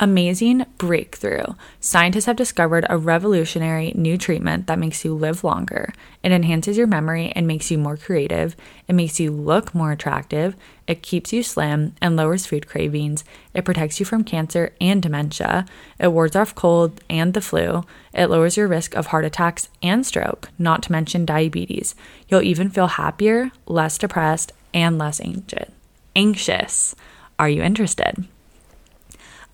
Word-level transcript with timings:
Amazing 0.00 0.64
breakthrough. 0.76 1.54
Scientists 1.80 2.26
have 2.26 2.36
discovered 2.36 2.86
a 2.88 2.96
revolutionary 2.96 3.92
new 3.96 4.16
treatment 4.16 4.68
that 4.68 4.78
makes 4.78 5.04
you 5.04 5.12
live 5.12 5.42
longer. 5.42 5.92
It 6.22 6.30
enhances 6.30 6.76
your 6.76 6.86
memory 6.86 7.32
and 7.34 7.48
makes 7.48 7.68
you 7.68 7.78
more 7.78 7.96
creative. 7.96 8.54
It 8.86 8.92
makes 8.92 9.18
you 9.18 9.32
look 9.32 9.74
more 9.74 9.90
attractive. 9.90 10.54
It 10.86 11.02
keeps 11.02 11.32
you 11.32 11.42
slim 11.42 11.96
and 12.00 12.14
lowers 12.14 12.46
food 12.46 12.68
cravings. 12.68 13.24
It 13.54 13.64
protects 13.64 13.98
you 13.98 14.06
from 14.06 14.22
cancer 14.22 14.72
and 14.80 15.02
dementia. 15.02 15.66
It 15.98 16.12
wards 16.12 16.36
off 16.36 16.54
cold 16.54 17.02
and 17.10 17.34
the 17.34 17.40
flu. 17.40 17.82
It 18.14 18.26
lowers 18.30 18.56
your 18.56 18.68
risk 18.68 18.94
of 18.94 19.06
heart 19.06 19.24
attacks 19.24 19.68
and 19.82 20.06
stroke, 20.06 20.48
not 20.60 20.84
to 20.84 20.92
mention 20.92 21.26
diabetes. 21.26 21.96
You'll 22.28 22.42
even 22.42 22.70
feel 22.70 22.86
happier, 22.86 23.50
less 23.66 23.98
depressed, 23.98 24.52
and 24.72 24.96
less 24.96 25.20
anxious. 25.20 25.72
Anxious. 26.14 26.94
Are 27.36 27.48
you 27.48 27.64
interested? 27.64 28.28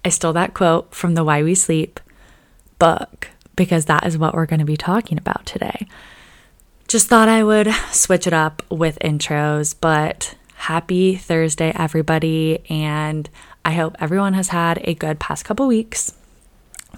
I 0.04 0.10
stole 0.10 0.34
that 0.34 0.52
quote 0.52 0.94
from 0.94 1.14
the 1.14 1.24
Why 1.24 1.42
We 1.42 1.54
Sleep 1.54 1.98
book 2.78 3.30
because 3.56 3.86
that 3.86 4.06
is 4.06 4.18
what 4.18 4.34
we're 4.34 4.46
going 4.46 4.60
to 4.60 4.66
be 4.66 4.76
talking 4.76 5.16
about 5.16 5.46
today. 5.46 5.86
Just 6.88 7.08
thought 7.08 7.28
I 7.28 7.42
would 7.42 7.72
switch 7.90 8.26
it 8.26 8.34
up 8.34 8.62
with 8.70 8.98
intros, 9.00 9.74
but 9.80 10.34
happy 10.56 11.16
Thursday, 11.16 11.72
everybody. 11.74 12.62
And 12.68 13.30
I 13.64 13.72
hope 13.72 13.96
everyone 13.98 14.34
has 14.34 14.48
had 14.48 14.80
a 14.84 14.94
good 14.94 15.18
past 15.18 15.44
couple 15.44 15.66
weeks. 15.66 16.12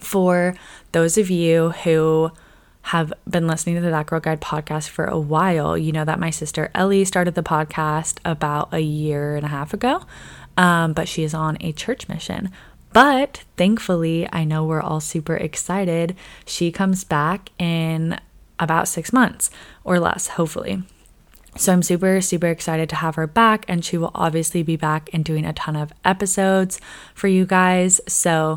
For 0.00 0.56
those 0.92 1.16
of 1.16 1.30
you 1.30 1.70
who 1.70 2.32
have 2.82 3.12
been 3.28 3.46
listening 3.46 3.76
to 3.76 3.80
the 3.80 3.90
That 3.90 4.06
Girl 4.06 4.20
Guide 4.20 4.40
podcast 4.40 4.88
for 4.88 5.06
a 5.06 5.18
while, 5.18 5.78
you 5.78 5.92
know 5.92 6.04
that 6.04 6.20
my 6.20 6.30
sister 6.30 6.70
Ellie 6.74 7.04
started 7.04 7.34
the 7.34 7.42
podcast 7.42 8.18
about 8.24 8.72
a 8.72 8.80
year 8.80 9.36
and 9.36 9.44
a 9.44 9.48
half 9.48 9.72
ago. 9.72 10.02
Um, 10.56 10.92
but 10.92 11.08
she 11.08 11.22
is 11.22 11.34
on 11.34 11.58
a 11.60 11.72
church 11.72 12.08
mission. 12.08 12.50
But 12.96 13.44
thankfully, 13.58 14.26
I 14.32 14.44
know 14.44 14.64
we're 14.64 14.80
all 14.80 15.00
super 15.00 15.36
excited. 15.36 16.16
She 16.46 16.72
comes 16.72 17.04
back 17.04 17.50
in 17.58 18.18
about 18.58 18.88
six 18.88 19.12
months 19.12 19.50
or 19.84 20.00
less, 20.00 20.28
hopefully. 20.28 20.82
So 21.56 21.74
I'm 21.74 21.82
super, 21.82 22.22
super 22.22 22.46
excited 22.46 22.88
to 22.88 22.96
have 22.96 23.16
her 23.16 23.26
back, 23.26 23.66
and 23.68 23.84
she 23.84 23.98
will 23.98 24.12
obviously 24.14 24.62
be 24.62 24.76
back 24.76 25.10
and 25.12 25.22
doing 25.22 25.44
a 25.44 25.52
ton 25.52 25.76
of 25.76 25.92
episodes 26.06 26.80
for 27.14 27.28
you 27.28 27.44
guys. 27.44 28.00
So 28.08 28.56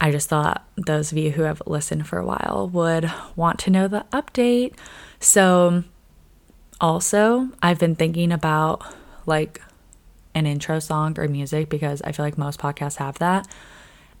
I 0.00 0.10
just 0.10 0.30
thought 0.30 0.66
those 0.76 1.12
of 1.12 1.18
you 1.18 1.32
who 1.32 1.42
have 1.42 1.60
listened 1.66 2.06
for 2.06 2.18
a 2.18 2.24
while 2.24 2.70
would 2.72 3.12
want 3.36 3.58
to 3.60 3.70
know 3.70 3.86
the 3.86 4.06
update. 4.14 4.72
So, 5.20 5.84
also, 6.80 7.50
I've 7.60 7.80
been 7.80 7.96
thinking 7.96 8.32
about 8.32 8.82
like 9.26 9.60
an 10.34 10.46
intro 10.46 10.78
song 10.78 11.18
or 11.18 11.28
music 11.28 11.68
because 11.68 12.00
I 12.00 12.12
feel 12.12 12.24
like 12.24 12.38
most 12.38 12.58
podcasts 12.58 12.96
have 12.96 13.18
that. 13.18 13.46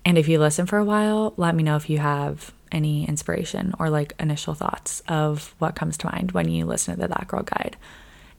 And 0.04 0.18
if 0.18 0.28
you 0.28 0.38
listen 0.38 0.66
for 0.66 0.78
a 0.78 0.84
while, 0.84 1.32
let 1.36 1.54
me 1.54 1.62
know 1.62 1.76
if 1.76 1.88
you 1.88 1.98
have 1.98 2.52
any 2.70 3.08
inspiration 3.08 3.74
or 3.78 3.88
like 3.88 4.12
initial 4.18 4.54
thoughts 4.54 5.02
of 5.08 5.54
what 5.58 5.76
comes 5.76 5.96
to 5.98 6.06
mind 6.06 6.32
when 6.32 6.48
you 6.48 6.66
listen 6.66 6.94
to 6.94 7.00
the 7.00 7.08
That 7.08 7.28
Girl 7.28 7.42
Guide. 7.42 7.76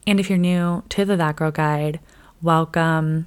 And 0.06 0.20
if 0.20 0.28
you're 0.30 0.38
new 0.38 0.84
to 0.90 1.04
the 1.04 1.16
That 1.16 1.36
Girl 1.36 1.50
Guide, 1.50 1.98
welcome. 2.40 3.26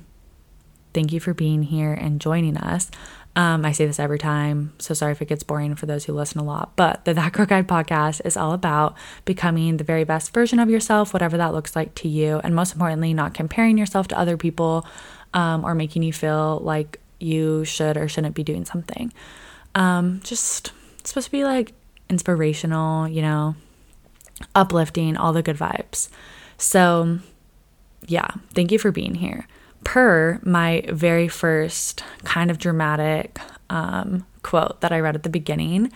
Thank 0.93 1.11
you 1.11 1.19
for 1.19 1.33
being 1.33 1.63
here 1.63 1.93
and 1.93 2.21
joining 2.21 2.57
us. 2.57 2.89
Um, 3.35 3.63
I 3.63 3.73
say 3.73 3.85
this 3.85 3.99
every 3.99 4.17
time, 4.17 4.73
so 4.79 4.93
sorry 4.93 5.11
if 5.11 5.21
it 5.21 5.27
gets 5.27 5.43
boring 5.43 5.75
for 5.75 5.85
those 5.85 6.05
who 6.05 6.13
listen 6.13 6.39
a 6.39 6.43
lot. 6.43 6.75
But 6.75 7.05
the 7.05 7.13
That 7.13 7.33
Girl 7.33 7.45
Guide 7.45 7.67
podcast 7.67 8.21
is 8.25 8.35
all 8.35 8.53
about 8.53 8.95
becoming 9.25 9.77
the 9.77 9.83
very 9.83 10.03
best 10.03 10.33
version 10.33 10.59
of 10.59 10.69
yourself, 10.69 11.13
whatever 11.13 11.37
that 11.37 11.53
looks 11.53 11.75
like 11.75 11.95
to 11.95 12.07
you. 12.07 12.39
And 12.43 12.55
most 12.55 12.73
importantly, 12.73 13.13
not 13.13 13.33
comparing 13.33 13.77
yourself 13.77 14.07
to 14.09 14.19
other 14.19 14.35
people 14.35 14.85
um, 15.33 15.63
or 15.63 15.75
making 15.75 16.03
you 16.03 16.11
feel 16.11 16.59
like 16.63 16.99
you 17.19 17.65
should 17.65 17.97
or 17.97 18.07
shouldn't 18.07 18.35
be 18.35 18.43
doing 18.43 18.65
something. 18.65 19.13
Um, 19.75 20.21
just 20.23 20.71
supposed 21.03 21.25
to 21.25 21.31
be 21.31 21.43
like 21.43 21.73
inspirational, 22.09 23.07
you 23.07 23.21
know, 23.21 23.55
uplifting, 24.55 25.17
all 25.17 25.33
the 25.33 25.43
good 25.43 25.57
vibes. 25.57 26.09
So, 26.57 27.19
yeah, 28.05 28.27
thank 28.53 28.71
you 28.71 28.79
for 28.79 28.91
being 28.91 29.15
here. 29.15 29.47
Per 29.83 30.39
my 30.43 30.83
very 30.89 31.27
first 31.27 32.03
kind 32.23 32.51
of 32.51 32.57
dramatic 32.57 33.39
um, 33.69 34.25
quote 34.43 34.81
that 34.81 34.91
I 34.91 34.99
read 34.99 35.15
at 35.15 35.23
the 35.23 35.29
beginning, 35.29 35.91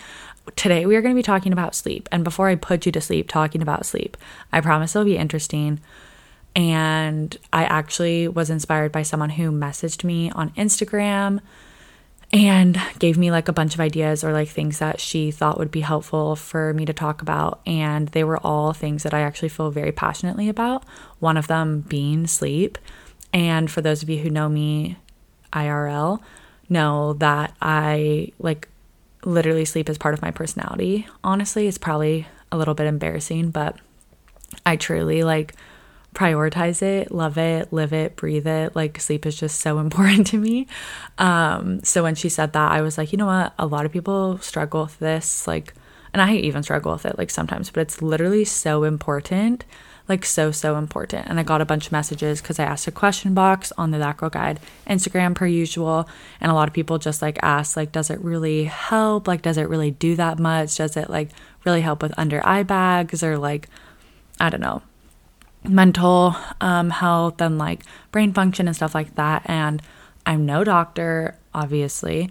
today 0.56 0.86
we 0.86 0.96
are 0.96 1.02
going 1.02 1.14
to 1.14 1.19
be 1.19 1.24
talking 1.24 1.53
about 1.53 1.75
sleep. 1.75 2.08
And 2.12 2.24
before 2.24 2.48
I 2.48 2.56
put 2.56 2.86
you 2.86 2.92
to 2.92 3.02
sleep, 3.02 3.30
talking 3.30 3.62
about 3.62 3.86
sleep, 3.86 4.16
I 4.52 4.62
promise 4.62 4.96
it'll 4.96 5.06
be 5.06 5.18
interesting. 5.18 5.80
And 6.56 7.36
I 7.52 7.64
actually 7.64 8.28
was 8.28 8.50
inspired 8.50 8.91
by 8.91 9.02
someone 9.02 9.31
who 9.31 9.52
messaged 9.52 10.03
me 10.03 10.30
on 10.31 10.52
Instagram 10.52 11.40
and 12.31 12.80
gave 12.97 13.18
me 13.18 13.30
like 13.30 13.47
a 13.47 13.53
bunch 13.53 13.75
of 13.75 13.80
ideas 13.80 14.24
or 14.24 14.34
like 14.34 14.50
things 14.50 14.80
that 14.80 15.00
she 15.00 15.30
thought 15.30 15.59
would 15.59 15.69
be 15.72 15.81
helpful 15.81 16.36
for 16.36 16.74
me 16.74 16.86
to 16.86 16.94
talk 16.94 17.22
about. 17.22 17.62
And 17.66 18.08
they 18.09 18.24
were 18.24 18.40
all 18.40 18.74
things 18.74 19.03
that 19.03 19.13
I 19.13 19.22
actually 19.22 19.50
feel 19.50 19.69
very 19.69 19.92
passionately 19.92 20.50
about. 20.50 20.84
One 21.19 21.38
of 21.38 21.47
them 21.47 21.81
being 21.81 22.25
sleep. 22.25 22.78
And 23.31 23.69
for 23.69 23.81
those 23.81 24.02
of 24.02 24.09
you 24.09 24.19
who 24.19 24.31
know 24.31 24.50
me 24.50 24.97
IRL, 25.52 26.22
know 26.69 27.13
that 27.13 27.56
I 27.62 28.31
like 28.40 28.68
literally 29.24 29.66
sleep 29.66 29.88
as 29.88 30.00
part 30.00 30.13
of 30.16 30.22
my 30.22 30.31
personality. 30.31 31.08
Honestly, 31.24 31.68
it's 31.68 31.78
probably 31.78 32.28
a 32.52 32.58
little 32.58 32.74
bit 32.74 32.88
embarrassing, 32.88 33.52
but 33.52 33.78
I 34.66 34.75
truly 34.75 35.24
like 35.24 35.53
prioritize 36.13 36.81
it, 36.81 37.12
love 37.12 37.38
it, 37.38 37.74
live 37.74 37.94
it, 37.94 38.16
breathe 38.16 38.47
it. 38.47 38.75
Like 38.75 39.00
sleep 39.00 39.25
is 39.25 39.35
just 39.35 39.59
so 39.59 39.79
important 39.85 40.28
to 40.28 40.38
me. 40.38 40.68
Um, 41.18 41.84
so 41.84 42.03
when 42.03 42.16
she 42.16 42.29
said 42.29 42.53
that, 42.53 42.72
I 42.72 42.81
was 42.81 42.97
like, 42.97 43.12
you 43.12 43.18
know 43.18 43.25
what? 43.25 43.53
A 43.59 43.66
lot 43.66 43.85
of 43.85 43.91
people 43.91 44.38
struggle 44.40 44.84
with 44.84 45.00
this, 45.00 45.47
like, 45.47 45.74
and 46.13 46.22
I 46.22 46.35
even 46.35 46.63
struggle 46.63 46.94
with 46.94 47.06
it 47.06 47.18
like 47.18 47.29
sometimes, 47.29 47.69
but 47.69 47.81
it's 47.81 48.01
literally 48.01 48.46
so 48.46 48.84
important. 48.84 49.66
Like 50.09 50.25
so, 50.25 50.51
so 50.51 50.75
important. 50.75 51.28
And 51.28 51.40
I 51.40 51.44
got 51.44 51.62
a 51.62 51.66
bunch 51.66 51.85
of 51.85 51.94
messages 51.94 52.41
because 52.41 52.59
I 52.59 52.66
asked 52.66 52.88
a 52.88 52.91
question 52.91 53.34
box 53.34 53.72
on 53.78 53.91
the 53.91 53.97
That 54.00 54.18
Girl 54.18 54.30
Guide 54.30 54.59
Instagram 54.85 55.34
per 55.34 55.47
usual. 55.47 56.09
And 56.41 56.51
a 56.51 56.53
lot 56.53 56.68
of 56.68 56.74
people 56.74 56.97
just 56.97 57.22
like 57.22 57.40
asked, 57.41 57.78
like, 57.78 57.94
does 57.94 58.09
it 58.09 58.19
really 58.19 58.66
help? 58.66 59.30
Like, 59.30 59.41
does 59.41 59.57
it 59.57 59.69
really 59.69 59.91
do 59.91 60.18
that 60.18 60.40
much? 60.40 60.75
Does 60.75 60.97
it 60.97 61.09
like 61.09 61.30
really 61.63 61.80
help 61.80 62.01
with 62.01 62.13
under 62.18 62.45
eye 62.45 62.63
bags 62.63 63.24
or 63.24 63.38
like 63.38 63.69
I 64.40 64.50
don't 64.50 64.62
know, 64.62 64.81
mental 65.68 66.35
um, 66.62 66.90
health 66.90 67.41
and 67.41 67.57
like 67.57 67.84
brain 68.12 68.34
function 68.34 68.68
and 68.68 68.75
stuff 68.75 68.96
like 68.96 69.16
that. 69.16 69.44
And 69.46 69.81
I'm 70.25 70.46
no 70.46 70.63
doctor, 70.63 71.38
obviously, 71.53 72.29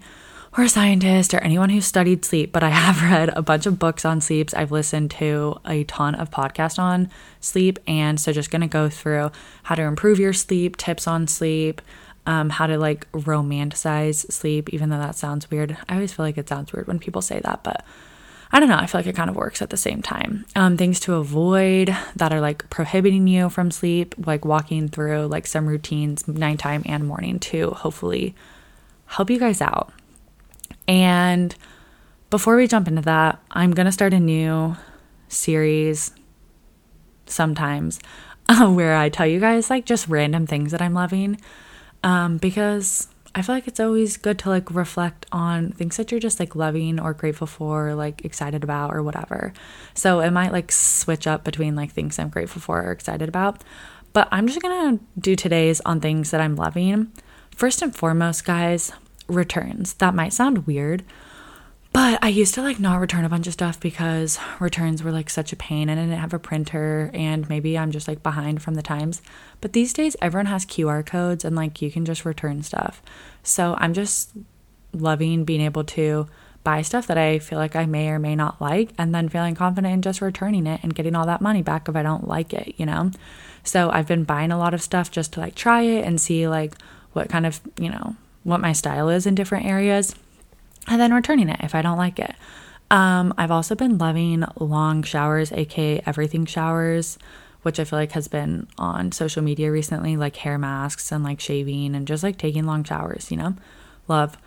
or 0.57 0.65
a 0.65 0.69
scientist 0.69 1.33
or 1.33 1.39
anyone 1.39 1.69
who 1.69 1.81
studied 1.81 2.25
sleep, 2.25 2.51
but 2.51 2.63
I 2.63 2.69
have 2.71 3.01
read 3.01 3.29
a 3.35 3.41
bunch 3.41 3.65
of 3.65 3.79
books 3.79 4.05
on 4.05 4.21
sleeps. 4.21 4.53
I've 4.53 4.71
listened 4.71 5.11
to 5.11 5.59
a 5.65 5.83
ton 5.85 6.15
of 6.15 6.31
podcasts 6.31 6.79
on 6.79 7.09
sleep. 7.39 7.79
And 7.87 8.19
so 8.19 8.31
just 8.31 8.51
going 8.51 8.61
to 8.61 8.67
go 8.67 8.89
through 8.89 9.31
how 9.63 9.75
to 9.75 9.83
improve 9.83 10.19
your 10.19 10.33
sleep, 10.33 10.77
tips 10.77 11.07
on 11.07 11.27
sleep, 11.27 11.81
um, 12.25 12.49
how 12.49 12.67
to 12.67 12.77
like 12.77 13.11
romanticize 13.11 14.31
sleep, 14.31 14.69
even 14.69 14.89
though 14.89 14.99
that 14.99 15.15
sounds 15.15 15.49
weird. 15.51 15.77
I 15.89 15.95
always 15.95 16.13
feel 16.13 16.25
like 16.25 16.37
it 16.37 16.47
sounds 16.47 16.71
weird 16.71 16.87
when 16.87 16.99
people 16.99 17.21
say 17.21 17.41
that, 17.43 17.63
but 17.63 17.83
I 18.53 18.59
don't 18.59 18.69
know. 18.69 18.77
I 18.77 18.85
feel 18.85 18.99
like 18.99 19.07
it 19.07 19.15
kind 19.15 19.31
of 19.31 19.35
works 19.35 19.63
at 19.63 19.71
the 19.71 19.77
same 19.77 20.03
time. 20.03 20.45
Um, 20.55 20.77
things 20.77 20.99
to 21.01 21.15
avoid 21.15 21.95
that 22.15 22.31
are 22.31 22.39
like 22.39 22.69
prohibiting 22.69 23.27
you 23.27 23.49
from 23.49 23.71
sleep, 23.71 24.13
like 24.27 24.45
walking 24.45 24.87
through 24.87 25.25
like 25.25 25.47
some 25.47 25.65
routines, 25.65 26.27
nighttime 26.27 26.83
and 26.85 27.07
morning, 27.07 27.39
to 27.39 27.71
hopefully 27.71 28.35
help 29.07 29.31
you 29.31 29.39
guys 29.39 29.59
out. 29.59 29.91
And 30.87 31.55
before 32.29 32.55
we 32.55 32.67
jump 32.67 32.87
into 32.87 33.01
that, 33.01 33.41
I'm 33.49 33.71
going 33.71 33.87
to 33.87 33.91
start 33.91 34.13
a 34.13 34.19
new 34.19 34.75
series 35.29 36.11
sometimes 37.25 37.99
uh, 38.49 38.69
where 38.71 38.95
I 38.95 39.09
tell 39.09 39.25
you 39.25 39.39
guys 39.39 39.71
like 39.71 39.85
just 39.85 40.07
random 40.07 40.45
things 40.45 40.71
that 40.73 40.81
I'm 40.81 40.93
loving 40.93 41.39
um, 42.03 42.37
because 42.37 43.07
I 43.35 43.41
feel 43.41 43.55
like 43.55 43.67
it's 43.67 43.79
always 43.79 44.17
good 44.17 44.37
to 44.39 44.49
like 44.49 44.69
reflect 44.69 45.25
on 45.31 45.71
things 45.71 45.97
that 45.97 46.11
you're 46.11 46.19
just 46.19 46.39
like 46.39 46.55
loving 46.55 46.99
or 46.99 47.13
grateful 47.13 47.47
for, 47.47 47.89
or, 47.89 47.95
like 47.95 48.23
excited 48.23 48.63
about 48.63 48.93
or 48.93 49.01
whatever. 49.01 49.53
So 49.95 50.19
it 50.19 50.31
might 50.31 50.51
like 50.51 50.71
switch 50.71 51.25
up 51.25 51.43
between 51.43 51.75
like 51.75 51.91
things 51.91 52.19
I'm 52.19 52.29
grateful 52.29 52.61
for 52.61 52.83
or 52.83 52.91
excited 52.91 53.27
about. 53.27 53.63
But 54.13 54.27
I'm 54.31 54.45
just 54.45 54.61
gonna 54.61 54.99
do 55.17 55.35
today's 55.35 55.81
on 55.81 55.99
things 55.99 56.29
that 56.29 56.41
I'm 56.41 56.55
loving. 56.55 57.11
First 57.55 57.81
and 57.81 57.95
foremost, 57.95 58.45
guys, 58.45 58.91
returns. 59.27 59.95
That 59.95 60.13
might 60.13 60.33
sound 60.33 60.67
weird, 60.67 61.03
but 61.93 62.17
I 62.23 62.29
used 62.29 62.55
to 62.55 62.63
like 62.63 62.79
not 62.79 62.99
return 62.99 63.23
a 63.23 63.29
bunch 63.29 63.45
of 63.45 63.53
stuff 63.53 63.79
because 63.79 64.39
returns 64.59 65.03
were 65.03 65.11
like 65.11 65.29
such 65.29 65.53
a 65.53 65.55
pain 65.55 65.89
and 65.89 65.99
I 65.99 66.03
didn't 66.03 66.19
have 66.19 66.33
a 66.33 66.39
printer 66.39 67.11
and 67.13 67.47
maybe 67.47 67.77
I'm 67.77 67.91
just 67.91 68.07
like 68.07 68.23
behind 68.23 68.63
from 68.63 68.73
the 68.73 68.81
times. 68.81 69.21
But 69.61 69.73
these 69.73 69.93
days 69.93 70.15
everyone 70.19 70.47
has 70.47 70.65
QR 70.65 71.05
codes 71.05 71.45
and 71.45 71.55
like 71.55 71.83
you 71.83 71.91
can 71.91 72.03
just 72.03 72.25
return 72.25 72.63
stuff. 72.63 73.03
So 73.43 73.75
I'm 73.77 73.93
just 73.93 74.31
loving 74.91 75.45
being 75.45 75.61
able 75.61 75.83
to 75.83 76.27
buy 76.63 76.81
stuff 76.81 77.05
that 77.07 77.17
I 77.17 77.37
feel 77.37 77.59
like 77.59 77.75
I 77.75 77.85
may 77.85 78.09
or 78.09 78.17
may 78.17 78.35
not 78.35 78.59
like 78.59 78.91
and 78.97 79.13
then 79.13 79.29
feeling 79.29 79.53
confident 79.53 79.93
in 79.93 80.01
just 80.01 80.19
returning 80.19 80.65
it 80.65 80.79
and 80.81 80.95
getting 80.95 81.15
all 81.15 81.27
that 81.27 81.41
money 81.41 81.61
back 81.61 81.87
if 81.87 81.95
I 81.95 82.01
don't 82.01 82.27
like 82.27 82.53
it, 82.53 82.73
you 82.77 82.87
know? 82.87 83.11
So 83.63 83.91
I've 83.91 84.07
been 84.07 84.23
buying 84.23 84.51
a 84.51 84.57
lot 84.57 84.73
of 84.73 84.81
stuff 84.81 85.11
just 85.11 85.33
to 85.33 85.41
like 85.41 85.53
try 85.53 85.81
it 85.81 86.05
and 86.05 86.19
see 86.19 86.47
like 86.47 86.73
what 87.11 87.29
kind 87.29 87.45
of, 87.45 87.61
you 87.77 87.89
know, 87.89 88.15
what 88.43 88.61
my 88.61 88.73
style 88.73 89.09
is 89.09 89.27
in 89.27 89.35
different 89.35 89.67
areas 89.67 90.15
and 90.87 90.99
then 90.99 91.13
returning 91.13 91.49
it 91.49 91.59
if 91.61 91.75
I 91.75 91.81
don't 91.81 91.97
like 91.97 92.19
it. 92.19 92.35
Um, 92.91 93.33
I've 93.37 93.51
also 93.51 93.75
been 93.75 93.97
loving 93.97 94.43
long 94.59 95.03
showers, 95.03 95.51
aka 95.51 96.01
everything 96.05 96.45
showers, 96.45 97.17
which 97.63 97.79
I 97.79 97.85
feel 97.85 97.97
like 97.97 98.11
has 98.11 98.27
been 98.27 98.67
on 98.77 99.11
social 99.11 99.41
media 99.41 99.71
recently, 99.71 100.15
like 100.17 100.35
hair 100.35 100.57
masks 100.57 101.11
and 101.11 101.23
like 101.23 101.39
shaving 101.39 101.95
and 101.95 102.07
just 102.07 102.23
like 102.23 102.37
taking 102.37 102.65
long 102.65 102.83
showers, 102.83 103.31
you 103.31 103.37
know? 103.37 103.55
Love. 104.07 104.37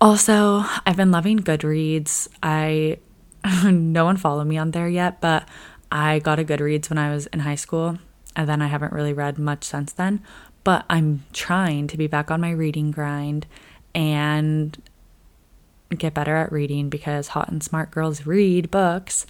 Also, 0.00 0.64
I've 0.86 0.96
been 0.96 1.10
loving 1.10 1.40
Goodreads. 1.40 2.28
I 2.42 2.98
no 3.64 4.04
one 4.04 4.16
followed 4.16 4.46
me 4.46 4.56
on 4.56 4.70
there 4.70 4.88
yet, 4.88 5.20
but 5.20 5.48
I 5.90 6.20
got 6.20 6.38
a 6.38 6.44
Goodreads 6.44 6.88
when 6.88 6.98
I 6.98 7.12
was 7.12 7.26
in 7.26 7.40
high 7.40 7.56
school, 7.56 7.98
and 8.34 8.48
then 8.48 8.62
I 8.62 8.68
haven't 8.68 8.92
really 8.92 9.12
read 9.12 9.38
much 9.38 9.64
since 9.64 9.92
then. 9.92 10.22
But 10.64 10.84
I'm 10.88 11.24
trying 11.32 11.88
to 11.88 11.96
be 11.96 12.06
back 12.06 12.30
on 12.30 12.40
my 12.40 12.52
reading 12.52 12.92
grind 12.92 13.46
and 13.94 14.80
get 15.98 16.14
better 16.14 16.36
at 16.36 16.52
reading 16.52 16.88
because 16.88 17.28
hot 17.28 17.50
and 17.50 17.62
smart 17.62 17.90
girls 17.90 18.26
read 18.26 18.70
books. 18.70 19.26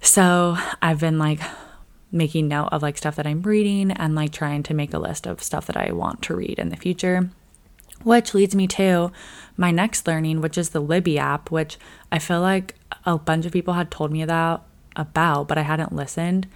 So 0.00 0.56
I've 0.82 1.00
been 1.00 1.18
like 1.18 1.40
making 2.12 2.48
note 2.48 2.68
of 2.70 2.82
like 2.82 2.96
stuff 2.96 3.16
that 3.16 3.26
I'm 3.26 3.42
reading 3.42 3.90
and 3.90 4.14
like 4.14 4.32
trying 4.32 4.62
to 4.64 4.74
make 4.74 4.94
a 4.94 4.98
list 4.98 5.26
of 5.26 5.42
stuff 5.42 5.66
that 5.66 5.76
I 5.76 5.92
want 5.92 6.22
to 6.22 6.36
read 6.36 6.58
in 6.58 6.68
the 6.68 6.76
future. 6.76 7.30
Which 8.02 8.34
leads 8.34 8.54
me 8.54 8.66
to 8.68 9.12
my 9.56 9.70
next 9.70 10.06
learning, 10.06 10.40
which 10.40 10.58
is 10.58 10.70
the 10.70 10.80
Libby 10.80 11.18
app, 11.18 11.50
which 11.50 11.78
I 12.12 12.18
feel 12.18 12.40
like 12.40 12.74
a 13.06 13.16
bunch 13.16 13.46
of 13.46 13.52
people 13.52 13.74
had 13.74 13.90
told 13.90 14.12
me 14.12 14.22
about 14.22 14.66
about, 14.96 15.48
but 15.48 15.58
I 15.58 15.62
hadn't 15.62 15.94
listened. 15.94 16.46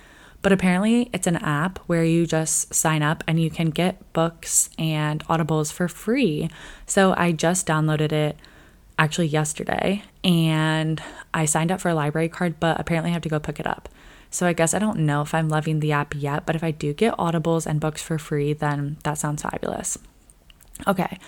But 0.40 0.52
apparently, 0.52 1.10
it's 1.12 1.26
an 1.26 1.36
app 1.36 1.78
where 1.86 2.04
you 2.04 2.26
just 2.26 2.72
sign 2.72 3.02
up 3.02 3.24
and 3.26 3.40
you 3.40 3.50
can 3.50 3.70
get 3.70 4.12
books 4.12 4.70
and 4.78 5.24
audibles 5.26 5.72
for 5.72 5.88
free. 5.88 6.48
So 6.86 7.14
I 7.16 7.32
just 7.32 7.66
downloaded 7.66 8.12
it 8.12 8.36
actually 8.98 9.28
yesterday 9.28 10.02
and 10.24 11.00
I 11.32 11.44
signed 11.44 11.70
up 11.70 11.80
for 11.80 11.88
a 11.88 11.94
library 11.94 12.28
card, 12.28 12.58
but 12.60 12.80
apparently 12.80 13.10
I 13.10 13.12
have 13.14 13.22
to 13.22 13.28
go 13.28 13.38
pick 13.38 13.60
it 13.60 13.66
up. 13.66 13.88
So 14.30 14.46
I 14.46 14.52
guess 14.52 14.74
I 14.74 14.78
don't 14.78 15.00
know 15.00 15.22
if 15.22 15.32
I'm 15.32 15.48
loving 15.48 15.80
the 15.80 15.92
app 15.92 16.14
yet, 16.14 16.44
but 16.44 16.54
if 16.56 16.62
I 16.62 16.70
do 16.70 16.92
get 16.92 17.16
audibles 17.16 17.66
and 17.66 17.80
books 17.80 18.02
for 18.02 18.18
free, 18.18 18.52
then 18.52 18.98
that 19.04 19.18
sounds 19.18 19.42
fabulous. 19.42 19.98
Okay. 20.86 21.18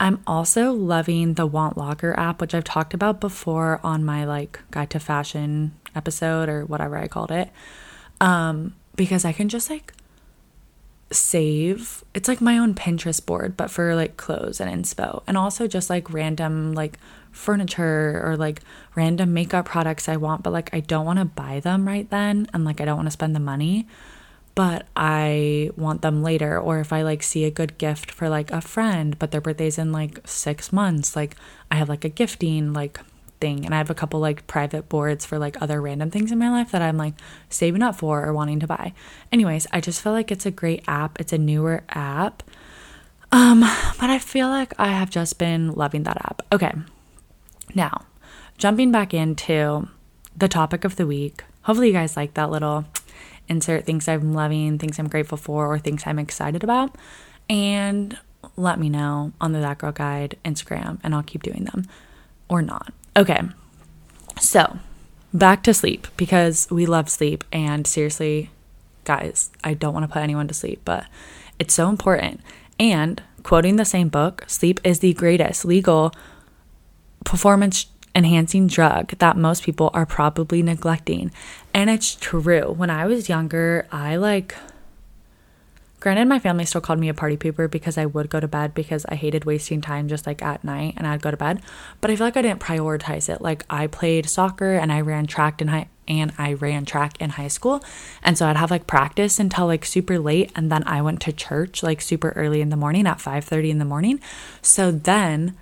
I'm 0.00 0.22
also 0.26 0.72
loving 0.72 1.34
the 1.34 1.46
Want 1.46 1.76
Locker 1.76 2.18
app, 2.18 2.40
which 2.40 2.54
I've 2.54 2.64
talked 2.64 2.94
about 2.94 3.20
before 3.20 3.80
on 3.82 4.04
my 4.04 4.24
like 4.24 4.60
guide 4.70 4.90
to 4.90 5.00
fashion 5.00 5.74
episode 5.94 6.48
or 6.48 6.64
whatever 6.64 6.96
I 6.96 7.08
called 7.08 7.32
it. 7.32 7.50
Um, 8.20 8.76
because 8.94 9.24
I 9.24 9.32
can 9.32 9.48
just 9.48 9.68
like 9.68 9.92
save 11.10 12.04
it's 12.12 12.28
like 12.28 12.40
my 12.40 12.58
own 12.58 12.74
Pinterest 12.74 13.24
board, 13.24 13.56
but 13.56 13.70
for 13.70 13.94
like 13.94 14.16
clothes 14.16 14.60
and 14.60 14.70
inspo. 14.70 15.22
And 15.26 15.36
also 15.36 15.66
just 15.66 15.88
like 15.88 16.12
random 16.12 16.74
like 16.74 16.98
furniture 17.32 18.20
or 18.24 18.36
like 18.36 18.60
random 18.94 19.32
makeup 19.32 19.66
products 19.66 20.08
I 20.08 20.16
want, 20.16 20.42
but 20.42 20.52
like 20.52 20.70
I 20.72 20.80
don't 20.80 21.06
want 21.06 21.18
to 21.18 21.24
buy 21.24 21.60
them 21.60 21.86
right 21.86 22.08
then 22.10 22.48
and 22.52 22.64
like 22.64 22.80
I 22.80 22.84
don't 22.84 22.96
want 22.96 23.06
to 23.06 23.12
spend 23.12 23.34
the 23.34 23.40
money, 23.40 23.86
but 24.54 24.86
I 24.96 25.70
want 25.76 26.02
them 26.02 26.22
later. 26.22 26.58
Or 26.58 26.80
if 26.80 26.92
I 26.92 27.02
like 27.02 27.22
see 27.22 27.44
a 27.44 27.50
good 27.50 27.78
gift 27.78 28.10
for 28.10 28.28
like 28.28 28.50
a 28.50 28.60
friend, 28.60 29.18
but 29.18 29.30
their 29.30 29.40
birthday's 29.40 29.78
in 29.78 29.92
like 29.92 30.20
six 30.26 30.72
months, 30.72 31.16
like 31.16 31.36
I 31.70 31.76
have 31.76 31.88
like 31.88 32.04
a 32.04 32.10
gifting 32.10 32.72
like 32.72 33.00
thing 33.40 33.64
and 33.64 33.74
I 33.74 33.78
have 33.78 33.90
a 33.90 33.94
couple 33.94 34.20
like 34.20 34.46
private 34.46 34.88
boards 34.88 35.24
for 35.24 35.38
like 35.38 35.60
other 35.60 35.80
random 35.80 36.10
things 36.10 36.32
in 36.32 36.38
my 36.38 36.50
life 36.50 36.70
that 36.72 36.82
I'm 36.82 36.96
like 36.96 37.14
saving 37.48 37.82
up 37.82 37.96
for 37.96 38.24
or 38.24 38.32
wanting 38.32 38.60
to 38.60 38.66
buy. 38.66 38.92
Anyways, 39.32 39.66
I 39.72 39.80
just 39.80 40.00
feel 40.00 40.12
like 40.12 40.30
it's 40.30 40.46
a 40.46 40.50
great 40.50 40.84
app. 40.86 41.20
It's 41.20 41.32
a 41.32 41.38
newer 41.38 41.84
app. 41.90 42.42
Um, 43.30 43.60
but 43.60 44.10
I 44.10 44.18
feel 44.18 44.48
like 44.48 44.72
I 44.78 44.88
have 44.88 45.10
just 45.10 45.38
been 45.38 45.72
loving 45.72 46.04
that 46.04 46.16
app. 46.16 46.42
Okay. 46.52 46.72
Now, 47.74 48.06
jumping 48.56 48.90
back 48.90 49.12
into 49.12 49.88
the 50.36 50.48
topic 50.48 50.84
of 50.84 50.96
the 50.96 51.06
week. 51.06 51.44
Hopefully 51.62 51.88
you 51.88 51.92
guys 51.92 52.16
like 52.16 52.34
that 52.34 52.50
little 52.50 52.86
insert 53.48 53.84
things 53.84 54.08
I'm 54.08 54.32
loving, 54.32 54.78
things 54.78 54.98
I'm 54.98 55.08
grateful 55.08 55.38
for, 55.38 55.66
or 55.66 55.78
things 55.78 56.04
I'm 56.06 56.18
excited 56.18 56.64
about. 56.64 56.96
And 57.50 58.16
let 58.56 58.78
me 58.78 58.88
know 58.88 59.32
on 59.40 59.52
the 59.52 59.60
That 59.60 59.78
Girl 59.78 59.92
Guide 59.92 60.36
Instagram, 60.44 60.98
and 61.02 61.14
I'll 61.14 61.22
keep 61.22 61.42
doing 61.42 61.64
them 61.64 61.86
or 62.48 62.62
not. 62.62 62.92
Okay. 63.18 63.40
So, 64.38 64.78
back 65.34 65.64
to 65.64 65.74
sleep 65.74 66.06
because 66.16 66.68
we 66.70 66.86
love 66.86 67.10
sleep. 67.10 67.42
And 67.52 67.84
seriously, 67.84 68.50
guys, 69.02 69.50
I 69.64 69.74
don't 69.74 69.92
want 69.92 70.04
to 70.04 70.12
put 70.12 70.22
anyone 70.22 70.46
to 70.46 70.54
sleep, 70.54 70.82
but 70.84 71.04
it's 71.58 71.74
so 71.74 71.88
important. 71.88 72.40
And 72.78 73.20
quoting 73.42 73.74
the 73.74 73.84
same 73.84 74.08
book, 74.08 74.44
sleep 74.46 74.78
is 74.84 75.00
the 75.00 75.14
greatest 75.14 75.64
legal 75.64 76.12
performance 77.24 77.86
enhancing 78.14 78.68
drug 78.68 79.18
that 79.18 79.36
most 79.36 79.64
people 79.64 79.90
are 79.94 80.06
probably 80.06 80.62
neglecting. 80.62 81.32
And 81.74 81.90
it's 81.90 82.14
true. 82.14 82.70
When 82.70 82.88
I 82.88 83.06
was 83.06 83.28
younger, 83.28 83.88
I 83.90 84.14
like 84.14 84.54
Granted, 86.00 86.28
my 86.28 86.38
family 86.38 86.64
still 86.64 86.80
called 86.80 87.00
me 87.00 87.08
a 87.08 87.14
party 87.14 87.36
pooper 87.36 87.68
because 87.68 87.98
I 87.98 88.06
would 88.06 88.30
go 88.30 88.38
to 88.38 88.46
bed 88.46 88.72
because 88.72 89.04
I 89.08 89.16
hated 89.16 89.44
wasting 89.44 89.80
time 89.80 90.06
just 90.06 90.28
like 90.28 90.42
at 90.42 90.62
night 90.62 90.94
and 90.96 91.06
I'd 91.06 91.22
go 91.22 91.32
to 91.32 91.36
bed. 91.36 91.60
But 92.00 92.10
I 92.10 92.16
feel 92.16 92.26
like 92.26 92.36
I 92.36 92.42
didn't 92.42 92.60
prioritize 92.60 93.28
it. 93.28 93.40
Like 93.40 93.64
I 93.68 93.88
played 93.88 94.28
soccer 94.28 94.74
and 94.74 94.92
I 94.92 95.00
ran 95.00 95.26
track 95.26 95.60
in 95.60 95.68
high 95.68 95.88
and 96.06 96.32
I 96.38 96.54
ran 96.54 96.84
track 96.84 97.20
in 97.20 97.30
high 97.30 97.48
school. 97.48 97.82
And 98.22 98.38
so 98.38 98.46
I'd 98.46 98.56
have 98.56 98.70
like 98.70 98.86
practice 98.86 99.40
until 99.40 99.66
like 99.66 99.84
super 99.84 100.20
late 100.20 100.52
and 100.54 100.70
then 100.70 100.84
I 100.86 101.02
went 101.02 101.20
to 101.22 101.32
church 101.32 101.82
like 101.82 102.00
super 102.00 102.30
early 102.30 102.60
in 102.60 102.70
the 102.70 102.76
morning 102.76 103.06
at 103.06 103.18
5:30 103.18 103.70
in 103.70 103.78
the 103.78 103.84
morning. 103.84 104.20
So 104.62 104.92
then 104.92 105.56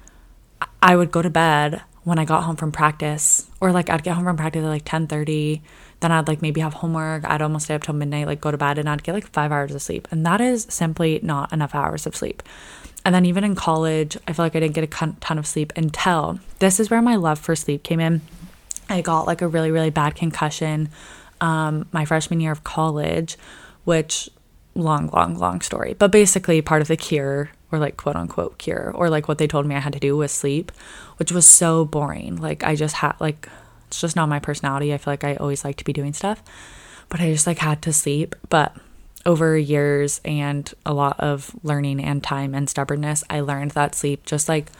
I 0.82 0.96
would 0.96 1.10
go 1.10 1.22
to 1.22 1.30
bed 1.30 1.82
when 2.04 2.18
I 2.18 2.24
got 2.26 2.44
home 2.44 2.56
from 2.56 2.72
practice 2.72 3.50
or 3.60 3.72
like 3.72 3.88
I'd 3.88 4.04
get 4.04 4.14
home 4.14 4.24
from 4.24 4.36
practice 4.36 4.62
at 4.62 4.68
like 4.68 4.84
10:30 4.84 5.62
then 6.00 6.12
I'd 6.12 6.28
like 6.28 6.42
maybe 6.42 6.60
have 6.60 6.74
homework. 6.74 7.24
I'd 7.24 7.42
almost 7.42 7.66
stay 7.66 7.74
up 7.74 7.82
till 7.82 7.94
midnight, 7.94 8.26
like 8.26 8.40
go 8.40 8.50
to 8.50 8.58
bed, 8.58 8.78
and 8.78 8.88
I'd 8.88 9.02
get 9.02 9.14
like 9.14 9.26
five 9.32 9.52
hours 9.52 9.74
of 9.74 9.82
sleep. 9.82 10.08
And 10.10 10.24
that 10.26 10.40
is 10.40 10.66
simply 10.68 11.20
not 11.22 11.52
enough 11.52 11.74
hours 11.74 12.06
of 12.06 12.16
sleep. 12.16 12.42
And 13.04 13.14
then 13.14 13.24
even 13.24 13.44
in 13.44 13.54
college, 13.54 14.18
I 14.26 14.32
feel 14.32 14.44
like 14.44 14.56
I 14.56 14.60
didn't 14.60 14.74
get 14.74 14.84
a 14.84 15.14
ton 15.20 15.38
of 15.38 15.46
sleep 15.46 15.72
until 15.76 16.40
this 16.58 16.80
is 16.80 16.90
where 16.90 17.00
my 17.00 17.16
love 17.16 17.38
for 17.38 17.54
sleep 17.54 17.82
came 17.82 18.00
in. 18.00 18.20
I 18.88 19.00
got 19.00 19.26
like 19.26 19.42
a 19.42 19.48
really, 19.48 19.70
really 19.70 19.90
bad 19.90 20.14
concussion 20.14 20.88
um, 21.40 21.86
my 21.92 22.04
freshman 22.04 22.40
year 22.40 22.52
of 22.52 22.64
college, 22.64 23.36
which 23.84 24.30
long, 24.74 25.08
long, 25.12 25.36
long 25.36 25.60
story. 25.60 25.94
But 25.98 26.12
basically, 26.12 26.60
part 26.62 26.82
of 26.82 26.88
the 26.88 26.96
cure, 26.96 27.50
or 27.72 27.78
like 27.78 27.96
quote 27.96 28.16
unquote 28.16 28.58
cure, 28.58 28.92
or 28.94 29.10
like 29.10 29.28
what 29.28 29.38
they 29.38 29.46
told 29.46 29.66
me 29.66 29.74
I 29.74 29.80
had 29.80 29.92
to 29.92 30.00
do 30.00 30.16
was 30.16 30.32
sleep, 30.32 30.72
which 31.16 31.32
was 31.32 31.48
so 31.48 31.84
boring. 31.84 32.36
Like, 32.36 32.64
I 32.64 32.74
just 32.74 32.96
had, 32.96 33.14
like, 33.20 33.48
it's 33.96 34.02
just 34.02 34.14
not 34.16 34.28
my 34.28 34.40
personality. 34.40 34.92
I 34.92 34.98
feel 34.98 35.10
like 35.12 35.24
I 35.24 35.36
always 35.36 35.64
like 35.64 35.76
to 35.76 35.84
be 35.84 35.94
doing 35.94 36.12
stuff, 36.12 36.42
but 37.08 37.18
I 37.18 37.32
just 37.32 37.46
like 37.46 37.58
had 37.58 37.80
to 37.82 37.94
sleep. 37.94 38.36
But 38.50 38.76
over 39.24 39.56
years 39.56 40.20
and 40.22 40.70
a 40.84 40.92
lot 40.92 41.18
of 41.18 41.50
learning 41.62 42.04
and 42.04 42.22
time 42.22 42.54
and 42.54 42.68
stubbornness, 42.68 43.24
I 43.30 43.40
learned 43.40 43.70
that 43.70 43.94
sleep 43.94 44.26
just 44.26 44.50
like 44.50 44.70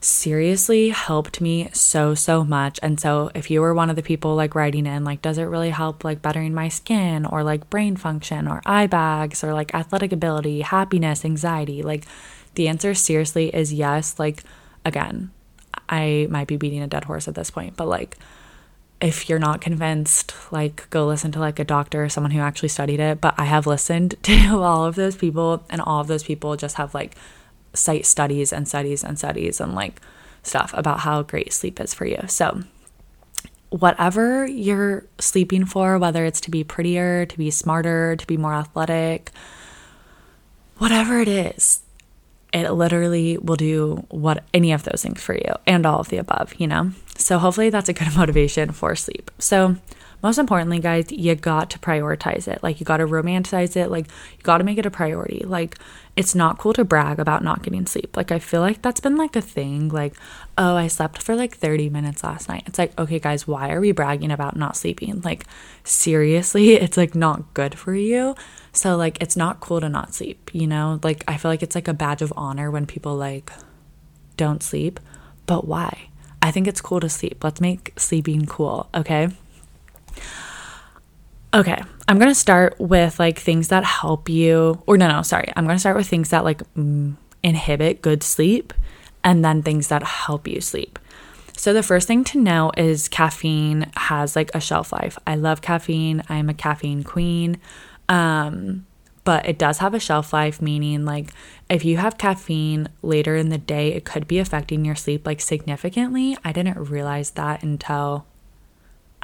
seriously 0.00 0.88
helped 0.88 1.42
me 1.42 1.68
so 1.72 2.14
so 2.14 2.44
much 2.44 2.78
and 2.82 3.00
so 3.00 3.30
if 3.34 3.50
you 3.50 3.62
were 3.62 3.72
one 3.72 3.88
of 3.88 3.96
the 3.96 4.02
people 4.02 4.34
like 4.34 4.54
writing 4.54 4.84
in 4.84 5.02
like 5.02 5.22
does 5.22 5.38
it 5.38 5.44
really 5.44 5.70
help 5.70 6.04
like 6.04 6.20
bettering 6.20 6.52
my 6.52 6.68
skin 6.68 7.24
or 7.24 7.42
like 7.42 7.70
brain 7.70 7.96
function 7.96 8.46
or 8.46 8.60
eye 8.66 8.86
bags 8.86 9.42
or 9.42 9.54
like 9.54 9.74
athletic 9.74 10.12
ability 10.12 10.60
happiness 10.60 11.24
anxiety 11.24 11.82
like 11.82 12.04
the 12.54 12.68
answer 12.68 12.92
seriously 12.92 13.48
is 13.56 13.72
yes 13.72 14.18
like 14.18 14.44
again 14.84 15.30
i 15.88 16.26
might 16.28 16.48
be 16.48 16.58
beating 16.58 16.82
a 16.82 16.86
dead 16.86 17.04
horse 17.04 17.26
at 17.26 17.34
this 17.34 17.50
point 17.50 17.74
but 17.74 17.88
like 17.88 18.18
if 19.04 19.28
you're 19.28 19.38
not 19.38 19.60
convinced, 19.60 20.34
like 20.50 20.88
go 20.88 21.06
listen 21.06 21.30
to 21.32 21.38
like 21.38 21.58
a 21.58 21.64
doctor 21.64 22.02
or 22.04 22.08
someone 22.08 22.30
who 22.30 22.40
actually 22.40 22.70
studied 22.70 23.00
it. 23.00 23.20
But 23.20 23.34
I 23.36 23.44
have 23.44 23.66
listened 23.66 24.14
to 24.22 24.62
all 24.62 24.86
of 24.86 24.94
those 24.94 25.14
people, 25.14 25.62
and 25.68 25.82
all 25.82 26.00
of 26.00 26.06
those 26.06 26.24
people 26.24 26.56
just 26.56 26.76
have 26.76 26.94
like 26.94 27.14
cite 27.74 28.06
studies 28.06 28.50
and 28.50 28.66
studies 28.66 29.04
and 29.04 29.18
studies 29.18 29.60
and 29.60 29.74
like 29.74 30.00
stuff 30.42 30.72
about 30.74 31.00
how 31.00 31.22
great 31.22 31.52
sleep 31.52 31.80
is 31.80 31.92
for 31.92 32.06
you. 32.06 32.22
So, 32.28 32.62
whatever 33.68 34.46
you're 34.46 35.04
sleeping 35.18 35.66
for, 35.66 35.98
whether 35.98 36.24
it's 36.24 36.40
to 36.40 36.50
be 36.50 36.64
prettier, 36.64 37.26
to 37.26 37.36
be 37.36 37.50
smarter, 37.50 38.16
to 38.16 38.26
be 38.26 38.38
more 38.38 38.54
athletic, 38.54 39.32
whatever 40.78 41.20
it 41.20 41.28
is, 41.28 41.82
it 42.54 42.70
literally 42.70 43.36
will 43.38 43.56
do 43.56 44.06
what 44.10 44.44
any 44.54 44.72
of 44.72 44.84
those 44.84 45.02
things 45.02 45.22
for 45.22 45.34
you 45.34 45.54
and 45.66 45.84
all 45.84 45.98
of 45.98 46.08
the 46.08 46.18
above, 46.18 46.54
you 46.58 46.66
know? 46.66 46.92
So 47.16 47.38
hopefully 47.38 47.70
that's 47.70 47.88
a 47.88 47.92
good 47.92 48.14
motivation 48.16 48.72
for 48.72 48.94
sleep. 48.94 49.30
So 49.38 49.76
most 50.24 50.38
importantly, 50.38 50.78
guys, 50.78 51.12
you 51.12 51.34
got 51.34 51.68
to 51.68 51.78
prioritize 51.78 52.48
it. 52.48 52.62
Like 52.62 52.80
you 52.80 52.86
got 52.86 52.96
to 52.96 53.06
romanticize 53.06 53.76
it. 53.76 53.90
Like 53.90 54.06
you 54.06 54.42
got 54.42 54.56
to 54.56 54.64
make 54.64 54.78
it 54.78 54.86
a 54.86 54.90
priority. 54.90 55.44
Like 55.46 55.76
it's 56.16 56.34
not 56.34 56.56
cool 56.56 56.72
to 56.72 56.82
brag 56.82 57.18
about 57.20 57.44
not 57.44 57.62
getting 57.62 57.84
sleep. 57.84 58.16
Like 58.16 58.32
I 58.32 58.38
feel 58.38 58.62
like 58.62 58.80
that's 58.80 59.00
been 59.00 59.16
like 59.16 59.36
a 59.36 59.42
thing. 59.42 59.90
Like, 59.90 60.14
oh, 60.56 60.76
I 60.76 60.86
slept 60.86 61.22
for 61.22 61.36
like 61.36 61.54
30 61.54 61.90
minutes 61.90 62.24
last 62.24 62.48
night. 62.48 62.62
It's 62.64 62.78
like, 62.78 62.98
okay, 62.98 63.18
guys, 63.18 63.46
why 63.46 63.70
are 63.70 63.82
we 63.82 63.92
bragging 63.92 64.32
about 64.32 64.56
not 64.56 64.78
sleeping? 64.78 65.20
Like 65.20 65.44
seriously, 65.82 66.72
it's 66.84 66.96
like 66.96 67.14
not 67.14 67.52
good 67.52 67.78
for 67.78 67.94
you. 67.94 68.34
So 68.72 68.96
like 68.96 69.20
it's 69.20 69.36
not 69.36 69.60
cool 69.60 69.82
to 69.82 69.90
not 69.90 70.14
sleep, 70.14 70.50
you 70.54 70.66
know? 70.66 71.00
Like 71.02 71.22
I 71.28 71.36
feel 71.36 71.50
like 71.50 71.62
it's 71.62 71.74
like 71.74 71.86
a 71.86 71.92
badge 71.92 72.22
of 72.22 72.32
honor 72.34 72.70
when 72.70 72.86
people 72.86 73.14
like 73.14 73.52
don't 74.38 74.62
sleep. 74.62 75.00
But 75.44 75.68
why? 75.68 76.08
I 76.40 76.50
think 76.50 76.66
it's 76.66 76.80
cool 76.80 77.00
to 77.00 77.10
sleep. 77.10 77.44
Let's 77.44 77.60
make 77.60 77.92
sleeping 77.98 78.46
cool, 78.46 78.88
okay? 78.94 79.28
Okay, 81.52 81.80
I'm 82.08 82.18
gonna 82.18 82.34
start 82.34 82.80
with 82.80 83.18
like 83.18 83.38
things 83.38 83.68
that 83.68 83.84
help 83.84 84.28
you, 84.28 84.82
or 84.86 84.98
no, 84.98 85.08
no, 85.08 85.22
sorry. 85.22 85.52
I'm 85.54 85.66
gonna 85.66 85.78
start 85.78 85.96
with 85.96 86.08
things 86.08 86.30
that 86.30 86.44
like 86.44 86.62
mm, 86.74 87.14
inhibit 87.42 88.02
good 88.02 88.22
sleep 88.22 88.72
and 89.22 89.44
then 89.44 89.62
things 89.62 89.88
that 89.88 90.02
help 90.02 90.48
you 90.48 90.60
sleep. 90.60 90.98
So, 91.56 91.72
the 91.72 91.84
first 91.84 92.08
thing 92.08 92.24
to 92.24 92.40
know 92.40 92.72
is 92.76 93.08
caffeine 93.08 93.90
has 93.96 94.34
like 94.34 94.50
a 94.54 94.60
shelf 94.60 94.92
life. 94.92 95.16
I 95.26 95.36
love 95.36 95.62
caffeine, 95.62 96.22
I'm 96.28 96.50
a 96.50 96.54
caffeine 96.54 97.04
queen. 97.04 97.60
Um, 98.08 98.86
but 99.22 99.48
it 99.48 99.56
does 99.56 99.78
have 99.78 99.94
a 99.94 100.00
shelf 100.00 100.32
life, 100.32 100.60
meaning 100.60 101.04
like 101.04 101.30
if 101.70 101.84
you 101.84 101.96
have 101.96 102.18
caffeine 102.18 102.88
later 103.00 103.36
in 103.36 103.48
the 103.48 103.58
day, 103.58 103.92
it 103.92 104.04
could 104.04 104.28
be 104.28 104.38
affecting 104.38 104.84
your 104.84 104.94
sleep 104.94 105.26
like 105.26 105.40
significantly. 105.40 106.36
I 106.44 106.52
didn't 106.52 106.90
realize 106.90 107.30
that 107.32 107.62
until 107.62 108.26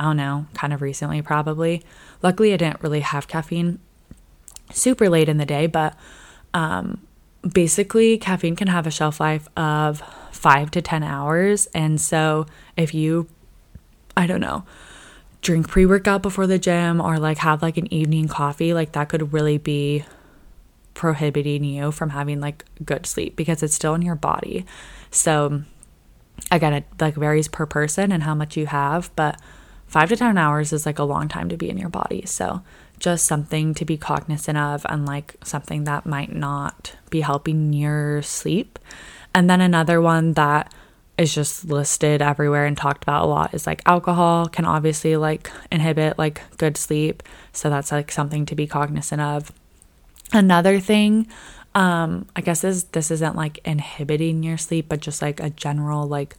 I 0.00 0.04
don't 0.04 0.16
know, 0.16 0.47
kind 0.54 0.73
of 0.73 0.80
recently, 0.80 1.21
probably. 1.21 1.83
Luckily, 2.23 2.54
I 2.54 2.57
didn't 2.57 2.83
really 2.83 3.00
have 3.00 3.28
caffeine 3.28 3.78
super 4.73 5.11
late 5.11 5.28
in 5.28 5.37
the 5.37 5.45
day, 5.45 5.66
but 5.66 5.95
um, 6.54 7.07
basically, 7.47 8.16
caffeine 8.16 8.57
can 8.57 8.69
have 8.69 8.87
a 8.87 8.90
shelf 8.90 9.21
life 9.21 9.47
of 9.59 10.02
five 10.33 10.71
to 10.71 10.80
10 10.80 11.02
hours. 11.02 11.66
And 11.75 12.00
so, 12.00 12.47
if 12.78 12.95
you, 12.95 13.28
I 14.16 14.26
don't 14.26 14.40
know, 14.40 14.64
drink 15.42 15.69
pre 15.69 15.85
workout 15.85 16.23
before 16.23 16.47
the 16.47 16.59
gym 16.59 16.99
or 17.02 17.19
like 17.19 17.37
have 17.37 17.61
like 17.61 17.76
an 17.76 17.92
evening 17.92 18.26
coffee, 18.26 18.73
like 18.73 18.92
that 18.92 19.11
could 19.11 19.35
really 19.35 19.59
be 19.59 20.07
prohibiting 20.95 21.62
you 21.62 21.92
from 21.92 22.09
having 22.09 22.40
like 22.40 22.64
good 22.87 23.04
sleep 23.04 23.37
because 23.37 23.62
it's 23.62 23.75
still 23.75 23.95
in 23.95 24.00
your 24.00 24.14
body. 24.14 24.64
So, 25.11 25.64
again, 26.50 26.73
it 26.73 26.85
like 26.99 27.16
varies 27.16 27.49
per 27.49 27.66
person 27.66 28.11
and 28.11 28.23
how 28.23 28.35
much 28.35 28.57
you 28.57 28.64
have, 28.64 29.14
but 29.14 29.38
five 29.91 30.09
to 30.09 30.17
10 30.17 30.39
hours 30.39 30.73
is 30.73 30.87
like 30.87 31.01
a 31.01 31.05
long 31.05 31.29
time 31.29 31.49
to 31.49 31.57
be 31.57 31.69
in 31.69 31.77
your 31.77 31.89
body. 31.89 32.23
So, 32.25 32.63
just 33.01 33.27
something 33.27 33.75
to 33.75 33.85
be 33.85 33.97
cognizant 33.97 34.57
of 34.57 34.87
and 34.89 35.05
like 35.05 35.35
something 35.43 35.85
that 35.85 36.07
might 36.07 36.33
not 36.33 36.95
be 37.09 37.23
helping 37.23 37.73
your 37.73 38.23
sleep. 38.23 38.79
And 39.35 39.51
then 39.51 39.61
another 39.61 40.01
one 40.01 40.35
that 40.35 40.73
is 41.19 41.35
just 41.35 41.65
listed 41.65 42.23
everywhere 42.23 42.67
and 42.67 42.77
talked 42.77 43.03
about 43.03 43.25
a 43.25 43.27
lot 43.27 43.53
is 43.53 43.67
like 43.67 43.83
alcohol 43.85 44.47
can 44.47 44.65
obviously 44.65 45.17
like 45.17 45.51
inhibit 45.73 46.19
like 46.19 46.43
good 46.57 46.77
sleep. 46.77 47.25
So, 47.53 47.69
that's 47.69 47.91
like 47.91 48.13
something 48.13 48.47
to 48.47 48.55
be 48.55 48.69
cognizant 48.69 49.21
of. 49.21 49.51
Another 50.33 50.79
thing, 50.79 51.27
um, 51.75 52.29
I 52.37 52.43
guess 52.43 52.63
is 52.63 52.85
this 52.85 53.11
isn't 53.11 53.35
like 53.35 53.59
inhibiting 53.65 54.45
your 54.45 54.57
sleep, 54.57 54.87
but 54.89 55.01
just 55.01 55.21
like 55.21 55.41
a 55.41 55.51
general 55.51 56.07
like 56.07 56.37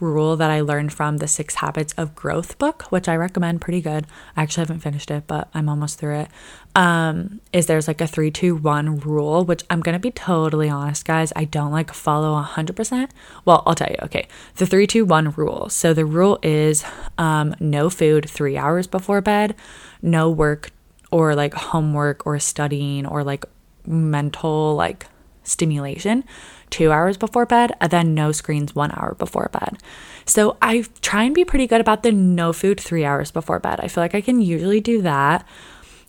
rule 0.00 0.36
that 0.36 0.50
I 0.50 0.60
learned 0.60 0.92
from 0.92 1.18
the 1.18 1.28
Six 1.28 1.56
Habits 1.56 1.92
of 1.96 2.14
Growth 2.14 2.58
book, 2.58 2.84
which 2.90 3.08
I 3.08 3.16
recommend 3.16 3.60
pretty 3.60 3.80
good. 3.80 4.06
I 4.36 4.42
actually 4.42 4.62
haven't 4.62 4.80
finished 4.80 5.10
it, 5.10 5.24
but 5.26 5.48
I'm 5.54 5.68
almost 5.68 5.98
through 5.98 6.20
it. 6.20 6.28
Um, 6.74 7.40
is 7.52 7.66
there's 7.66 7.88
like 7.88 8.00
a 8.00 8.06
three, 8.06 8.30
two, 8.30 8.56
one 8.56 9.00
rule, 9.00 9.44
which 9.44 9.64
I'm 9.70 9.80
gonna 9.80 9.98
be 9.98 10.10
totally 10.10 10.68
honest, 10.68 11.04
guys. 11.04 11.32
I 11.34 11.44
don't 11.44 11.72
like 11.72 11.92
follow 11.92 12.40
100%. 12.42 13.10
Well, 13.44 13.62
I'll 13.66 13.74
tell 13.74 13.90
you, 13.90 13.96
okay. 14.02 14.28
The 14.56 14.66
three, 14.66 14.86
two, 14.86 15.04
one 15.04 15.30
rule. 15.32 15.68
So 15.68 15.92
the 15.92 16.04
rule 16.04 16.38
is 16.42 16.84
um, 17.18 17.54
no 17.60 17.90
food 17.90 18.28
three 18.28 18.56
hours 18.56 18.86
before 18.86 19.20
bed, 19.20 19.54
no 20.02 20.30
work 20.30 20.70
or 21.10 21.34
like 21.34 21.54
homework 21.54 22.26
or 22.26 22.38
studying 22.38 23.06
or 23.06 23.24
like 23.24 23.44
mental 23.86 24.74
like 24.74 25.06
stimulation 25.42 26.24
two 26.70 26.92
hours 26.92 27.16
before 27.16 27.46
bed, 27.46 27.72
and 27.80 27.90
then 27.90 28.14
no 28.14 28.32
screens 28.32 28.74
one 28.74 28.92
hour 28.92 29.14
before 29.18 29.50
bed. 29.52 29.78
So 30.24 30.56
I 30.62 30.84
try 31.02 31.24
and 31.24 31.34
be 31.34 31.44
pretty 31.44 31.66
good 31.66 31.80
about 31.80 32.02
the 32.02 32.12
no 32.12 32.52
food 32.52 32.80
three 32.80 33.04
hours 33.04 33.30
before 33.30 33.58
bed. 33.58 33.80
I 33.80 33.88
feel 33.88 34.02
like 34.02 34.14
I 34.14 34.20
can 34.20 34.40
usually 34.40 34.80
do 34.80 35.02
that. 35.02 35.46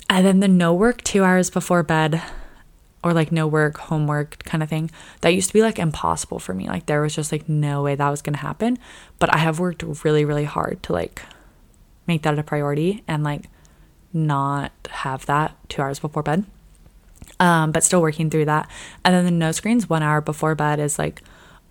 And 0.09 0.25
then 0.25 0.39
the 0.39 0.47
no 0.47 0.73
work 0.73 1.03
two 1.03 1.23
hours 1.23 1.49
before 1.49 1.83
bed, 1.83 2.21
or 3.03 3.13
like 3.13 3.31
no 3.31 3.47
work, 3.47 3.77
homework 3.77 4.43
kind 4.43 4.61
of 4.61 4.69
thing, 4.69 4.91
that 5.21 5.33
used 5.33 5.47
to 5.47 5.53
be 5.53 5.61
like 5.61 5.79
impossible 5.79 6.37
for 6.37 6.53
me. 6.53 6.67
Like 6.67 6.85
there 6.85 7.01
was 7.01 7.15
just 7.15 7.31
like 7.31 7.49
no 7.49 7.81
way 7.81 7.95
that 7.95 8.09
was 8.09 8.21
to 8.21 8.37
happen. 8.37 8.77
But 9.19 9.33
I 9.33 9.39
have 9.39 9.59
worked 9.59 9.83
really, 10.03 10.25
really 10.25 10.45
hard 10.45 10.83
to 10.83 10.93
like 10.93 11.23
make 12.05 12.21
that 12.23 12.37
a 12.37 12.43
priority 12.43 13.03
and 13.07 13.23
like 13.23 13.45
not 14.13 14.71
have 14.89 15.25
that 15.25 15.55
two 15.69 15.81
hours 15.81 15.99
before 15.99 16.21
bed 16.21 16.45
um, 17.41 17.71
but 17.71 17.83
still 17.83 18.01
working 18.01 18.29
through 18.29 18.45
that. 18.45 18.69
And 19.03 19.13
then 19.13 19.25
the 19.25 19.31
no 19.31 19.51
screens 19.51 19.89
one 19.89 20.03
hour 20.03 20.21
before 20.21 20.53
bed 20.53 20.79
is 20.79 20.99
like 20.99 21.23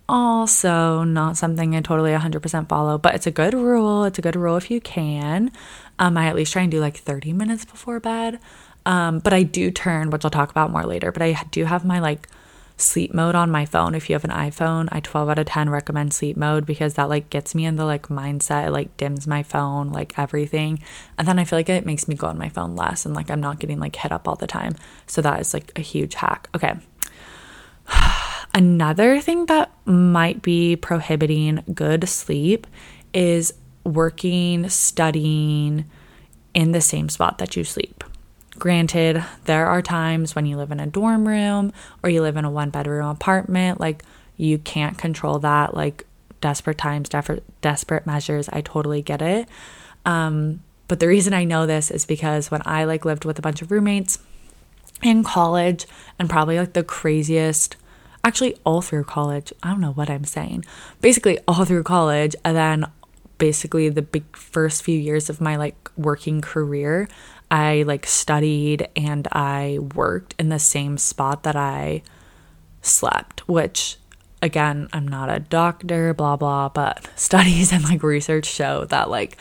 also 0.09 1.03
not 1.03 1.37
something 1.37 1.75
I 1.75 1.81
totally 1.81 2.11
100% 2.11 2.67
follow, 2.67 2.97
but 2.97 3.15
it's 3.15 3.25
a 3.25 3.31
good 3.31 3.53
rule. 3.53 4.03
It's 4.03 4.19
a 4.19 4.21
good 4.21 4.35
rule 4.35 4.57
if 4.57 4.69
you 4.69 4.81
can. 4.81 5.49
Um, 5.97 6.17
I 6.17 6.27
at 6.27 6.35
least 6.35 6.51
try 6.51 6.63
and 6.63 6.71
do 6.71 6.81
like 6.81 6.97
30 6.97 7.31
minutes 7.31 7.63
before 7.63 8.01
bed. 8.01 8.39
Um, 8.85 9.19
but 9.19 9.31
I 9.31 9.43
do 9.43 9.71
turn, 9.71 10.09
which 10.09 10.25
I'll 10.25 10.31
talk 10.31 10.51
about 10.51 10.71
more 10.71 10.83
later, 10.83 11.11
but 11.11 11.21
I 11.21 11.41
do 11.51 11.63
have 11.63 11.85
my 11.85 11.99
like 11.99 12.27
sleep 12.81 13.13
mode 13.13 13.35
on 13.35 13.51
my 13.51 13.65
phone. 13.65 13.95
If 13.95 14.09
you 14.09 14.15
have 14.15 14.23
an 14.23 14.31
iPhone, 14.31 14.89
I 14.91 14.99
12 14.99 15.29
out 15.29 15.39
of 15.39 15.45
10 15.45 15.69
recommend 15.69 16.13
sleep 16.13 16.37
mode 16.37 16.65
because 16.65 16.95
that 16.95 17.09
like 17.09 17.29
gets 17.29 17.55
me 17.55 17.65
in 17.65 17.75
the 17.75 17.85
like 17.85 18.07
mindset, 18.07 18.67
it 18.67 18.71
like 18.71 18.95
dims 18.97 19.27
my 19.27 19.43
phone, 19.43 19.91
like 19.91 20.17
everything. 20.17 20.79
And 21.17 21.27
then 21.27 21.39
I 21.39 21.43
feel 21.43 21.59
like 21.59 21.69
it 21.69 21.85
makes 21.85 22.07
me 22.07 22.15
go 22.15 22.27
on 22.27 22.37
my 22.37 22.49
phone 22.49 22.75
less 22.75 23.05
and 23.05 23.15
like 23.15 23.29
I'm 23.29 23.41
not 23.41 23.59
getting 23.59 23.79
like 23.79 23.95
hit 23.95 24.11
up 24.11 24.27
all 24.27 24.35
the 24.35 24.47
time. 24.47 24.75
So 25.07 25.21
that 25.21 25.39
is 25.39 25.53
like 25.53 25.71
a 25.77 25.81
huge 25.81 26.15
hack. 26.15 26.49
Okay. 26.55 26.73
Another 28.53 29.21
thing 29.21 29.45
that 29.45 29.71
might 29.85 30.41
be 30.41 30.75
prohibiting 30.75 31.63
good 31.73 32.07
sleep 32.09 32.67
is 33.13 33.53
working, 33.85 34.69
studying 34.69 35.85
in 36.53 36.71
the 36.71 36.81
same 36.81 37.09
spot 37.09 37.37
that 37.37 37.55
you 37.55 37.63
sleep. 37.63 38.03
Granted, 38.61 39.25
there 39.45 39.65
are 39.65 39.81
times 39.81 40.35
when 40.35 40.45
you 40.45 40.55
live 40.55 40.71
in 40.71 40.79
a 40.79 40.85
dorm 40.85 41.27
room 41.27 41.73
or 42.03 42.11
you 42.11 42.21
live 42.21 42.37
in 42.37 42.45
a 42.45 42.51
one 42.51 42.69
bedroom 42.69 43.07
apartment, 43.07 43.79
like 43.79 44.03
you 44.37 44.59
can't 44.59 44.99
control 44.99 45.39
that. 45.39 45.73
Like 45.73 46.05
desperate 46.41 46.77
times, 46.77 47.09
desperate, 47.09 48.05
measures. 48.05 48.49
I 48.53 48.61
totally 48.61 49.01
get 49.01 49.19
it. 49.19 49.49
Um, 50.05 50.61
but 50.87 50.99
the 50.99 51.07
reason 51.07 51.33
I 51.33 51.43
know 51.43 51.65
this 51.65 51.89
is 51.89 52.05
because 52.05 52.51
when 52.51 52.61
I 52.63 52.83
like 52.83 53.03
lived 53.03 53.25
with 53.25 53.39
a 53.39 53.41
bunch 53.41 53.63
of 53.63 53.71
roommates 53.71 54.19
in 55.01 55.23
college 55.23 55.87
and 56.19 56.29
probably 56.29 56.59
like 56.59 56.73
the 56.73 56.83
craziest 56.83 57.77
actually 58.23 58.55
all 58.63 58.83
through 58.83 59.05
college. 59.05 59.51
I 59.63 59.71
don't 59.71 59.81
know 59.81 59.93
what 59.93 60.07
I'm 60.07 60.23
saying. 60.23 60.65
Basically 61.01 61.39
all 61.47 61.65
through 61.65 61.81
college 61.81 62.35
and 62.45 62.55
then 62.55 62.85
basically 63.39 63.89
the 63.89 64.03
big 64.03 64.37
first 64.37 64.83
few 64.83 64.99
years 64.99 65.31
of 65.31 65.41
my 65.41 65.55
like 65.55 65.89
working 65.97 66.41
career, 66.41 67.09
I 67.51 67.83
like 67.83 68.07
studied 68.07 68.87
and 68.95 69.27
I 69.31 69.77
worked 69.93 70.33
in 70.39 70.49
the 70.49 70.57
same 70.57 70.97
spot 70.97 71.43
that 71.43 71.57
I 71.57 72.01
slept, 72.81 73.47
which 73.47 73.97
again, 74.41 74.87
I'm 74.93 75.07
not 75.07 75.29
a 75.29 75.39
doctor, 75.39 76.13
blah 76.13 76.37
blah, 76.37 76.69
but 76.69 77.07
studies 77.15 77.71
and 77.71 77.83
like 77.83 78.01
research 78.01 78.45
show 78.45 78.85
that 78.85 79.09
like 79.09 79.37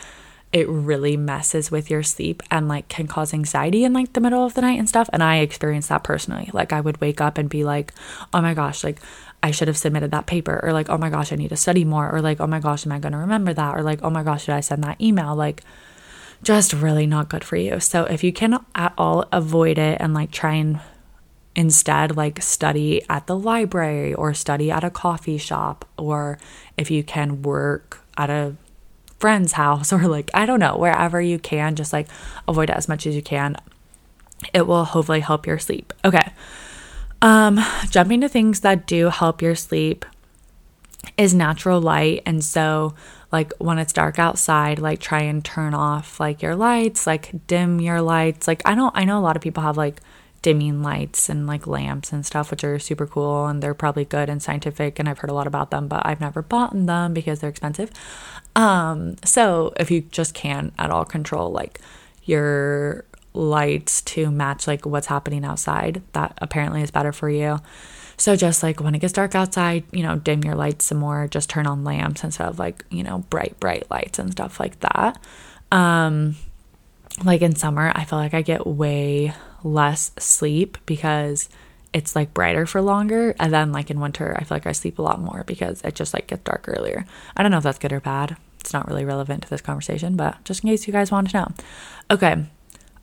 it 0.53 0.69
really 0.69 1.17
messes 1.17 1.71
with 1.71 1.89
your 1.89 2.03
sleep 2.03 2.43
and 2.51 2.67
like 2.67 2.89
can 2.89 3.07
cause 3.07 3.33
anxiety 3.33 3.85
in 3.85 3.93
like 3.93 4.13
the 4.15 4.21
middle 4.21 4.45
of 4.45 4.55
the 4.55 4.61
night 4.63 4.81
and 4.81 4.89
stuff. 4.89 5.09
And 5.13 5.23
I 5.23 5.37
experienced 5.37 5.91
that 5.91 6.03
personally. 6.03 6.51
Like 6.53 6.73
I 6.73 6.81
would 6.81 7.01
wake 7.01 7.21
up 7.21 7.39
and 7.39 7.49
be 7.49 7.63
like, 7.63 7.95
oh 8.35 8.43
my 8.43 8.55
gosh, 8.55 8.83
like 8.83 9.01
I 9.43 9.53
should 9.53 9.69
have 9.69 9.79
submitted 9.79 10.11
that 10.11 10.27
paper, 10.27 10.61
or 10.63 10.73
like, 10.73 10.91
oh 10.91 10.99
my 10.99 11.09
gosh, 11.09 11.33
I 11.33 11.37
need 11.37 11.49
to 11.49 11.57
study 11.57 11.85
more, 11.85 12.11
or 12.13 12.21
like, 12.21 12.41
oh 12.41 12.47
my 12.47 12.61
gosh, 12.61 12.85
am 12.85 12.93
I 12.93 12.99
going 12.99 13.13
to 13.13 13.19
remember 13.19 13.55
that, 13.55 13.77
or 13.77 13.83
like, 13.83 14.01
oh 14.03 14.11
my 14.11 14.23
gosh, 14.23 14.45
should 14.45 14.55
I 14.55 14.61
send 14.61 14.85
that 14.85 15.01
email? 15.01 15.35
Like, 15.35 15.63
just 16.43 16.73
really 16.73 17.07
not 17.07 17.29
good 17.29 17.45
for 17.45 17.57
you. 17.57 17.81
So 17.81 18.05
if 18.05 18.25
you 18.25 18.33
can 18.33 18.59
at 18.75 18.95
all 18.97 19.27
avoid 19.33 19.79
it 19.79 19.99
and 20.01 20.15
like 20.15 20.31
try 20.31 20.55
and 20.55 20.81
instead 21.55 22.17
like 22.17 22.41
study 22.43 23.03
at 23.11 23.27
the 23.27 23.37
library 23.37 24.15
or 24.15 24.33
study 24.33 24.71
at 24.71 24.85
a 24.85 24.91
coffee 24.91 25.37
shop 25.37 25.85
or 25.99 26.39
if 26.77 26.91
you 26.91 27.03
can 27.03 27.43
work 27.43 28.01
at 28.17 28.31
a 28.31 28.55
friend's 29.19 29.53
house 29.53 29.93
or 29.93 30.07
like 30.07 30.31
I 30.33 30.47
don't 30.47 30.61
know, 30.61 30.77
wherever 30.77 31.21
you 31.21 31.39
can 31.39 31.77
just 31.77 31.93
like 31.93 32.09
avoid 32.49 32.71
it 32.71 32.77
as 32.77 32.89
much 32.89 33.07
as 33.07 33.15
you 33.15 33.23
can. 33.23 33.57
It 34.55 34.67
will 34.67 34.85
hopefully 34.85 35.21
help 35.21 35.47
your 35.47 35.59
sleep. 35.59 35.93
Okay. 36.05 36.33
Um 37.21 37.61
jumping 37.91 38.23
to 38.23 38.29
things 38.29 38.61
that 38.61 38.87
do 38.87 39.11
help 39.11 39.43
your 39.43 39.55
sleep 39.55 40.07
is 41.19 41.35
natural 41.35 41.81
light 41.81 42.23
and 42.25 42.43
so 42.43 42.95
like 43.33 43.53
when 43.59 43.79
it's 43.79 43.93
dark 43.93 44.19
outside 44.19 44.79
like 44.79 45.01
try 45.01 45.21
and 45.21 45.45
turn 45.45 45.75
off 45.75 46.19
like 46.19 46.43
your 46.43 46.57
lights 46.57 47.07
like 47.07 47.47
dim 47.47 47.81
your 47.81 48.01
lights. 48.03 48.49
Like 48.49 48.63
i 48.65 48.75
don't 48.75 48.97
i 48.97 49.05
know 49.05 49.19
a 49.19 49.21
lot 49.21 49.37
of 49.37 49.43
people 49.43 49.63
have 49.63 49.77
like 49.77 50.01
dimming 50.43 50.83
lights 50.83 51.29
and 51.29 51.47
like 51.47 51.67
lamps 51.67 52.13
and 52.13 52.25
stuff 52.25 52.51
which 52.51 52.65
are 52.65 52.79
super 52.79 53.07
cool 53.07 53.47
and 53.47 53.63
they're 53.63 53.75
probably 53.75 54.07
good 54.07 54.31
and 54.31 54.43
scientific 54.43 54.99
and 54.99 55.09
i've 55.09 55.19
heard 55.19 55.31
a 55.31 55.35
lot 55.35 55.47
about 55.47 55.71
them 55.71 55.87
but 55.87 56.05
i've 56.07 56.21
never 56.21 56.41
bought 56.41 56.73
them 56.73 57.13
because 57.13 57.41
they're 57.41 57.51
expensive. 57.51 57.91
Um 58.57 59.17
so 59.25 59.73
if 59.79 59.91
you 59.91 60.03
just 60.03 60.35
can 60.35 60.73
at 60.79 60.91
all 60.91 61.05
control 61.05 61.51
like 61.53 61.81
your 62.25 63.05
lights 63.33 64.03
to 64.03 64.31
match 64.31 64.67
like 64.67 64.85
what's 64.85 65.07
happening 65.07 65.45
outside 65.45 66.03
that 66.13 66.37
apparently 66.39 66.83
is 66.83 66.91
better 66.91 67.13
for 67.13 67.31
you 67.31 67.61
So 68.21 68.37
just 68.37 68.63
like 68.63 68.81
when 68.81 68.95
it 68.95 68.99
gets 68.99 69.15
dark 69.15 69.35
outside, 69.35 69.85
you 69.93 70.03
know, 70.03 70.17
dim 70.17 70.45
your 70.45 70.55
lights 70.55 70.85
some 70.85 70.99
more, 70.99 71.27
just 71.27 71.49
turn 71.49 71.67
on 71.67 71.85
lamps 71.85 72.23
instead 72.23 72.49
of 72.49 72.59
like, 72.59 72.85
you 72.91 73.03
know, 73.03 73.21
bright, 73.31 73.59
bright 73.59 73.91
lights 73.91 74.19
and 74.19 74.31
stuff 74.31 74.61
like 74.61 74.79
that. 74.81 75.19
Um 75.73 76.37
like 77.25 77.41
in 77.41 77.57
summer, 77.57 77.91
I 77.95 78.05
feel 78.05 78.19
like 78.19 78.35
I 78.35 78.43
get 78.43 78.67
way 78.67 79.33
less 79.65 80.13
sleep 80.19 80.77
because 80.85 81.49
it's 81.95 82.15
like 82.15 82.35
brighter 82.35 82.67
for 82.67 82.83
longer. 82.83 83.35
And 83.41 83.55
then 83.55 83.73
like 83.73 83.91
in 83.91 84.01
winter, 84.01 84.37
I 84.39 84.45
feel 84.45 84.57
like 84.57 84.67
I 84.67 84.73
sleep 84.73 84.99
a 84.99 85.03
lot 85.03 85.19
more 85.19 85.43
because 85.47 85.81
it 85.81 85.95
just 85.95 86.13
like 86.13 86.27
gets 86.27 86.45
dark 86.45 86.67
earlier. 86.69 87.07
I 87.39 87.43
don't 87.43 87.51
know 87.51 87.59
if 87.59 87.65
that's 87.65 87.79
good 87.79 87.93
or 87.93 88.01
bad. 88.01 88.37
It's 88.61 88.75
not 88.75 88.87
really 88.87 89.07
relevant 89.07 89.45
to 89.45 89.51
this 89.51 89.63
conversation, 89.63 90.17
but 90.17 90.45
just 90.45 90.63
in 90.63 90.69
case 90.69 90.87
you 90.87 90.93
guys 90.93 91.11
want 91.11 91.31
to 91.31 91.39
know. 91.39 91.49
Okay. 92.11 92.45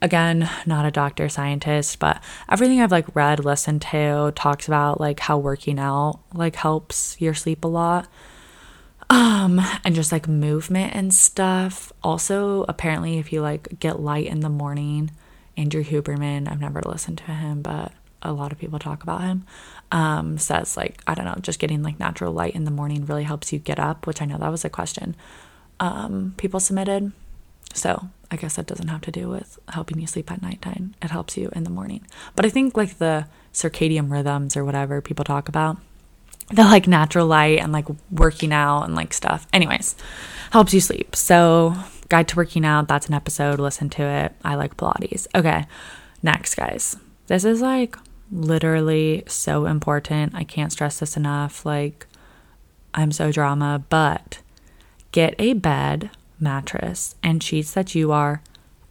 Again, 0.02 0.50
not 0.66 0.86
a 0.86 0.92
doctor 0.92 1.28
scientist, 1.28 2.00
but 2.00 2.22
everything 2.50 2.82
I've 2.82 2.92
like 2.92 3.16
read, 3.16 3.44
listened 3.44 3.82
to 3.84 4.32
talks 4.36 4.68
about 4.68 5.00
like 5.00 5.20
how 5.20 5.38
working 5.38 5.80
out 5.80 6.20
like 6.34 6.56
helps 6.56 7.20
your 7.20 7.34
sleep 7.34 7.64
a 7.64 7.68
lot. 7.68 8.08
Um, 9.10 9.62
and 9.86 9.96
just 9.96 10.12
like 10.12 10.28
movement 10.28 10.94
and 10.94 11.14
stuff. 11.14 11.94
Also, 12.04 12.66
apparently 12.68 13.18
if 13.18 13.32
you 13.32 13.42
like 13.42 13.80
get 13.80 14.00
light 14.00 14.28
in 14.28 14.42
the 14.42 14.50
morning, 14.50 15.12
Andrew 15.56 15.84
Huberman, 15.84 16.52
I've 16.52 16.60
never 16.60 16.82
listened 16.82 17.18
to 17.20 17.32
him, 17.32 17.62
but 17.62 17.94
a 18.22 18.34
lot 18.34 18.52
of 18.52 18.58
people 18.58 18.80
talk 18.80 19.04
about 19.04 19.22
him 19.22 19.46
um, 19.92 20.38
says 20.38 20.76
like 20.76 21.02
i 21.08 21.14
don't 21.14 21.26
know 21.26 21.36
just 21.42 21.60
getting 21.60 21.84
like 21.84 22.00
natural 22.00 22.34
light 22.34 22.56
in 22.56 22.66
the 22.66 22.72
morning 22.72 23.06
really 23.06 23.24
helps 23.24 23.54
you 23.54 23.60
get 23.60 23.80
up 23.80 24.08
which 24.08 24.22
i 24.22 24.26
know 24.26 24.38
that 24.38 24.52
was 24.52 24.66
a 24.66 24.70
question 24.70 25.16
um, 25.80 26.34
people 26.38 26.60
submitted 26.60 27.12
so 27.74 28.10
i 28.32 28.36
guess 28.36 28.56
that 28.56 28.68
doesn't 28.68 28.88
have 28.88 29.02
to 29.02 29.12
do 29.12 29.30
with 29.30 29.60
helping 29.70 30.00
you 30.00 30.08
sleep 30.08 30.32
at 30.32 30.42
nighttime. 30.42 30.96
It 31.02 31.12
helps 31.12 31.38
you 31.38 31.50
in 31.54 31.64
the 31.64 31.70
morning. 31.70 32.06
But 32.36 32.46
i 32.46 32.50
think 32.50 32.78
like 32.78 32.98
the 32.98 33.28
circadian 33.54 34.12
rhythms 34.12 34.56
or 34.56 34.64
whatever 34.64 35.02
people 35.02 35.26
talk 35.26 35.50
about 35.50 35.78
the 36.50 36.64
like 36.64 36.88
natural 36.88 37.28
light 37.28 37.60
and 37.60 37.74
like 37.74 37.88
working 38.12 38.54
out 38.54 38.84
and 38.84 38.96
like 38.96 39.14
stuff 39.14 39.48
anyways 39.52 39.96
helps 40.52 40.74
you 40.74 40.80
sleep. 40.80 41.16
So 41.16 41.76
guide 42.10 42.28
to 42.30 42.38
working 42.38 42.66
out 42.66 42.88
that's 42.88 43.08
an 43.08 43.14
episode. 43.14 43.60
Listen 43.60 43.90
to 43.92 44.04
it. 44.04 44.34
I 44.44 44.56
like 44.56 44.78
pilates. 44.78 45.28
Okay 45.36 45.66
next 46.24 46.56
guys. 46.56 46.98
This 47.28 47.44
is 47.44 47.62
like 47.62 47.98
literally 48.32 49.24
so 49.28 49.66
important. 49.66 50.36
I 50.36 50.44
can't 50.44 50.72
stress 50.72 51.00
this 51.00 51.18
enough. 51.18 51.66
Like, 51.66 52.08
I'm 52.94 53.12
so 53.12 53.32
drama, 53.32 53.84
but 53.90 54.40
get 55.12 55.36
a 55.40 55.54
bed, 55.54 56.10
mattress, 56.40 57.16
and 57.24 57.42
sheets 57.42 57.74
that 57.74 57.96
you 57.96 58.12
are 58.12 58.42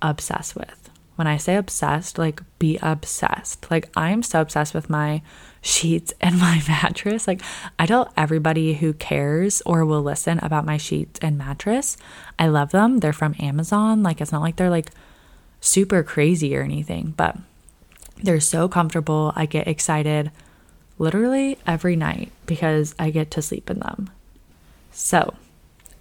obsessed 0.03 0.57
with. 0.57 0.91
When 1.17 1.27
I 1.27 1.39
say 1.39 1.57
obsessed, 1.57 2.19
like 2.19 2.43
be 2.59 2.79
obsessed. 2.83 3.71
Like, 3.71 3.89
I'm 3.97 4.23
so 4.23 4.41
obsessed 4.41 4.75
with 4.75 4.91
my 4.91 5.23
sheets 5.63 6.13
and 6.21 6.39
my 6.41 6.63
mattress. 6.69 7.27
Like, 7.27 7.43
I 7.79 7.87
tell 7.87 8.13
everybody 8.17 8.75
who 8.75 8.93
cares 8.93 9.63
or 9.65 9.85
will 9.85 10.03
listen 10.03 10.39
about 10.41 10.67
my 10.67 10.77
sheets 10.77 11.19
and 11.23 11.39
mattress. 11.39 11.97
I 12.39 12.49
love 12.49 12.71
them. 12.71 13.01
They're 13.01 13.13
from 13.13 13.35
Amazon. 13.39 14.03
Like, 14.03 14.21
it's 14.21 14.33
not 14.33 14.43
like 14.43 14.57
they're 14.57 14.71
like 14.71 14.91
super 15.61 16.03
crazy 16.03 16.57
or 16.57 16.63
anything, 16.63 17.15
but 17.17 17.37
they're 18.23 18.41
so 18.41 18.69
comfortable. 18.69 19.33
I 19.35 19.47
get 19.47 19.69
excited 19.69 20.31
literally 20.99 21.59
every 21.67 21.97
night 21.97 22.31
because 22.47 22.95
I 22.99 23.11
get 23.11 23.31
to 23.33 23.43
sleep 23.43 23.71
in 23.71 23.81
them. 23.81 24.11
So, 24.93 25.35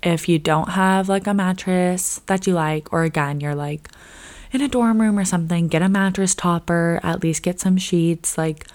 if 0.05 0.29
you 0.29 0.37
don't 0.37 0.69
have 0.69 1.09
like 1.09 1.25
a 1.25 1.33
mattress 1.33 2.21
that 2.27 2.45
you 2.45 2.53
like, 2.53 2.93
or 2.93 3.03
again, 3.03 3.41
you're 3.41 3.55
like 3.55 3.89
in 4.51 4.61
a 4.61 4.67
dorm 4.67 5.01
room 5.01 5.17
or 5.17 5.25
something, 5.25 5.67
get 5.67 5.81
a 5.81 5.89
mattress 5.89 6.35
topper, 6.35 6.99
at 7.03 7.23
least 7.23 7.41
get 7.41 7.59
some 7.59 7.77
sheets, 7.77 8.37
like 8.37 8.67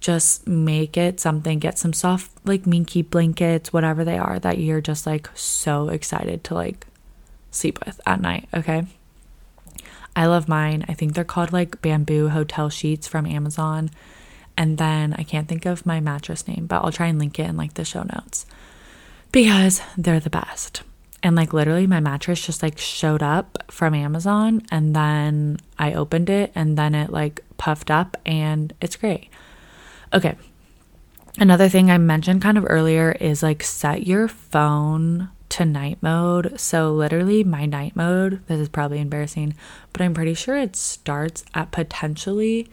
just 0.00 0.46
make 0.46 0.96
it 0.96 1.18
something, 1.18 1.58
get 1.58 1.78
some 1.78 1.94
soft, 1.94 2.30
like 2.44 2.66
minky 2.66 3.00
blankets, 3.02 3.72
whatever 3.72 4.04
they 4.04 4.18
are 4.18 4.38
that 4.38 4.58
you're 4.58 4.82
just 4.82 5.06
like 5.06 5.28
so 5.34 5.88
excited 5.88 6.44
to 6.44 6.54
like 6.54 6.86
sleep 7.50 7.84
with 7.84 7.98
at 8.06 8.20
night, 8.20 8.46
okay? 8.52 8.86
I 10.14 10.26
love 10.26 10.48
mine. 10.48 10.84
I 10.88 10.94
think 10.94 11.14
they're 11.14 11.24
called 11.24 11.52
like 11.52 11.80
bamboo 11.80 12.28
hotel 12.28 12.68
sheets 12.68 13.08
from 13.08 13.26
Amazon. 13.26 13.90
And 14.58 14.78
then 14.78 15.14
I 15.14 15.22
can't 15.22 15.48
think 15.48 15.66
of 15.66 15.84
my 15.84 16.00
mattress 16.00 16.46
name, 16.46 16.66
but 16.66 16.82
I'll 16.82 16.92
try 16.92 17.06
and 17.06 17.18
link 17.18 17.38
it 17.38 17.48
in 17.48 17.56
like 17.56 17.74
the 17.74 17.84
show 17.84 18.02
notes 18.02 18.46
because 19.32 19.80
they're 19.96 20.20
the 20.20 20.30
best. 20.30 20.82
And 21.22 21.34
like 21.34 21.52
literally, 21.52 21.86
my 21.86 22.00
mattress 22.00 22.44
just 22.44 22.62
like 22.62 22.78
showed 22.78 23.22
up 23.22 23.64
from 23.70 23.94
Amazon 23.94 24.62
and 24.70 24.94
then 24.94 25.58
I 25.78 25.92
opened 25.94 26.30
it 26.30 26.52
and 26.54 26.78
then 26.78 26.94
it 26.94 27.10
like 27.10 27.42
puffed 27.56 27.90
up 27.90 28.16
and 28.24 28.72
it's 28.80 28.96
great. 28.96 29.28
Okay. 30.12 30.36
Another 31.38 31.68
thing 31.68 31.90
I 31.90 31.98
mentioned 31.98 32.42
kind 32.42 32.56
of 32.56 32.64
earlier 32.68 33.12
is 33.20 33.42
like 33.42 33.62
set 33.62 34.06
your 34.06 34.28
phone 34.28 35.28
to 35.50 35.64
night 35.64 35.98
mode. 36.00 36.58
So 36.58 36.92
literally 36.92 37.44
my 37.44 37.66
night 37.66 37.96
mode, 37.96 38.40
this 38.46 38.60
is 38.60 38.68
probably 38.68 39.00
embarrassing, 39.00 39.54
but 39.92 40.02
I'm 40.02 40.14
pretty 40.14 40.34
sure 40.34 40.56
it 40.56 40.76
starts 40.76 41.44
at 41.54 41.72
potentially 41.72 42.68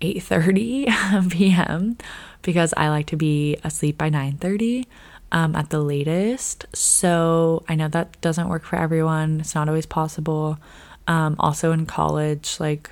8:30 0.00 1.30
p.m. 1.30 1.96
because 2.42 2.74
I 2.76 2.88
like 2.88 3.06
to 3.06 3.16
be 3.16 3.56
asleep 3.64 3.98
by 3.98 4.10
9:30 4.10 4.86
um, 5.32 5.56
at 5.56 5.70
the 5.70 5.80
latest. 5.80 6.66
So 6.74 7.64
I 7.68 7.74
know 7.74 7.88
that 7.88 8.20
doesn't 8.20 8.48
work 8.48 8.64
for 8.64 8.76
everyone. 8.76 9.40
It's 9.40 9.54
not 9.54 9.68
always 9.68 9.86
possible. 9.86 10.58
Um, 11.06 11.36
also 11.38 11.72
in 11.72 11.86
college, 11.86 12.56
like 12.58 12.90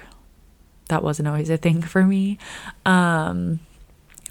that 0.89 1.03
wasn't 1.03 1.29
always 1.29 1.51
a 1.51 1.57
thing 1.57 1.83
for 1.95 2.05
me. 2.05 2.39
Um, 2.87 3.61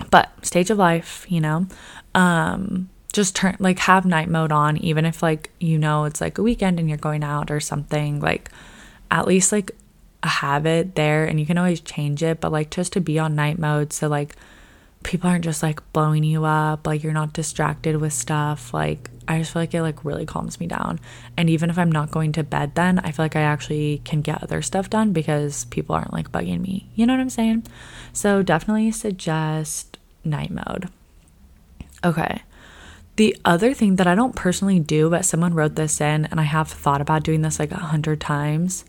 but 0.10 0.32
stage 0.46 0.70
of 0.70 0.78
life, 0.78 1.26
you 1.30 1.42
know. 1.42 1.68
Um, 2.16 2.90
just 3.14 3.36
turn 3.36 3.56
like 3.60 3.78
have 3.80 4.06
night 4.06 4.28
mode 4.28 4.52
on 4.52 4.76
even 4.78 5.06
if 5.06 5.22
like 5.22 5.52
you 5.60 5.78
know 5.78 6.06
it's 6.06 6.20
like 6.20 6.40
a 6.40 6.42
weekend 6.42 6.80
and 6.80 6.90
you're 6.90 6.98
going 6.98 7.24
out 7.24 7.52
or 7.52 7.60
something 7.60 8.20
like 8.20 8.50
at 9.12 9.28
least 9.28 9.52
like 9.52 9.72
have 10.24 10.66
it 10.66 10.96
there 10.96 11.26
and 11.26 11.40
you 11.40 11.46
can 11.46 11.58
always 11.58 11.80
change 11.80 12.24
it 12.24 12.42
but 12.42 12.52
like 12.52 12.72
just 12.72 12.92
to 12.92 13.00
be 13.00 13.20
on 13.20 13.36
night 13.36 13.60
mode 13.60 13.94
so 13.94 14.08
like 14.08 14.36
people 15.04 15.30
aren't 15.30 15.44
just 15.44 15.64
like 15.64 15.82
blowing 15.94 16.24
you 16.24 16.46
up 16.46 16.88
like 16.88 17.04
you're 17.04 17.14
not 17.14 17.34
distracted 17.34 17.98
with 17.98 18.14
stuff 18.14 18.74
like 18.74 19.10
i 19.28 19.38
just 19.38 19.54
feel 19.54 19.62
like 19.62 19.74
it 19.74 19.82
like 19.82 20.04
really 20.04 20.26
calms 20.26 20.60
me 20.60 20.68
down. 20.68 21.00
And 21.38 21.50
even 21.50 21.70
if 21.70 21.78
i'm 21.78 21.92
not 21.92 22.12
going 22.12 22.32
to 22.34 22.44
bed 22.44 22.76
then 22.76 23.00
i 23.00 23.12
feel 23.12 23.26
like 23.26 23.36
i 23.36 23.42
actually 23.42 24.02
can 24.04 24.22
get 24.22 24.44
other 24.44 24.62
stuff 24.62 24.90
done 24.90 25.14
because 25.14 25.66
people 25.66 25.96
aren't 25.96 26.14
like 26.14 26.32
bugging 26.32 26.62
me. 26.62 26.90
You 26.96 27.06
know 27.06 27.14
what 27.14 27.20
i'm 27.20 27.30
saying? 27.30 27.66
So 28.12 28.44
definitely 28.44 28.92
suggest 28.92 29.98
night 30.24 30.52
mode. 30.52 30.90
Okay. 32.04 32.42
The 33.16 33.38
other 33.46 33.74
thing 33.74 33.98
that 33.98 34.08
I 34.08 34.16
don't 34.16 34.36
personally 34.36 34.80
do, 34.80 35.10
but 35.10 35.26
someone 35.26 35.54
wrote 35.54 35.76
this 35.76 36.02
in, 36.02 36.26
and 36.26 36.40
I 36.40 36.44
have 36.44 36.68
thought 36.68 37.02
about 37.02 37.24
doing 37.24 37.44
this 37.44 37.60
like 37.60 37.72
a 37.72 37.78
hundred 37.78 38.20
times, 38.20 38.86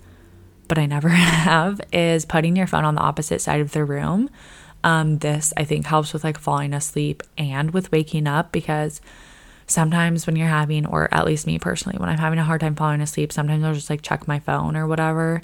but 0.67 0.79
I 0.79 0.87
never 0.87 1.09
have, 1.11 1.81
is 1.93 2.25
putting 2.25 2.57
your 2.57 2.67
phone 2.67 2.85
on 2.85 2.95
the 2.95 3.03
opposite 3.03 3.43
side 3.43 3.61
of 3.61 3.73
the 3.73 3.85
room. 3.85 4.31
Um, 4.85 5.19
this 5.19 5.53
I 5.57 5.65
think 5.65 5.87
helps 5.87 6.13
with 6.13 6.23
like 6.23 6.39
falling 6.39 6.73
asleep 6.73 7.23
and 7.37 7.73
with 7.73 7.91
waking 7.91 8.29
up 8.29 8.53
because 8.53 9.01
sometimes 9.67 10.27
when 10.27 10.37
you're 10.37 10.47
having, 10.47 10.87
or 10.87 11.13
at 11.13 11.25
least 11.25 11.47
me 11.47 11.59
personally, 11.59 11.99
when 11.99 12.09
I'm 12.09 12.19
having 12.19 12.39
a 12.39 12.45
hard 12.45 12.61
time 12.61 12.77
falling 12.77 13.01
asleep, 13.01 13.33
sometimes 13.33 13.65
I'll 13.65 13.75
just 13.75 13.91
like 13.91 14.03
check 14.03 14.29
my 14.29 14.39
phone 14.39 14.77
or 14.77 14.87
whatever 14.87 15.43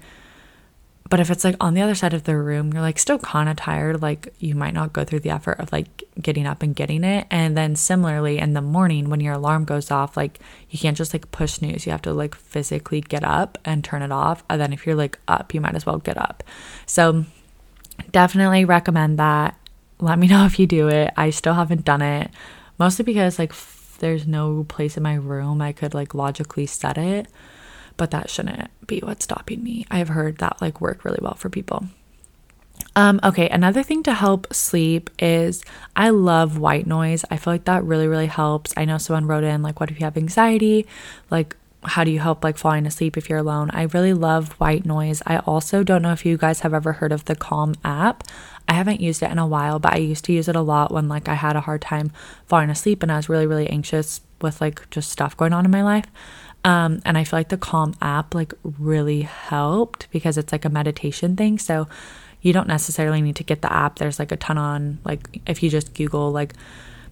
but 1.11 1.19
if 1.19 1.29
it's 1.29 1.43
like 1.43 1.57
on 1.61 1.75
the 1.75 1.83
other 1.83 1.97
side 1.97 2.15
of 2.15 2.23
the 2.23 2.37
room, 2.37 2.73
you're 2.73 2.81
like 2.81 2.99
still 2.99 3.19
kind 3.19 3.49
of 3.49 3.57
tired, 3.57 4.01
like 4.01 4.33
you 4.39 4.55
might 4.55 4.73
not 4.73 4.93
go 4.93 5.05
through 5.05 5.21
the 5.21 5.31
effort 5.31 5.59
of 5.59 5.73
like 5.73 6.05
getting 6.23 6.47
up 6.47 6.63
and 6.63 6.75
getting 6.75 7.03
it. 7.03 7.27
And 7.33 7.57
then 7.57 7.75
similarly 7.75 8.39
in 8.39 8.55
the 8.55 8.63
morning 8.63 9.11
when 9.11 9.19
your 9.19 9.35
alarm 9.35 9.65
goes 9.65 9.91
off, 9.91 10.17
like 10.17 10.39
you 10.71 10.79
can't 10.79 10.97
just 10.97 11.13
like 11.13 11.33
push 11.33 11.55
snooze. 11.55 11.85
You 11.85 11.91
have 11.91 12.03
to 12.03 12.15
like 12.15 12.37
physically 12.37 13.01
get 13.01 13.25
up 13.25 13.59
and 13.65 13.83
turn 13.83 14.03
it 14.03 14.13
off. 14.13 14.45
And 14.49 14.61
then 14.61 14.73
if 14.73 14.87
you're 14.87 14.95
like 14.95 15.19
up, 15.27 15.53
you 15.53 15.61
might 15.61 15.75
as 15.75 15.85
well 15.85 15.99
get 15.99 16.17
up. 16.17 16.45
So 16.87 17.25
definitely 18.13 18.65
recommend 18.65 19.19
that. 19.19 19.57
Let 19.99 20.19
me 20.19 20.27
know 20.27 20.47
if 20.47 20.59
you 20.59 20.67
do 20.67 20.89
it. 20.89 21.13
I 21.17 21.31
still 21.31 21.55
haven't 21.55 21.85
done 21.85 22.03
it, 22.03 22.31
mostly 22.79 23.05
because 23.05 23.39
like 23.39 23.53
there's 23.99 24.27
no 24.27 24.65
place 24.65 24.97
in 24.97 25.03
my 25.03 25.15
room 25.15 25.61
I 25.61 25.73
could 25.73 25.93
like 25.93 26.15
logically 26.15 26.65
set 26.65 26.97
it 26.97 27.29
but 28.01 28.13
that 28.13 28.31
shouldn't 28.31 28.71
be 28.87 29.01
what's 29.01 29.25
stopping 29.25 29.63
me. 29.63 29.85
I've 29.91 30.09
heard 30.09 30.39
that 30.39 30.59
like 30.63 30.81
work 30.81 31.05
really 31.05 31.19
well 31.21 31.35
for 31.35 31.51
people. 31.51 31.85
Um, 32.97 33.21
okay, 33.23 33.47
another 33.51 33.83
thing 33.83 34.03
to 34.05 34.15
help 34.15 34.53
sleep 34.55 35.11
is 35.19 35.63
I 35.95 36.09
love 36.09 36.57
white 36.57 36.87
noise. 36.87 37.27
I 37.31 37.37
feel 37.37 37.53
like 37.53 37.67
that 37.67 37.85
really, 37.85 38.09
really 38.09 38.27
helps. 38.27 38.73
I 38.75 38.87
know 38.87 38.97
someone 38.97 39.27
wrote 39.27 39.45
in, 39.45 39.61
like, 39.61 39.81
what 39.81 39.91
if 39.91 40.01
you 40.01 40.07
have 40.07 40.17
anxiety? 40.17 40.87
Like, 41.31 41.57
how 41.85 42.05
do 42.05 42.11
you 42.11 42.21
help 42.21 42.45
like 42.45 42.59
falling 42.59 42.87
asleep 42.87 43.17
if 43.17 43.29
you're 43.29 43.39
alone? 43.39 43.71
I 43.73 43.83
really 43.85 44.13
love 44.13 44.53
white 44.53 44.85
noise. 44.85 45.23
I 45.27 45.39
also 45.39 45.83
don't 45.83 46.03
know 46.03 46.13
if 46.13 46.27
you 46.27 46.37
guys 46.37 46.61
have 46.61 46.75
ever 46.75 46.95
heard 46.95 47.13
of 47.13 47.25
the 47.25 47.37
Calm 47.37 47.75
app. 47.85 48.25
I 48.69 48.75
haven't 48.75 49.01
used 49.01 49.23
it 49.23 49.31
in 49.31 49.39
a 49.39 49.47
while, 49.47 49.79
but 49.79 49.95
I 49.95 49.99
used 49.99 50.25
to 50.27 50.33
use 50.33 50.49
it 50.49 50.57
a 50.57 50.61
lot 50.61 50.93
when 50.93 51.09
like 51.09 51.29
I 51.29 51.35
had 51.35 51.57
a 51.57 51.61
hard 51.61 51.83
time 51.83 52.13
falling 52.47 52.71
asleep 52.71 53.03
and 53.03 53.11
I 53.11 53.17
was 53.17 53.29
really, 53.29 53.47
really 53.47 53.69
anxious 53.69 54.21
with 54.41 54.61
like 54.61 54.89
just 54.91 55.11
stuff 55.11 55.37
going 55.37 55.53
on 55.53 55.65
in 55.65 55.71
my 55.71 55.83
life. 55.83 56.07
Um, 56.65 57.01
and 57.07 57.17
I 57.17 57.25
feel 57.25 57.39
like 57.39 57.49
the 57.49 57.57
Calm 57.57 57.95
app 58.03 58.35
like 58.35 58.53
really 58.63 59.23
helped 59.23 60.09
because 60.11 60.37
it's 60.37 60.53
like 60.53 60.65
a 60.65 60.71
meditation 60.71 61.35
thing. 61.37 61.59
So 61.59 61.89
you 62.43 62.53
don't 62.53 62.69
necessarily 62.69 63.21
need 63.23 63.37
to 63.37 63.45
get 63.45 63.63
the 63.63 63.73
app. 63.73 63.99
There's 63.99 64.19
like 64.19 64.33
a 64.33 64.37
ton 64.37 64.59
on, 64.59 64.99
like, 65.05 65.43
if 65.47 65.63
you 65.63 65.71
just 65.71 65.95
Google, 65.95 66.31
like, 66.31 66.55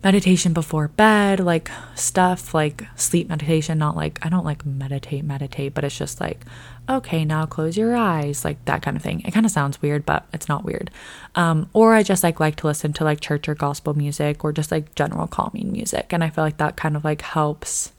meditation 0.02 0.52
before 0.52 0.88
bed, 0.88 1.40
like 1.40 1.70
stuff 1.94 2.54
like 2.54 2.84
sleep 2.94 3.28
meditation, 3.28 3.78
not 3.78 3.96
like 3.96 4.18
I 4.24 4.28
don't 4.28 4.44
like 4.44 4.64
meditate, 4.64 5.24
meditate, 5.24 5.74
but 5.74 5.84
it's 5.84 5.98
just 5.98 6.20
like, 6.20 6.44
okay, 6.88 7.24
now 7.24 7.46
close 7.46 7.76
your 7.76 7.96
eyes, 7.96 8.44
like 8.44 8.64
that 8.66 8.82
kind 8.82 8.96
of 8.96 9.02
thing. 9.02 9.22
It 9.24 9.32
kind 9.32 9.44
of 9.44 9.52
sounds 9.52 9.82
weird, 9.82 10.06
but 10.06 10.26
it's 10.32 10.48
not 10.48 10.64
weird. 10.64 10.90
Um, 11.34 11.68
or 11.72 11.94
I 11.94 12.02
just 12.02 12.22
like 12.22 12.38
like 12.38 12.56
to 12.56 12.66
listen 12.66 12.92
to 12.94 13.04
like 13.04 13.20
church 13.20 13.48
or 13.48 13.54
gospel 13.54 13.94
music 13.94 14.44
or 14.44 14.52
just 14.52 14.70
like 14.70 14.94
general 14.94 15.26
calming 15.26 15.72
music. 15.72 16.12
And 16.12 16.22
I 16.22 16.30
feel 16.30 16.44
like 16.44 16.58
that 16.58 16.76
kind 16.76 16.96
of 16.96 17.04
like 17.04 17.22
helps 17.22 17.92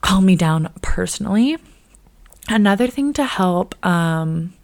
calm 0.00 0.26
me 0.26 0.34
down 0.36 0.72
personally. 0.82 1.58
Another 2.48 2.88
thing 2.88 3.12
to 3.12 3.24
help 3.24 3.74
um 3.86 4.54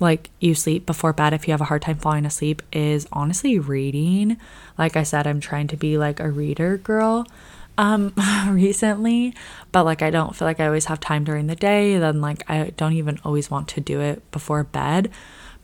like 0.00 0.30
you 0.40 0.54
sleep 0.54 0.86
before 0.86 1.12
bed 1.12 1.32
if 1.32 1.48
you 1.48 1.52
have 1.52 1.60
a 1.60 1.64
hard 1.64 1.82
time 1.82 1.96
falling 1.96 2.26
asleep 2.26 2.62
is 2.72 3.06
honestly 3.12 3.58
reading. 3.58 4.36
Like 4.76 4.96
I 4.96 5.02
said, 5.02 5.26
I'm 5.26 5.40
trying 5.40 5.66
to 5.68 5.76
be 5.76 5.98
like 5.98 6.20
a 6.20 6.30
reader 6.30 6.76
girl 6.78 7.26
um 7.76 8.12
recently, 8.48 9.34
but 9.72 9.84
like 9.84 10.02
I 10.02 10.10
don't 10.10 10.34
feel 10.34 10.46
like 10.46 10.60
I 10.60 10.66
always 10.66 10.86
have 10.86 11.00
time 11.00 11.24
during 11.24 11.46
the 11.46 11.56
day, 11.56 11.98
then 11.98 12.20
like 12.20 12.48
I 12.50 12.72
don't 12.76 12.94
even 12.94 13.18
always 13.24 13.50
want 13.50 13.68
to 13.68 13.80
do 13.80 14.00
it 14.00 14.28
before 14.30 14.64
bed. 14.64 15.10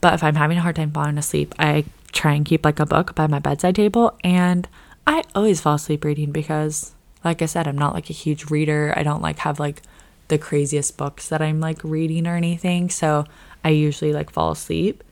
But 0.00 0.14
if 0.14 0.22
I'm 0.22 0.34
having 0.34 0.58
a 0.58 0.62
hard 0.62 0.76
time 0.76 0.90
falling 0.90 1.18
asleep, 1.18 1.54
I 1.58 1.84
try 2.12 2.34
and 2.34 2.44
keep 2.44 2.64
like 2.64 2.78
a 2.80 2.86
book 2.86 3.14
by 3.14 3.26
my 3.26 3.38
bedside 3.38 3.74
table 3.74 4.16
and 4.22 4.68
I 5.06 5.22
always 5.34 5.60
fall 5.60 5.74
asleep 5.74 6.04
reading 6.04 6.32
because 6.32 6.94
like 7.24 7.40
I 7.40 7.46
said, 7.46 7.66
I'm 7.66 7.78
not 7.78 7.94
like 7.94 8.10
a 8.10 8.14
huge 8.14 8.50
reader. 8.50 8.92
I 8.96 9.02
don't 9.02 9.22
like 9.22 9.38
have 9.40 9.58
like 9.58 9.82
the 10.28 10.38
craziest 10.38 10.96
books 10.96 11.28
that 11.28 11.42
I'm 11.42 11.60
like 11.60 11.82
reading 11.82 12.26
or 12.26 12.36
anything. 12.36 12.90
So 12.90 13.24
I 13.64 13.70
usually 13.70 14.12
like 14.12 14.30
fall 14.30 14.52
asleep. 14.52 15.02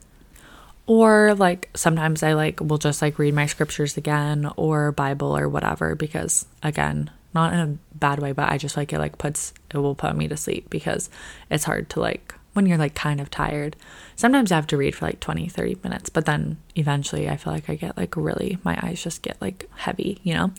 Or 0.87 1.35
like 1.35 1.71
sometimes 1.75 2.23
I 2.23 2.35
like 2.35 2.61
will 2.61 2.79
just 2.79 3.03
like 3.03 3.19
read 3.19 3.35
my 3.35 3.47
scriptures 3.47 3.97
again 3.97 4.51
or 4.57 4.93
Bible 4.93 5.37
or 5.37 5.49
whatever 5.49 5.95
because 5.95 6.47
again, 6.63 7.11
not 7.35 7.53
in 7.55 7.61
a 7.61 7.79
bad 7.97 8.19
way, 8.19 8.33
but 8.33 8.53
I 8.53 8.59
just 8.59 8.77
like 8.77 8.93
it 8.93 8.99
like 8.99 9.17
puts 9.17 9.55
it 9.73 9.79
will 9.79 9.95
put 9.95 10.17
me 10.17 10.29
to 10.29 10.37
sleep 10.37 10.69
because 10.69 11.09
it's 11.51 11.65
hard 11.65 11.89
to 11.91 12.01
like 12.01 12.35
when 12.53 12.67
you're 12.67 12.79
like 12.79 12.95
kind 12.95 13.21
of 13.21 13.31
tired. 13.31 13.77
Sometimes 14.17 14.53
I 14.53 14.57
have 14.57 14.67
to 14.69 14.77
read 14.77 14.95
for 14.95 15.07
like 15.07 15.21
20, 15.21 15.49
30 15.49 15.79
minutes, 15.83 16.11
but 16.11 16.27
then 16.27 16.59
eventually 16.77 17.29
I 17.29 17.37
feel 17.37 17.53
like 17.53 17.71
I 17.71 17.77
get 17.77 17.97
like 17.97 18.17
really 18.17 18.59
my 18.63 18.79
eyes 18.83 19.03
just 19.03 19.23
get 19.23 19.41
like 19.41 19.71
heavy, 19.77 20.21
you 20.23 20.35
know? 20.35 20.53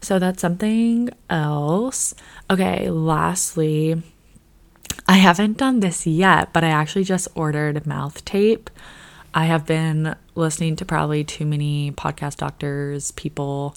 So 0.00 0.18
that's 0.18 0.40
something 0.40 1.10
else. 1.30 2.14
Okay, 2.50 2.90
lastly, 2.90 4.02
I 5.08 5.16
haven't 5.16 5.56
done 5.56 5.80
this 5.80 6.06
yet, 6.06 6.52
but 6.52 6.62
I 6.62 6.68
actually 6.68 7.04
just 7.04 7.28
ordered 7.34 7.86
mouth 7.86 8.22
tape. 8.26 8.68
I 9.32 9.46
have 9.46 9.64
been 9.64 10.14
listening 10.34 10.76
to 10.76 10.84
probably 10.84 11.24
too 11.24 11.46
many 11.46 11.92
podcast 11.92 12.36
doctors, 12.36 13.10
people 13.12 13.74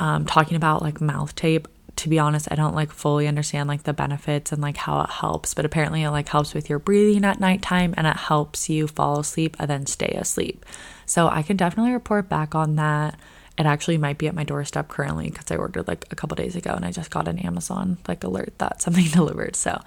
um, 0.00 0.26
talking 0.26 0.56
about 0.56 0.82
like 0.82 1.00
mouth 1.00 1.32
tape. 1.36 1.68
To 1.96 2.08
be 2.08 2.18
honest, 2.18 2.48
I 2.50 2.56
don't 2.56 2.74
like 2.74 2.90
fully 2.90 3.28
understand 3.28 3.68
like 3.68 3.84
the 3.84 3.92
benefits 3.92 4.50
and 4.50 4.60
like 4.60 4.76
how 4.76 5.00
it 5.02 5.10
helps, 5.10 5.54
but 5.54 5.64
apparently 5.64 6.02
it 6.02 6.10
like 6.10 6.28
helps 6.28 6.54
with 6.54 6.68
your 6.68 6.80
breathing 6.80 7.24
at 7.24 7.38
nighttime 7.38 7.94
and 7.96 8.06
it 8.06 8.16
helps 8.16 8.68
you 8.68 8.88
fall 8.88 9.20
asleep 9.20 9.56
and 9.60 9.70
then 9.70 9.86
stay 9.86 10.10
asleep. 10.10 10.66
So 11.06 11.28
I 11.28 11.42
can 11.42 11.56
definitely 11.56 11.92
report 11.92 12.28
back 12.28 12.56
on 12.56 12.76
that. 12.76 13.16
It 13.58 13.66
actually 13.66 13.98
might 13.98 14.18
be 14.18 14.28
at 14.28 14.34
my 14.34 14.44
doorstep 14.44 14.86
currently 14.86 15.30
because 15.30 15.50
I 15.50 15.56
ordered 15.56 15.88
like 15.88 16.06
a 16.12 16.16
couple 16.16 16.36
days 16.36 16.54
ago 16.54 16.70
and 16.70 16.84
I 16.84 16.92
just 16.92 17.10
got 17.10 17.26
an 17.26 17.40
Amazon 17.40 17.98
like 18.06 18.22
alert 18.22 18.54
that 18.58 18.82
something 18.82 19.06
delivered. 19.12 19.56
So 19.56 19.80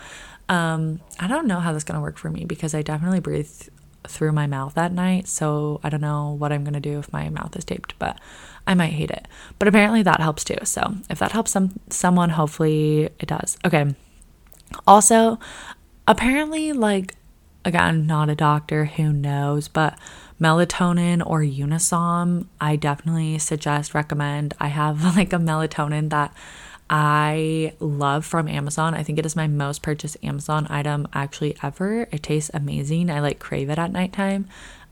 um, 0.51 0.99
I 1.17 1.27
don't 1.27 1.47
know 1.47 1.61
how 1.61 1.71
this 1.71 1.79
is 1.79 1.83
going 1.85 1.95
to 1.95 2.01
work 2.01 2.17
for 2.17 2.29
me 2.29 2.43
because 2.43 2.75
I 2.75 2.81
definitely 2.81 3.21
breathe 3.21 3.49
through 4.05 4.33
my 4.33 4.47
mouth 4.47 4.77
at 4.77 4.91
night. 4.91 5.29
So 5.29 5.79
I 5.81 5.87
don't 5.87 6.01
know 6.01 6.35
what 6.37 6.51
I'm 6.51 6.65
going 6.65 6.73
to 6.73 6.81
do 6.81 6.99
if 6.99 7.13
my 7.13 7.29
mouth 7.29 7.55
is 7.55 7.63
taped, 7.63 7.97
but 7.97 8.19
I 8.67 8.73
might 8.73 8.91
hate 8.91 9.11
it. 9.11 9.29
But 9.59 9.69
apparently 9.69 10.03
that 10.03 10.19
helps 10.19 10.43
too. 10.43 10.57
So 10.65 10.95
if 11.09 11.19
that 11.19 11.31
helps 11.31 11.51
some 11.51 11.79
someone, 11.89 12.31
hopefully 12.31 13.09
it 13.17 13.27
does. 13.27 13.57
Okay. 13.63 13.95
Also, 14.85 15.39
apparently 16.05 16.73
like 16.73 17.15
again, 17.63 18.05
not 18.05 18.29
a 18.29 18.35
doctor, 18.35 18.85
who 18.85 19.13
knows, 19.13 19.69
but 19.69 19.97
melatonin 20.41 21.25
or 21.25 21.41
Unisom, 21.41 22.47
I 22.59 22.75
definitely 22.75 23.37
suggest 23.37 23.93
recommend. 23.93 24.53
I 24.59 24.67
have 24.67 25.01
like 25.15 25.31
a 25.31 25.37
melatonin 25.37 26.09
that 26.09 26.33
I 26.93 27.73
love 27.79 28.25
from 28.25 28.49
Amazon. 28.49 28.93
I 28.93 29.01
think 29.01 29.17
it 29.17 29.25
is 29.25 29.33
my 29.33 29.47
most 29.47 29.81
purchased 29.81 30.17
Amazon 30.21 30.67
item 30.69 31.07
actually 31.13 31.55
ever. 31.63 32.01
It 32.11 32.21
tastes 32.21 32.51
amazing. 32.53 33.09
I 33.09 33.21
like 33.21 33.39
crave 33.39 33.69
it 33.69 33.79
at 33.79 33.93
nighttime. 33.93 34.45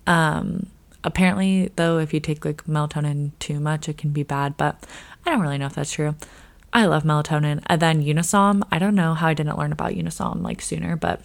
Um, 0.07 0.67
apparently, 1.03 1.71
though, 1.75 1.97
if 1.97 2.13
you 2.13 2.21
take 2.21 2.45
like 2.45 2.63
melatonin 2.63 3.31
too 3.39 3.59
much, 3.59 3.89
it 3.89 3.97
can 3.97 4.12
be 4.12 4.23
bad, 4.23 4.55
but 4.55 4.81
I 5.25 5.29
don't 5.29 5.41
really 5.41 5.57
know 5.57 5.65
if 5.65 5.75
that's 5.75 5.91
true. 5.91 6.15
I 6.71 6.85
love 6.85 7.03
melatonin. 7.03 7.62
And 7.67 7.81
then 7.81 8.01
Unisom, 8.01 8.63
I 8.71 8.79
don't 8.79 8.95
know 8.95 9.13
how 9.13 9.27
I 9.27 9.33
didn't 9.33 9.57
learn 9.57 9.73
about 9.73 9.91
Unisom 9.91 10.41
like 10.41 10.62
sooner, 10.62 10.95
but 10.95 11.21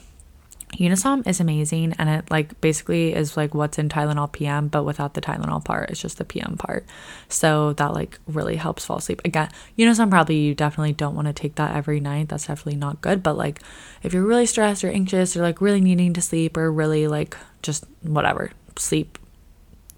Unisom 0.76 1.26
is 1.26 1.40
amazing 1.40 1.94
and 1.98 2.08
it 2.08 2.30
like 2.30 2.60
basically 2.60 3.14
is 3.14 3.37
like 3.37 3.54
what's 3.54 3.78
in 3.78 3.88
Tylenol 3.88 4.30
PM 4.32 4.68
but 4.68 4.84
without 4.84 5.14
the 5.14 5.20
Tylenol 5.20 5.64
part. 5.64 5.90
It's 5.90 6.00
just 6.00 6.18
the 6.18 6.24
PM 6.24 6.56
part. 6.58 6.84
So 7.28 7.72
that 7.74 7.92
like 7.92 8.18
really 8.26 8.56
helps 8.56 8.84
fall 8.84 8.98
asleep. 8.98 9.22
Again, 9.24 9.48
Unisom 9.78 10.10
probably 10.10 10.37
you 10.37 10.54
definitely 10.54 10.92
don't 10.92 11.14
want 11.14 11.28
to 11.28 11.32
take 11.32 11.54
that 11.56 11.76
every 11.76 12.00
night. 12.00 12.28
That's 12.28 12.46
definitely 12.46 12.76
not 12.76 13.00
good, 13.00 13.22
but 13.22 13.37
like 13.37 13.60
if 14.02 14.12
you're 14.12 14.24
really 14.24 14.46
stressed 14.46 14.84
or 14.84 14.90
anxious 14.90 15.37
or 15.37 15.42
like 15.42 15.60
really 15.60 15.80
needing 15.80 16.12
to 16.14 16.22
sleep 16.22 16.56
or 16.56 16.70
really 16.72 17.06
like 17.06 17.37
just 17.62 17.84
whatever, 18.02 18.50
sleep 18.76 19.18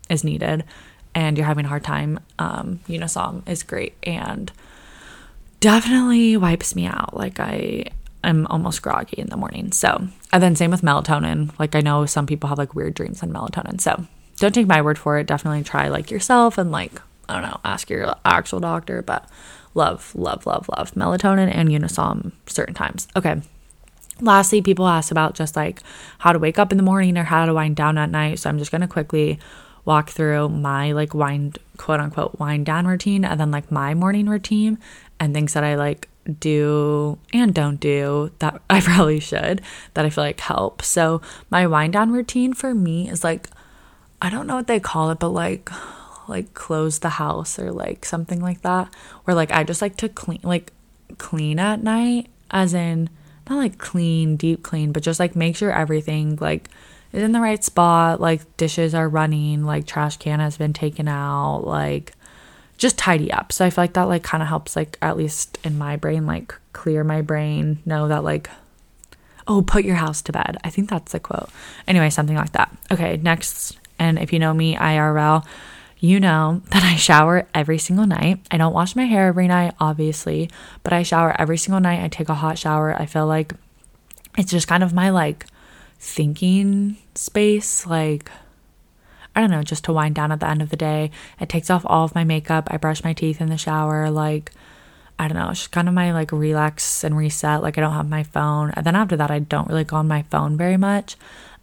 is 0.09 0.25
needed 0.25 0.65
and 1.15 1.37
you're 1.37 1.47
having 1.47 1.65
a 1.65 1.69
hard 1.69 1.85
time, 1.85 2.21
um 2.39 2.81
Unisom 2.89 3.49
is 3.49 3.63
great 3.63 3.95
and 4.03 4.53
definitely 5.61 6.37
wipes 6.37 6.77
me 6.77 6.87
out. 6.87 7.17
Like 7.17 7.41
I 7.41 7.87
I'm 8.27 8.47
almost 8.49 8.83
groggy 8.83 9.19
in 9.19 9.29
the 9.29 9.37
morning. 9.37 9.73
So, 9.73 10.09
and 10.33 10.43
then 10.43 10.57
same 10.57 10.73
with 10.73 10.83
melatonin. 10.83 11.57
Like 11.59 11.75
I 11.75 11.81
know 11.81 12.05
some 12.07 12.27
people 12.27 12.49
have 12.49 12.59
like 12.59 12.75
weird 12.75 12.95
dreams 12.95 13.23
on 13.23 13.33
melatonin. 13.33 13.81
So, 13.81 14.05
don't 14.39 14.53
take 14.53 14.67
my 14.67 14.83
word 14.83 14.99
for 14.99 15.19
it. 15.19 15.27
Definitely 15.27 15.63
try 15.63 15.89
like 15.89 16.11
yourself 16.11 16.59
and 16.59 16.71
like 16.71 17.01
I 17.29 17.35
don't 17.35 17.51
know, 17.51 17.61
ask 17.65 17.89
your 17.89 18.15
actual 18.25 18.61
doctor, 18.61 19.01
but 19.03 19.29
love, 19.75 20.13
love, 20.15 20.47
love, 20.47 20.69
love 20.77 20.93
melatonin 20.93 21.55
and 21.55 21.69
Unisom 21.69 22.33
certain 22.47 22.75
times. 22.75 23.09
Okay. 23.17 23.41
Lastly, 24.21 24.63
people 24.63 24.87
ask 24.87 25.11
about 25.11 25.35
just 25.35 25.57
like 25.57 25.83
how 26.19 26.33
to 26.33 26.39
wake 26.39 26.59
up 26.59 26.73
in 26.73 26.79
the 26.79 26.85
morning 26.85 27.17
or 27.19 27.25
how 27.25 27.47
to 27.47 27.55
wind 27.55 27.77
down 27.77 27.99
at 27.99 28.11
night. 28.11 28.39
So 28.39 28.49
I'm 28.49 28.59
just 28.59 28.71
going 28.71 28.81
to 28.81 28.89
quickly 28.89 29.39
walk 29.85 30.11
through 30.11 30.49
my 30.49 30.93
like 30.93 31.15
wind 31.15 31.59
quote 31.77 32.01
unquote 32.01 32.39
wind 32.41 32.67
down 32.67 32.87
routine 32.87 33.25
and 33.25 33.39
then 33.39 33.51
like 33.51 33.71
my 33.71 33.95
morning 33.95 34.27
routine 34.27 34.79
and 35.21 35.33
things 35.33 35.53
that 35.53 35.65
I 35.65 35.77
like 35.77 36.09
do 36.35 37.19
and 37.33 37.55
don't 37.55 37.81
do 37.81 38.33
that 38.39 38.61
I 38.71 38.81
probably 38.81 39.21
should 39.21 39.63
that 39.95 40.05
I 40.05 40.11
feel 40.11 40.25
like 40.25 40.41
help. 40.41 40.83
So 40.83 41.23
my 41.51 41.67
wind 41.67 41.93
down 41.93 42.13
routine 42.13 42.53
for 42.53 42.75
me 42.75 43.09
is 43.09 43.25
like 43.25 43.49
I 44.21 44.31
don't 44.31 44.47
know 44.47 44.57
what 44.57 44.67
they 44.67 44.81
call 44.81 45.11
it, 45.11 45.19
but 45.19 45.31
like 45.31 45.71
like 46.29 46.55
close 46.55 46.99
the 46.99 47.11
house 47.11 47.59
or 47.59 47.71
like 47.71 48.05
something 48.05 48.41
like 48.41 48.63
that. 48.63 48.93
Where 49.25 49.35
like 49.35 49.53
I 49.53 49.65
just 49.65 49.83
like 49.83 49.97
to 49.99 50.09
clean 50.09 50.41
like 50.43 50.73
clean 51.19 51.59
at 51.59 51.83
night 51.83 52.29
as 52.51 52.75
in 52.75 53.11
not 53.49 53.57
like 53.57 53.79
clean, 53.79 54.37
deep 54.37 54.63
clean, 54.63 54.93
but 54.93 55.03
just 55.03 55.21
like 55.21 55.37
make 55.37 55.57
sure 55.57 55.71
everything 55.71 56.37
like 56.41 56.69
is 57.13 57.23
in 57.23 57.33
the 57.33 57.41
right 57.41 57.63
spot, 57.63 58.21
like 58.21 58.57
dishes 58.57 58.95
are 58.95 59.09
running, 59.09 59.65
like 59.65 59.87
trash 59.87 60.17
can 60.17 60.41
has 60.41 60.57
been 60.57 60.73
taken 60.73 61.09
out, 61.09 61.61
like 61.61 62.13
just 62.77 62.99
tidy 62.99 63.33
up. 63.33 63.53
So 63.53 63.65
I 63.65 63.71
feel 63.71 63.85
like 63.85 63.95
that 63.95 64.05
like 64.05 64.23
kind 64.23 64.43
of 64.43 64.49
helps 64.49 64.77
like 64.77 64.99
at 65.01 65.17
least 65.17 65.59
in 65.65 65.79
my 65.79 65.97
brain 65.97 66.27
like 66.27 66.55
clear 66.73 67.05
my 67.05 67.23
brain, 67.23 67.79
know 67.85 68.09
that 68.09 68.25
like 68.25 68.51
oh, 69.49 69.63
put 69.63 69.85
your 69.85 69.97
house 69.97 70.23
to 70.23 70.33
bed. 70.33 70.57
I 70.65 70.71
think 70.71 70.91
that's 70.91 71.13
the 71.13 71.21
quote. 71.21 71.51
Anyway, 71.87 72.11
something 72.11 72.37
like 72.37 72.53
that. 72.53 72.77
Okay, 72.91 73.17
next 73.17 73.79
and 73.99 74.19
if 74.19 74.33
you 74.33 74.39
know 74.39 74.53
me 74.53 74.75
IRL, 74.75 75.45
you 75.99 76.21
know 76.21 76.63
that 76.71 76.83
I 76.83 76.97
shower 76.97 77.47
every 77.55 77.79
single 77.79 78.07
night. 78.07 78.41
I 78.51 78.57
don't 78.57 78.75
wash 78.75 78.97
my 78.97 79.05
hair 79.05 79.29
every 79.29 79.49
night, 79.49 79.75
obviously, 79.81 80.51
but 80.83 80.93
I 80.93 81.03
shower 81.03 81.35
every 81.39 81.59
single 81.59 81.81
night. 81.81 82.03
I 82.03 82.09
take 82.09 82.29
a 82.29 82.35
hot 82.35 82.59
shower. 82.59 82.95
I 82.95 83.07
feel 83.07 83.27
like 83.27 83.53
it's 84.37 84.51
just 84.51 84.69
kind 84.69 84.83
of 84.83 84.93
my 84.93 85.11
like 85.11 85.47
thinking 85.99 86.97
space, 87.15 87.87
like 87.87 88.31
I 89.37 89.41
don't 89.41 89.51
know, 89.51 89.63
just 89.63 89.85
to 89.85 89.93
wind 89.93 90.15
down 90.15 90.33
at 90.33 90.41
the 90.41 90.49
end 90.49 90.63
of 90.63 90.71
the 90.71 90.77
day. 90.77 91.11
It 91.39 91.51
takes 91.51 91.71
off 91.71 91.85
all 91.87 92.05
of 92.05 92.15
my 92.15 92.25
makeup. 92.25 92.69
I 92.71 92.79
brush 92.79 93.05
my 93.05 93.13
teeth 93.13 93.41
in 93.41 93.51
the 93.51 93.59
shower. 93.59 94.11
Like, 94.11 94.51
I 95.19 95.29
don't 95.29 95.37
know, 95.37 95.51
it's 95.51 95.61
just 95.61 95.73
kind 95.73 95.89
of 95.89 95.95
my 95.95 96.13
like 96.13 96.33
relax 96.33 97.05
and 97.05 97.17
reset. 97.17 97.63
Like, 97.63 97.77
I 97.77 97.83
don't 97.83 97.93
have 97.93 98.09
my 98.09 98.23
phone. 98.23 98.71
And 98.75 98.85
then 98.85 98.97
after 98.97 99.17
that, 99.17 99.31
I 99.31 99.39
don't 99.41 99.69
really 99.69 99.85
go 99.85 99.97
on 99.97 100.09
my 100.09 100.23
phone 100.23 100.57
very 100.57 100.79
much. 100.79 101.17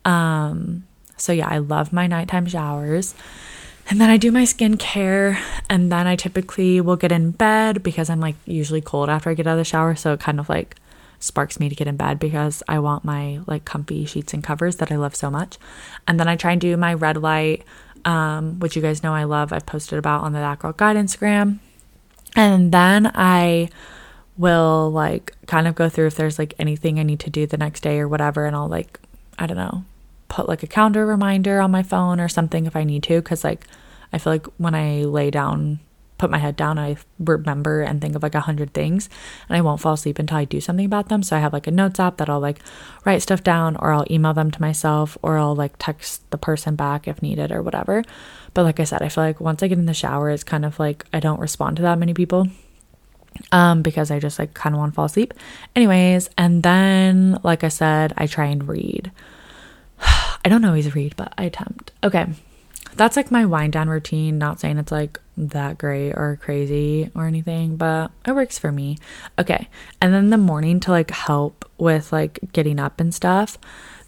Um, 0.05 0.83
so 1.17 1.33
yeah, 1.33 1.47
I 1.49 1.57
love 1.57 1.91
my 1.91 2.07
nighttime 2.07 2.45
showers. 2.45 3.15
And 3.89 3.99
then 3.99 4.09
I 4.09 4.15
do 4.15 4.31
my 4.31 4.43
skincare, 4.43 5.37
and 5.69 5.91
then 5.91 6.07
I 6.07 6.15
typically 6.15 6.79
will 6.79 6.95
get 6.95 7.11
in 7.11 7.31
bed 7.31 7.83
because 7.83 8.09
I'm 8.09 8.21
like 8.21 8.35
usually 8.45 8.79
cold 8.79 9.09
after 9.09 9.29
I 9.29 9.33
get 9.33 9.45
out 9.45 9.53
of 9.53 9.57
the 9.57 9.65
shower. 9.65 9.95
So 9.95 10.13
it 10.13 10.21
kind 10.21 10.39
of 10.39 10.47
like 10.47 10.77
sparks 11.23 11.59
me 11.59 11.69
to 11.69 11.75
get 11.75 11.87
in 11.87 11.95
bed 11.95 12.19
because 12.19 12.61
I 12.67 12.79
want 12.79 13.05
my 13.05 13.39
like 13.47 13.63
comfy 13.63 14.05
sheets 14.05 14.33
and 14.33 14.43
covers 14.43 14.75
that 14.77 14.91
I 14.91 14.97
love 14.97 15.15
so 15.15 15.31
much. 15.31 15.57
And 16.07 16.19
then 16.19 16.27
I 16.27 16.35
try 16.35 16.51
and 16.51 16.61
do 16.61 16.75
my 16.75 16.93
red 16.93 17.17
light, 17.17 17.63
um, 18.03 18.59
which 18.59 18.75
you 18.75 18.81
guys 18.81 19.03
know 19.03 19.13
I 19.13 19.23
love. 19.23 19.53
I've 19.53 19.65
posted 19.65 19.97
about 19.97 20.23
on 20.23 20.33
the 20.33 20.39
That 20.39 20.59
Girl 20.59 20.73
Guide 20.73 20.97
Instagram. 20.97 21.59
And 22.35 22.71
then 22.71 23.09
I 23.15 23.69
will 24.37 24.91
like 24.91 25.33
kind 25.47 25.67
of 25.67 25.75
go 25.75 25.87
through 25.87 26.07
if 26.07 26.15
there's 26.15 26.37
like 26.37 26.53
anything 26.59 26.99
I 26.99 27.03
need 27.03 27.21
to 27.21 27.29
do 27.29 27.45
the 27.45 27.57
next 27.57 27.81
day 27.81 27.99
or 27.99 28.07
whatever. 28.07 28.45
And 28.45 28.55
I'll 28.55 28.67
like, 28.67 28.99
I 29.39 29.47
don't 29.47 29.57
know, 29.57 29.85
put 30.27 30.49
like 30.49 30.63
a 30.63 30.67
calendar 30.67 31.05
reminder 31.05 31.61
on 31.61 31.71
my 31.71 31.83
phone 31.83 32.19
or 32.19 32.27
something 32.27 32.65
if 32.65 32.75
I 32.75 32.83
need 32.83 33.03
to. 33.03 33.21
Cause 33.21 33.43
like 33.43 33.65
I 34.11 34.17
feel 34.17 34.33
like 34.33 34.47
when 34.57 34.75
I 34.75 35.03
lay 35.03 35.31
down 35.31 35.79
put 36.23 36.31
my 36.31 36.37
head 36.37 36.55
down, 36.55 36.79
I 36.79 36.95
remember 37.19 37.81
and 37.81 37.99
think 37.99 38.15
of 38.15 38.23
like 38.23 38.33
a 38.33 38.39
hundred 38.39 38.73
things 38.73 39.09
and 39.49 39.57
I 39.57 39.61
won't 39.61 39.81
fall 39.81 39.95
asleep 39.95 40.19
until 40.19 40.37
I 40.37 40.45
do 40.45 40.61
something 40.61 40.85
about 40.85 41.09
them. 41.09 41.21
So 41.21 41.35
I 41.35 41.39
have 41.39 41.51
like 41.51 41.67
a 41.67 41.71
notes 41.71 41.99
app 41.99 42.15
that 42.15 42.29
I'll 42.29 42.39
like 42.39 42.59
write 43.03 43.21
stuff 43.21 43.43
down 43.43 43.75
or 43.75 43.91
I'll 43.91 44.05
email 44.09 44.33
them 44.33 44.49
to 44.49 44.61
myself 44.61 45.17
or 45.21 45.37
I'll 45.37 45.53
like 45.53 45.73
text 45.79 46.23
the 46.31 46.37
person 46.37 46.77
back 46.77 47.09
if 47.09 47.21
needed 47.21 47.51
or 47.51 47.61
whatever. 47.61 48.05
But 48.53 48.63
like 48.63 48.79
I 48.79 48.85
said, 48.85 49.01
I 49.01 49.09
feel 49.09 49.25
like 49.25 49.41
once 49.41 49.61
I 49.63 49.67
get 49.67 49.77
in 49.77 49.85
the 49.85 49.93
shower, 49.93 50.29
it's 50.29 50.45
kind 50.45 50.63
of 50.63 50.79
like 50.79 51.05
I 51.11 51.19
don't 51.19 51.41
respond 51.41 51.75
to 51.77 51.81
that 51.83 51.99
many 51.99 52.13
people 52.13 52.47
um 53.51 53.81
because 53.81 54.11
I 54.11 54.19
just 54.19 54.39
like 54.39 54.53
kind 54.53 54.73
of 54.73 54.79
want 54.79 54.93
to 54.93 54.95
fall 54.95 55.05
asleep. 55.05 55.33
Anyways, 55.75 56.29
and 56.37 56.63
then 56.63 57.37
like 57.43 57.65
I 57.65 57.69
said, 57.69 58.13
I 58.15 58.27
try 58.27 58.45
and 58.45 58.65
read. 58.65 59.11
I 59.99 60.47
don't 60.47 60.63
always 60.63 60.95
read, 60.95 61.17
but 61.17 61.33
I 61.37 61.43
attempt. 61.43 61.91
Okay 62.01 62.27
that's 62.93 63.15
like 63.15 63.31
my 63.31 63.45
wind 63.45 63.73
down 63.73 63.89
routine. 63.89 64.37
Not 64.37 64.59
saying 64.59 64.77
it's 64.77 64.91
like 64.91 65.19
that 65.37 65.77
great 65.77 66.13
or 66.13 66.37
crazy 66.41 67.09
or 67.15 67.25
anything, 67.25 67.75
but 67.75 68.11
it 68.25 68.33
works 68.33 68.59
for 68.59 68.71
me. 68.71 68.97
Okay. 69.39 69.67
And 70.01 70.13
then 70.13 70.29
the 70.29 70.37
morning 70.37 70.79
to 70.81 70.91
like 70.91 71.11
help 71.11 71.69
with 71.77 72.11
like 72.11 72.39
getting 72.53 72.79
up 72.79 72.99
and 72.99 73.13
stuff 73.13 73.57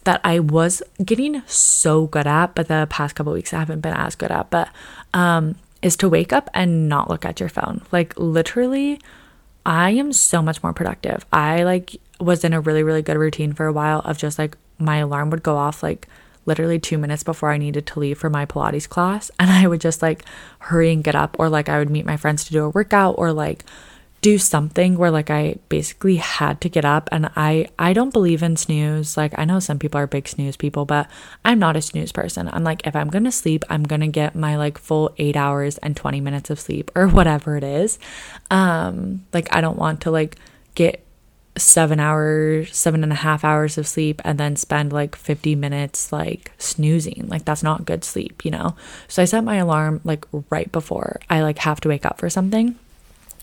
that 0.04 0.20
I 0.22 0.38
was 0.38 0.82
getting 1.04 1.42
so 1.46 2.06
good 2.06 2.26
at, 2.26 2.54
but 2.54 2.68
the 2.68 2.86
past 2.88 3.16
couple 3.16 3.32
weeks 3.32 3.52
I 3.52 3.58
haven't 3.58 3.80
been 3.80 3.94
as 3.94 4.14
good 4.14 4.30
at, 4.30 4.50
but 4.50 4.68
um 5.14 5.56
is 5.82 5.96
to 5.98 6.08
wake 6.08 6.32
up 6.32 6.48
and 6.54 6.88
not 6.88 7.10
look 7.10 7.24
at 7.24 7.38
your 7.40 7.48
phone. 7.48 7.82
Like 7.92 8.18
literally 8.18 9.00
I 9.64 9.90
am 9.90 10.12
so 10.12 10.40
much 10.42 10.62
more 10.62 10.72
productive. 10.72 11.26
I 11.32 11.64
like 11.64 11.96
was 12.20 12.44
in 12.44 12.52
a 12.52 12.60
really 12.60 12.82
really 12.82 13.02
good 13.02 13.16
routine 13.16 13.52
for 13.52 13.66
a 13.66 13.72
while 13.72 14.00
of 14.00 14.16
just 14.16 14.38
like 14.38 14.56
my 14.78 14.98
alarm 14.98 15.30
would 15.30 15.42
go 15.42 15.56
off 15.56 15.82
like 15.82 16.06
literally 16.46 16.78
two 16.78 16.98
minutes 16.98 17.22
before 17.22 17.50
I 17.50 17.58
needed 17.58 17.86
to 17.86 18.00
leave 18.00 18.18
for 18.18 18.30
my 18.30 18.46
Pilates 18.46 18.88
class. 18.88 19.30
And 19.38 19.50
I 19.50 19.66
would 19.66 19.80
just 19.80 20.02
like 20.02 20.24
hurry 20.60 20.92
and 20.92 21.04
get 21.04 21.14
up, 21.14 21.36
or 21.38 21.48
like 21.48 21.68
I 21.68 21.78
would 21.78 21.90
meet 21.90 22.06
my 22.06 22.16
friends 22.16 22.44
to 22.44 22.52
do 22.52 22.64
a 22.64 22.70
workout, 22.70 23.16
or 23.18 23.32
like 23.32 23.64
do 24.26 24.38
something 24.38 24.98
where 24.98 25.12
like 25.12 25.30
I 25.30 25.56
basically 25.68 26.16
had 26.16 26.60
to 26.62 26.68
get 26.68 26.84
up 26.84 27.08
and 27.12 27.30
I 27.36 27.68
I 27.78 27.92
don't 27.92 28.12
believe 28.12 28.42
in 28.42 28.56
snooze. 28.56 29.16
Like 29.16 29.32
I 29.38 29.44
know 29.44 29.60
some 29.60 29.78
people 29.78 30.00
are 30.00 30.08
big 30.08 30.26
snooze 30.26 30.56
people, 30.56 30.84
but 30.84 31.08
I'm 31.44 31.60
not 31.60 31.76
a 31.76 31.80
snooze 31.80 32.10
person. 32.10 32.50
I'm 32.52 32.64
like 32.64 32.84
if 32.86 32.96
I'm 32.96 33.08
going 33.08 33.22
to 33.22 33.30
sleep, 33.30 33.64
I'm 33.70 33.84
going 33.84 34.00
to 34.00 34.08
get 34.08 34.34
my 34.34 34.56
like 34.56 34.78
full 34.78 35.14
8 35.18 35.36
hours 35.36 35.78
and 35.78 35.96
20 35.96 36.20
minutes 36.20 36.50
of 36.50 36.58
sleep 36.58 36.90
or 36.96 37.06
whatever 37.18 37.56
it 37.56 37.62
is. 37.62 38.00
Um 38.50 39.24
like 39.32 39.54
I 39.54 39.60
don't 39.60 39.78
want 39.78 40.00
to 40.02 40.10
like 40.10 40.36
get 40.74 41.05
seven 41.56 41.98
hours, 41.98 42.76
seven 42.76 43.02
and 43.02 43.12
a 43.12 43.16
half 43.16 43.44
hours 43.44 43.78
of 43.78 43.86
sleep, 43.86 44.20
and 44.24 44.38
then 44.38 44.56
spend 44.56 44.92
like 44.92 45.16
50 45.16 45.54
minutes 45.54 46.12
like 46.12 46.52
snoozing. 46.58 47.26
Like 47.28 47.44
that's 47.44 47.62
not 47.62 47.84
good 47.84 48.04
sleep, 48.04 48.44
you 48.44 48.50
know? 48.50 48.76
So 49.08 49.22
I 49.22 49.24
set 49.24 49.44
my 49.44 49.56
alarm 49.56 50.00
like 50.04 50.26
right 50.50 50.70
before 50.70 51.20
I 51.30 51.42
like 51.42 51.58
have 51.58 51.80
to 51.80 51.88
wake 51.88 52.06
up 52.06 52.18
for 52.18 52.30
something. 52.30 52.76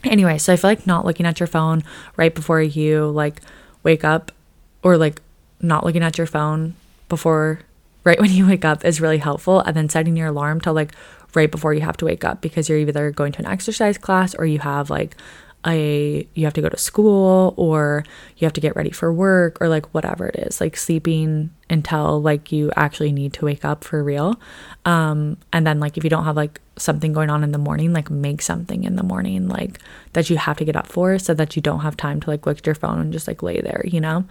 Anyway, 0.03 0.37
so 0.37 0.53
I 0.53 0.57
feel 0.57 0.69
like 0.69 0.85
not 0.85 1.05
looking 1.05 1.25
at 1.25 1.39
your 1.39 1.47
phone 1.47 1.83
right 2.17 2.33
before 2.33 2.61
you 2.61 3.07
like 3.07 3.41
wake 3.83 4.03
up 4.03 4.31
or 4.83 4.97
like 4.97 5.21
not 5.61 5.85
looking 5.85 6.03
at 6.03 6.17
your 6.17 6.27
phone 6.27 6.75
before 7.09 7.59
right 8.03 8.19
when 8.19 8.31
you 8.31 8.47
wake 8.47 8.65
up 8.65 8.83
is 8.85 9.01
really 9.01 9.17
helpful. 9.17 9.61
And 9.61 9.75
then 9.75 9.89
setting 9.89 10.17
your 10.17 10.27
alarm 10.27 10.61
to 10.61 10.71
like 10.71 10.93
right 11.35 11.49
before 11.49 11.73
you 11.73 11.81
have 11.81 11.97
to 11.97 12.05
wake 12.05 12.23
up 12.23 12.41
because 12.41 12.69
you're 12.69 12.77
either 12.77 13.11
going 13.11 13.31
to 13.33 13.39
an 13.39 13.47
exercise 13.47 13.97
class 13.97 14.35
or 14.35 14.45
you 14.45 14.59
have 14.59 14.89
like 14.89 15.15
a 15.65 16.27
you 16.33 16.45
have 16.45 16.53
to 16.53 16.61
go 16.61 16.69
to 16.69 16.77
school 16.77 17.53
or 17.57 18.03
you 18.37 18.45
have 18.45 18.53
to 18.53 18.61
get 18.61 18.75
ready 18.75 18.91
for 18.91 19.13
work 19.13 19.57
or 19.61 19.69
like 19.69 19.93
whatever 19.93 20.27
it 20.27 20.35
is 20.35 20.59
like 20.59 20.75
sleeping 20.75 21.49
until 21.69 22.21
like 22.21 22.51
you 22.51 22.71
actually 22.75 23.11
need 23.11 23.33
to 23.33 23.45
wake 23.45 23.63
up 23.63 23.83
for 23.83 24.03
real. 24.03 24.39
Um 24.85 25.37
and 25.51 25.65
then 25.65 25.79
like 25.79 25.97
if 25.97 26.03
you 26.03 26.09
don't 26.09 26.25
have 26.25 26.35
like 26.35 26.59
something 26.77 27.13
going 27.13 27.29
on 27.29 27.43
in 27.43 27.51
the 27.51 27.57
morning 27.57 27.93
like 27.93 28.09
make 28.09 28.41
something 28.41 28.83
in 28.83 28.95
the 28.95 29.03
morning 29.03 29.47
like 29.47 29.79
that 30.13 30.29
you 30.29 30.37
have 30.37 30.57
to 30.57 30.65
get 30.65 30.75
up 30.75 30.87
for 30.87 31.19
so 31.19 31.33
that 31.33 31.55
you 31.55 31.61
don't 31.61 31.81
have 31.81 31.95
time 31.95 32.19
to 32.19 32.29
like 32.29 32.45
look 32.45 32.57
at 32.57 32.65
your 32.65 32.75
phone 32.75 32.99
and 32.99 33.13
just 33.13 33.27
like 33.27 33.43
lay 33.43 33.61
there 33.61 33.83
you 33.85 34.01
know? 34.01 34.25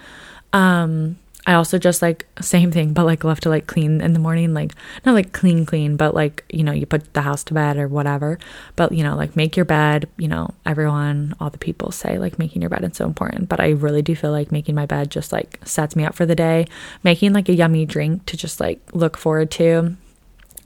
Um 0.53 1.17
I 1.45 1.55
also 1.55 1.77
just 1.77 2.03
like 2.03 2.27
same 2.41 2.71
thing, 2.71 2.93
but 2.93 3.05
like 3.05 3.25
love 3.25 3.41
to 3.41 3.49
like 3.49 3.67
clean 3.67 4.01
in 4.01 4.13
the 4.13 4.21
morning, 4.21 4.55
like 4.55 4.73
not 5.05 5.15
like 5.15 5.33
clean, 5.33 5.67
clean, 5.67 5.97
but 5.97 6.15
like, 6.15 6.45
you 6.49 6.63
know, 6.63 6.71
you 6.71 6.87
put 6.87 7.15
the 7.15 7.23
house 7.23 7.43
to 7.45 7.55
bed 7.55 7.79
or 7.79 7.89
whatever. 7.89 8.39
But, 8.77 8.93
you 8.93 9.03
know, 9.03 9.17
like 9.17 9.35
make 9.35 9.57
your 9.57 9.65
bed, 9.65 10.09
you 10.19 10.29
know, 10.29 10.55
everyone, 10.65 11.35
all 11.41 11.51
the 11.51 11.59
people 11.59 11.91
say 11.91 12.17
like 12.17 12.39
making 12.39 12.63
your 12.63 12.69
bed 12.69 12.85
is 12.85 12.97
so 12.97 13.07
important. 13.07 13.49
But 13.49 13.59
I 13.59 13.71
really 13.71 14.03
do 14.03 14.15
feel 14.15 14.31
like 14.31 14.53
making 14.53 14.77
my 14.77 14.87
bed 14.87 15.11
just 15.11 15.33
like 15.33 15.59
sets 15.65 15.97
me 15.97 16.05
up 16.05 16.15
for 16.15 16.27
the 16.27 16.37
day. 16.37 16.67
Making 17.03 17.33
like 17.33 17.49
a 17.49 17.55
yummy 17.55 17.87
drink 17.87 18.25
to 18.27 18.37
just 18.37 18.61
like 18.61 18.81
look 18.93 19.17
forward 19.17 19.51
to 19.53 19.97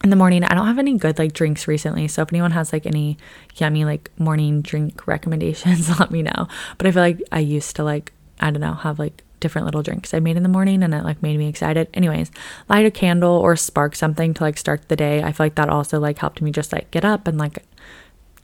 in 0.04 0.10
the 0.10 0.16
morning. 0.16 0.44
I 0.44 0.54
don't 0.54 0.66
have 0.66 0.78
any 0.78 0.98
good 0.98 1.18
like 1.18 1.32
drinks 1.32 1.66
recently. 1.66 2.06
So 2.06 2.20
if 2.20 2.32
anyone 2.32 2.50
has 2.50 2.74
like 2.74 2.84
any 2.84 3.16
yummy 3.56 3.86
like 3.86 4.10
morning 4.18 4.60
drink 4.60 5.06
recommendations, 5.06 5.98
let 5.98 6.10
me 6.10 6.20
know. 6.20 6.48
But 6.76 6.86
I 6.86 6.90
feel 6.90 7.02
like 7.02 7.22
I 7.32 7.38
used 7.38 7.76
to 7.76 7.82
like, 7.84 8.12
I 8.40 8.50
don't 8.50 8.60
know, 8.60 8.74
have 8.74 8.98
like 8.98 9.22
different 9.40 9.66
little 9.66 9.82
drinks 9.82 10.14
I 10.14 10.20
made 10.20 10.36
in 10.36 10.42
the 10.42 10.48
morning 10.48 10.82
and 10.82 10.94
it 10.94 11.04
like 11.04 11.22
made 11.22 11.38
me 11.38 11.48
excited. 11.48 11.88
Anyways, 11.94 12.30
light 12.68 12.86
a 12.86 12.90
candle 12.90 13.36
or 13.36 13.56
spark 13.56 13.94
something 13.94 14.34
to 14.34 14.42
like 14.42 14.58
start 14.58 14.88
the 14.88 14.96
day. 14.96 15.22
I 15.22 15.32
feel 15.32 15.46
like 15.46 15.54
that 15.56 15.68
also 15.68 16.00
like 16.00 16.18
helped 16.18 16.40
me 16.40 16.50
just 16.50 16.72
like 16.72 16.90
get 16.90 17.04
up 17.04 17.26
and 17.26 17.38
like 17.38 17.64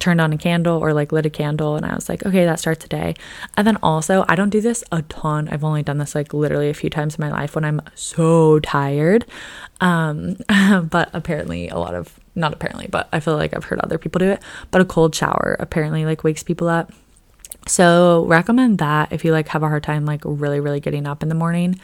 turned 0.02 0.20
on 0.20 0.32
a 0.32 0.36
candle 0.38 0.78
or 0.78 0.92
like 0.92 1.12
lit 1.12 1.24
a 1.24 1.30
candle 1.30 1.76
and 1.76 1.86
I 1.86 1.94
was 1.94 2.08
like, 2.08 2.26
okay, 2.26 2.44
that 2.44 2.58
starts 2.58 2.82
the 2.82 2.88
day. 2.88 3.14
And 3.56 3.64
then 3.64 3.78
also, 3.84 4.24
I 4.28 4.34
don't 4.34 4.50
do 4.50 4.60
this 4.60 4.82
a 4.90 5.02
ton. 5.02 5.48
I've 5.48 5.62
only 5.62 5.84
done 5.84 5.98
this 5.98 6.16
like 6.16 6.34
literally 6.34 6.68
a 6.68 6.74
few 6.74 6.90
times 6.90 7.14
in 7.14 7.22
my 7.22 7.30
life 7.30 7.54
when 7.54 7.64
I'm 7.64 7.80
so 7.94 8.58
tired. 8.58 9.24
Um, 9.80 10.36
but 10.90 11.08
apparently 11.12 11.68
a 11.68 11.78
lot 11.78 11.94
of 11.94 12.18
not 12.34 12.52
apparently, 12.52 12.88
but 12.88 13.08
I 13.12 13.20
feel 13.20 13.36
like 13.36 13.54
I've 13.54 13.64
heard 13.64 13.78
other 13.80 13.98
people 13.98 14.18
do 14.18 14.30
it. 14.30 14.42
But 14.72 14.80
a 14.80 14.84
cold 14.84 15.14
shower 15.14 15.56
apparently 15.60 16.04
like 16.04 16.24
wakes 16.24 16.42
people 16.42 16.68
up. 16.68 16.92
So 17.66 18.24
recommend 18.26 18.78
that 18.78 19.12
if 19.12 19.24
you 19.24 19.32
like 19.32 19.48
have 19.48 19.62
a 19.62 19.68
hard 19.68 19.82
time 19.82 20.04
like 20.04 20.22
really 20.24 20.60
really 20.60 20.80
getting 20.80 21.06
up 21.06 21.22
in 21.22 21.28
the 21.28 21.34
morning 21.34 21.78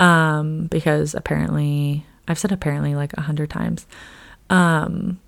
um 0.00 0.66
because 0.66 1.14
apparently 1.14 2.04
I've 2.28 2.38
said 2.38 2.52
apparently 2.52 2.94
like 2.94 3.12
a 3.14 3.22
hundred 3.22 3.50
times 3.50 3.86
um 4.50 5.20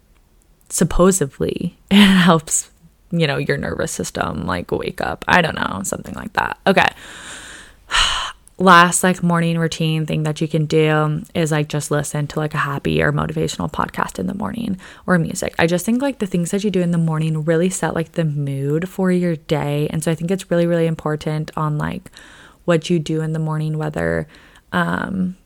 supposedly 0.68 1.76
it 1.90 1.96
helps 1.96 2.70
you 3.10 3.26
know 3.26 3.36
your 3.38 3.56
nervous 3.56 3.92
system 3.92 4.46
like 4.46 4.70
wake 4.70 5.00
up. 5.00 5.24
I 5.28 5.40
don't 5.40 5.54
know 5.54 5.80
something 5.84 6.14
like 6.14 6.32
that. 6.34 6.58
Okay 6.66 6.88
last 8.56 9.02
like 9.02 9.22
morning 9.22 9.58
routine 9.58 10.06
thing 10.06 10.22
that 10.22 10.40
you 10.40 10.46
can 10.46 10.66
do 10.66 11.22
is 11.34 11.50
like 11.50 11.68
just 11.68 11.90
listen 11.90 12.26
to 12.28 12.38
like 12.38 12.54
a 12.54 12.58
happy 12.58 13.02
or 13.02 13.12
motivational 13.12 13.70
podcast 13.70 14.18
in 14.18 14.28
the 14.28 14.34
morning 14.34 14.78
or 15.06 15.18
music. 15.18 15.54
I 15.58 15.66
just 15.66 15.84
think 15.84 16.00
like 16.00 16.20
the 16.20 16.26
things 16.26 16.52
that 16.52 16.62
you 16.62 16.70
do 16.70 16.80
in 16.80 16.92
the 16.92 16.98
morning 16.98 17.44
really 17.44 17.68
set 17.68 17.94
like 17.94 18.12
the 18.12 18.24
mood 18.24 18.88
for 18.88 19.10
your 19.10 19.36
day. 19.36 19.88
And 19.90 20.04
so 20.04 20.10
I 20.10 20.14
think 20.14 20.30
it's 20.30 20.50
really, 20.50 20.66
really 20.66 20.86
important 20.86 21.50
on 21.56 21.78
like 21.78 22.10
what 22.64 22.88
you 22.88 22.98
do 22.98 23.22
in 23.22 23.32
the 23.32 23.38
morning, 23.40 23.76
whether, 23.76 24.28
um, 24.72 25.36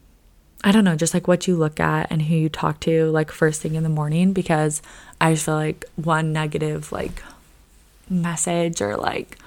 I 0.63 0.71
don't 0.71 0.85
know, 0.85 0.97
just 0.97 1.15
like 1.15 1.27
what 1.27 1.47
you 1.47 1.57
look 1.57 1.81
at 1.81 2.09
and 2.11 2.21
who 2.21 2.35
you 2.35 2.49
talk 2.51 2.79
to 2.81 3.11
like 3.11 3.31
first 3.31 3.63
thing 3.63 3.75
in 3.75 3.85
the 3.85 3.89
morning 3.89 4.35
because 4.35 4.83
I 5.19 5.33
just 5.33 5.47
feel 5.47 5.55
like 5.55 5.87
one 5.97 6.33
negative 6.33 6.93
like 6.93 7.23
message 8.11 8.83
or 8.83 8.97
like 8.97 9.39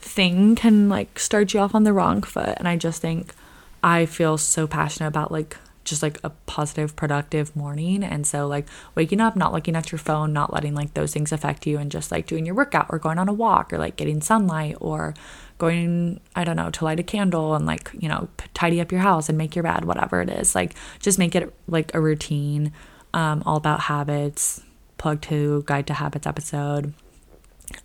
thing 0.00 0.54
can 0.56 0.88
like 0.88 1.18
start 1.18 1.54
you 1.54 1.60
off 1.60 1.74
on 1.74 1.84
the 1.84 1.92
wrong 1.92 2.22
foot. 2.22 2.54
And 2.56 2.66
I 2.66 2.76
just 2.76 3.00
think 3.00 3.34
I 3.82 4.06
feel 4.06 4.38
so 4.38 4.66
passionate 4.66 5.08
about 5.08 5.32
like 5.32 5.56
just 5.84 6.02
like 6.02 6.18
a 6.22 6.30
positive, 6.30 6.94
productive 6.94 7.54
morning. 7.56 8.04
And 8.04 8.26
so, 8.26 8.46
like, 8.46 8.66
waking 8.94 9.20
up, 9.20 9.36
not 9.36 9.52
looking 9.52 9.76
at 9.76 9.90
your 9.90 9.98
phone, 9.98 10.32
not 10.32 10.52
letting 10.52 10.74
like 10.74 10.94
those 10.94 11.12
things 11.12 11.32
affect 11.32 11.66
you, 11.66 11.78
and 11.78 11.90
just 11.90 12.10
like 12.10 12.26
doing 12.26 12.46
your 12.46 12.54
workout 12.54 12.86
or 12.90 12.98
going 12.98 13.18
on 13.18 13.28
a 13.28 13.32
walk 13.32 13.72
or 13.72 13.78
like 13.78 13.96
getting 13.96 14.20
sunlight 14.20 14.76
or 14.80 15.14
going, 15.58 16.20
I 16.34 16.44
don't 16.44 16.56
know, 16.56 16.70
to 16.70 16.84
light 16.84 17.00
a 17.00 17.02
candle 17.02 17.54
and 17.54 17.66
like, 17.66 17.90
you 17.98 18.08
know, 18.08 18.28
tidy 18.54 18.80
up 18.80 18.92
your 18.92 19.00
house 19.00 19.28
and 19.28 19.36
make 19.36 19.54
your 19.54 19.62
bed, 19.62 19.84
whatever 19.84 20.22
it 20.22 20.30
is. 20.30 20.54
Like, 20.54 20.74
just 21.00 21.18
make 21.18 21.34
it 21.34 21.52
like 21.66 21.94
a 21.94 22.00
routine, 22.00 22.72
um, 23.12 23.42
all 23.44 23.56
about 23.56 23.80
habits, 23.80 24.62
plug 24.96 25.20
to 25.22 25.64
Guide 25.66 25.86
to 25.88 25.94
Habits 25.94 26.26
episode. 26.26 26.94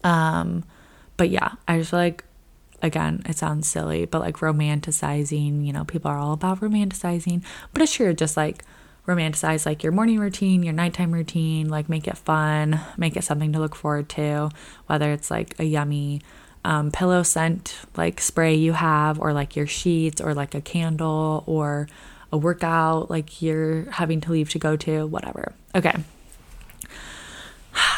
Um, 0.04 0.64
but 1.18 1.30
yeah, 1.30 1.54
I 1.68 1.78
just 1.80 1.92
feel 1.92 2.00
like 2.00 2.24
again, 2.82 3.24
it 3.28 3.38
sounds 3.38 3.68
silly, 3.68 4.06
but 4.06 4.22
like 4.22 4.38
romanticizing, 4.38 5.66
you 5.66 5.74
know, 5.74 5.86
people 5.86 6.12
are 6.12 6.18
all 6.18 6.34
about 6.34 6.62
romanticizing, 6.62 7.44
but 7.74 7.82
it's 7.82 7.94
true, 7.94 8.14
just 8.14 8.38
like 8.38 8.64
romanticize 9.08 9.66
like 9.66 9.84
your 9.84 9.92
morning 9.92 10.20
routine, 10.20 10.64
your 10.64 10.74
nighttime 10.74 11.12
routine, 11.12 11.70
like 11.70 11.90
make 11.90 12.08
it 12.08 12.18
fun, 12.18 12.80
make 12.98 13.16
it 13.16 13.24
something 13.24 13.54
to 13.54 13.60
look 13.60 13.76
forward 13.76 14.10
to, 14.10 14.50
whether 14.88 15.12
it's 15.12 15.30
like 15.30 15.60
a 15.60 15.64
yummy 15.64 16.22
um, 16.64 16.92
pillow 16.92 17.22
scent 17.22 17.78
like 17.96 18.20
spray 18.20 18.56
you 18.56 18.74
have, 18.74 19.20
or 19.20 19.34
like 19.34 19.56
your 19.56 19.68
sheets, 19.68 20.20
or 20.20 20.34
like 20.34 20.56
a 20.56 20.62
candle, 20.62 21.44
or 21.46 21.88
a 22.32 22.38
workout 22.38 23.10
like 23.10 23.42
you're 23.42 23.90
having 23.92 24.20
to 24.22 24.32
leave 24.32 24.50
to 24.50 24.60
go 24.60 24.76
to, 24.76 25.06
whatever. 25.06 25.54
Okay. 25.76 25.94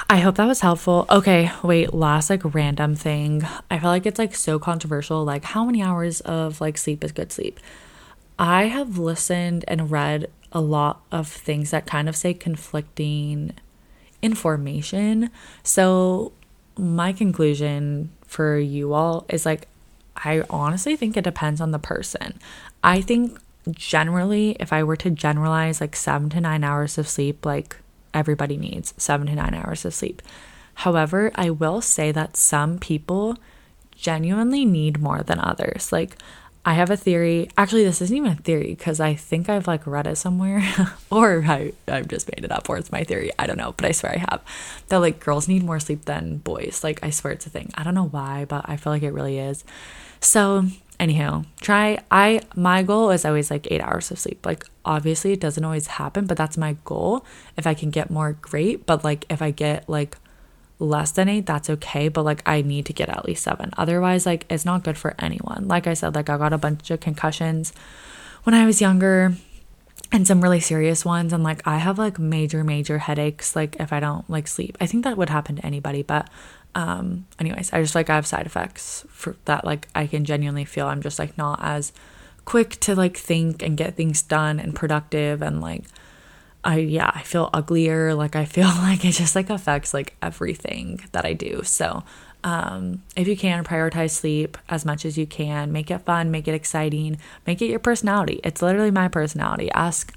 I 0.09 0.19
hope 0.19 0.35
that 0.35 0.45
was 0.47 0.61
helpful. 0.61 1.05
Okay, 1.09 1.51
wait, 1.63 1.93
last 1.93 2.29
like 2.29 2.41
random 2.55 2.95
thing. 2.95 3.43
I 3.69 3.79
feel 3.79 3.89
like 3.89 4.05
it's 4.05 4.19
like 4.19 4.35
so 4.35 4.57
controversial. 4.57 5.23
Like, 5.23 5.43
how 5.43 5.65
many 5.65 5.81
hours 5.81 6.21
of 6.21 6.61
like 6.61 6.77
sleep 6.77 7.03
is 7.03 7.11
good 7.11 7.31
sleep? 7.31 7.59
I 8.39 8.65
have 8.65 8.97
listened 8.97 9.65
and 9.67 9.91
read 9.91 10.29
a 10.51 10.61
lot 10.61 11.01
of 11.11 11.27
things 11.27 11.71
that 11.71 11.85
kind 11.85 12.07
of 12.07 12.15
say 12.15 12.33
conflicting 12.33 13.53
information. 14.21 15.29
So, 15.63 16.31
my 16.77 17.11
conclusion 17.11 18.11
for 18.25 18.57
you 18.57 18.93
all 18.93 19.25
is 19.29 19.45
like, 19.45 19.67
I 20.15 20.43
honestly 20.49 20.95
think 20.95 21.17
it 21.17 21.23
depends 21.23 21.61
on 21.61 21.71
the 21.71 21.79
person. 21.79 22.39
I 22.83 23.01
think 23.01 23.39
generally, 23.71 24.55
if 24.59 24.71
I 24.71 24.83
were 24.83 24.95
to 24.97 25.09
generalize 25.09 25.81
like 25.81 25.95
seven 25.95 26.29
to 26.31 26.41
nine 26.41 26.63
hours 26.63 26.97
of 26.97 27.07
sleep, 27.07 27.45
like 27.45 27.77
everybody 28.13 28.57
needs 28.57 28.93
seven 28.97 29.27
to 29.27 29.35
nine 29.35 29.53
hours 29.53 29.85
of 29.85 29.93
sleep. 29.93 30.21
However, 30.75 31.31
I 31.35 31.49
will 31.49 31.81
say 31.81 32.11
that 32.11 32.37
some 32.37 32.77
people 32.77 33.37
genuinely 33.95 34.63
need 34.63 34.99
more 34.99 35.23
than 35.23 35.39
others. 35.39 35.91
Like, 35.91 36.17
I 36.67 36.73
have 36.73 36.89
a 36.89 36.97
theory. 36.97 37.49
Actually, 37.57 37.85
this 37.85 38.01
isn't 38.01 38.15
even 38.15 38.33
a 38.33 38.35
theory 38.35 38.75
because 38.75 38.99
I 38.99 39.15
think 39.15 39.47
I've 39.47 39.67
like 39.67 39.87
read 39.87 40.05
it 40.05 40.17
somewhere, 40.17 40.61
or 41.09 41.43
I, 41.47 41.71
I've 41.87 42.09
just 42.09 42.29
made 42.29 42.43
it 42.43 42.51
up, 42.51 42.69
or 42.69 42.77
it's 42.77 42.91
my 42.91 43.05
theory. 43.05 43.31
I 43.39 43.47
don't 43.47 43.57
know, 43.57 43.73
but 43.77 43.85
I 43.85 43.91
swear 43.91 44.13
I 44.15 44.17
have. 44.17 44.41
That 44.89 44.97
like 44.97 45.21
girls 45.21 45.47
need 45.47 45.63
more 45.63 45.79
sleep 45.79 46.03
than 46.05 46.39
boys. 46.39 46.83
Like, 46.83 46.99
I 47.03 47.09
swear 47.09 47.31
it's 47.31 47.45
a 47.45 47.49
thing. 47.49 47.71
I 47.75 47.83
don't 47.83 47.95
know 47.95 48.07
why, 48.07 48.45
but 48.45 48.65
I 48.67 48.75
feel 48.75 48.91
like 48.91 49.03
it 49.03 49.13
really 49.13 49.39
is. 49.39 49.63
So, 50.19 50.65
anyhow, 50.99 51.43
try. 51.61 51.99
I, 52.09 52.41
my 52.55 52.83
goal 52.83 53.11
is 53.11 53.25
always 53.25 53.51
like 53.51 53.67
eight 53.71 53.81
hours 53.81 54.11
of 54.11 54.19
sleep. 54.19 54.45
Like, 54.45 54.65
obviously, 54.83 55.33
it 55.33 55.39
doesn't 55.39 55.63
always 55.63 55.87
happen, 55.87 56.25
but 56.25 56.37
that's 56.37 56.57
my 56.57 56.75
goal. 56.85 57.25
If 57.55 57.67
I 57.67 57.73
can 57.73 57.89
get 57.89 58.09
more, 58.09 58.33
great. 58.33 58.85
But 58.85 59.03
like, 59.03 59.25
if 59.29 59.41
I 59.41 59.51
get 59.51 59.87
like, 59.89 60.17
less 60.79 61.09
than 61.09 61.27
eight, 61.27 61.47
that's 61.47 61.71
okay. 61.71 62.07
But 62.07 62.23
like, 62.23 62.43
I 62.45 62.61
need 62.61 62.85
to 62.85 62.93
get 62.93 63.09
at 63.09 63.25
least 63.25 63.43
seven. 63.43 63.71
Otherwise, 63.77 64.25
like, 64.25 64.45
it's 64.47 64.65
not 64.65 64.83
good 64.83 64.97
for 64.97 65.15
anyone. 65.17 65.67
Like 65.67 65.87
I 65.87 65.95
said, 65.95 66.13
like, 66.13 66.29
I 66.29 66.37
got 66.37 66.53
a 66.53 66.57
bunch 66.57 66.91
of 66.91 66.99
concussions 66.99 67.73
when 68.43 68.53
I 68.53 68.65
was 68.65 68.79
younger 68.79 69.33
and 70.11 70.27
some 70.27 70.39
really 70.39 70.59
serious 70.59 71.03
ones. 71.03 71.33
And 71.33 71.43
like, 71.43 71.65
I 71.65 71.77
have 71.77 71.97
like 71.97 72.19
major, 72.19 72.63
major 72.63 72.99
headaches, 72.99 73.55
like, 73.55 73.75
if 73.79 73.91
I 73.91 73.99
don't 73.99 74.29
like 74.29 74.47
sleep. 74.47 74.77
I 74.79 74.85
think 74.85 75.03
that 75.03 75.17
would 75.17 75.29
happen 75.29 75.55
to 75.55 75.65
anybody. 75.65 76.03
But, 76.03 76.29
um, 76.77 77.25
anyways, 77.39 77.73
I 77.73 77.81
just 77.81 77.95
like, 77.95 78.07
I 78.11 78.15
have 78.15 78.27
side 78.27 78.45
effects 78.45 79.03
for 79.09 79.35
that. 79.45 79.65
Like, 79.65 79.87
I 79.95 80.05
can 80.05 80.25
genuinely 80.25 80.63
feel 80.63 80.85
I'm 80.85 81.01
just 81.01 81.17
like 81.17 81.35
not 81.35 81.59
as 81.63 81.91
quick 82.45 82.79
to 82.81 82.95
like 82.95 83.17
think 83.17 83.63
and 83.63 83.75
get 83.75 83.95
things 83.95 84.21
done 84.21 84.59
and 84.59 84.75
productive 84.75 85.41
and 85.41 85.59
like, 85.59 85.85
I 86.63 86.77
yeah, 86.77 87.09
I 87.11 87.23
feel 87.23 87.49
uglier. 87.51 88.13
Like 88.13 88.35
I 88.35 88.45
feel 88.45 88.67
like 88.83 89.03
it 89.03 89.13
just 89.13 89.35
like 89.35 89.49
affects 89.49 89.91
like 89.91 90.15
everything 90.21 91.01
that 91.13 91.25
I 91.25 91.33
do. 91.33 91.63
So 91.63 92.03
um, 92.43 93.01
if 93.15 93.27
you 93.27 93.35
can 93.35 93.63
prioritize 93.63 94.11
sleep 94.11 94.55
as 94.69 94.85
much 94.85 95.03
as 95.03 95.17
you 95.17 95.25
can, 95.25 95.71
make 95.71 95.89
it 95.89 96.01
fun, 96.01 96.29
make 96.29 96.47
it 96.47 96.53
exciting, 96.53 97.17
make 97.47 97.59
it 97.59 97.71
your 97.71 97.79
personality. 97.79 98.39
It's 98.43 98.61
literally 98.61 98.91
my 98.91 99.07
personality. 99.07 99.71
Ask 99.71 100.13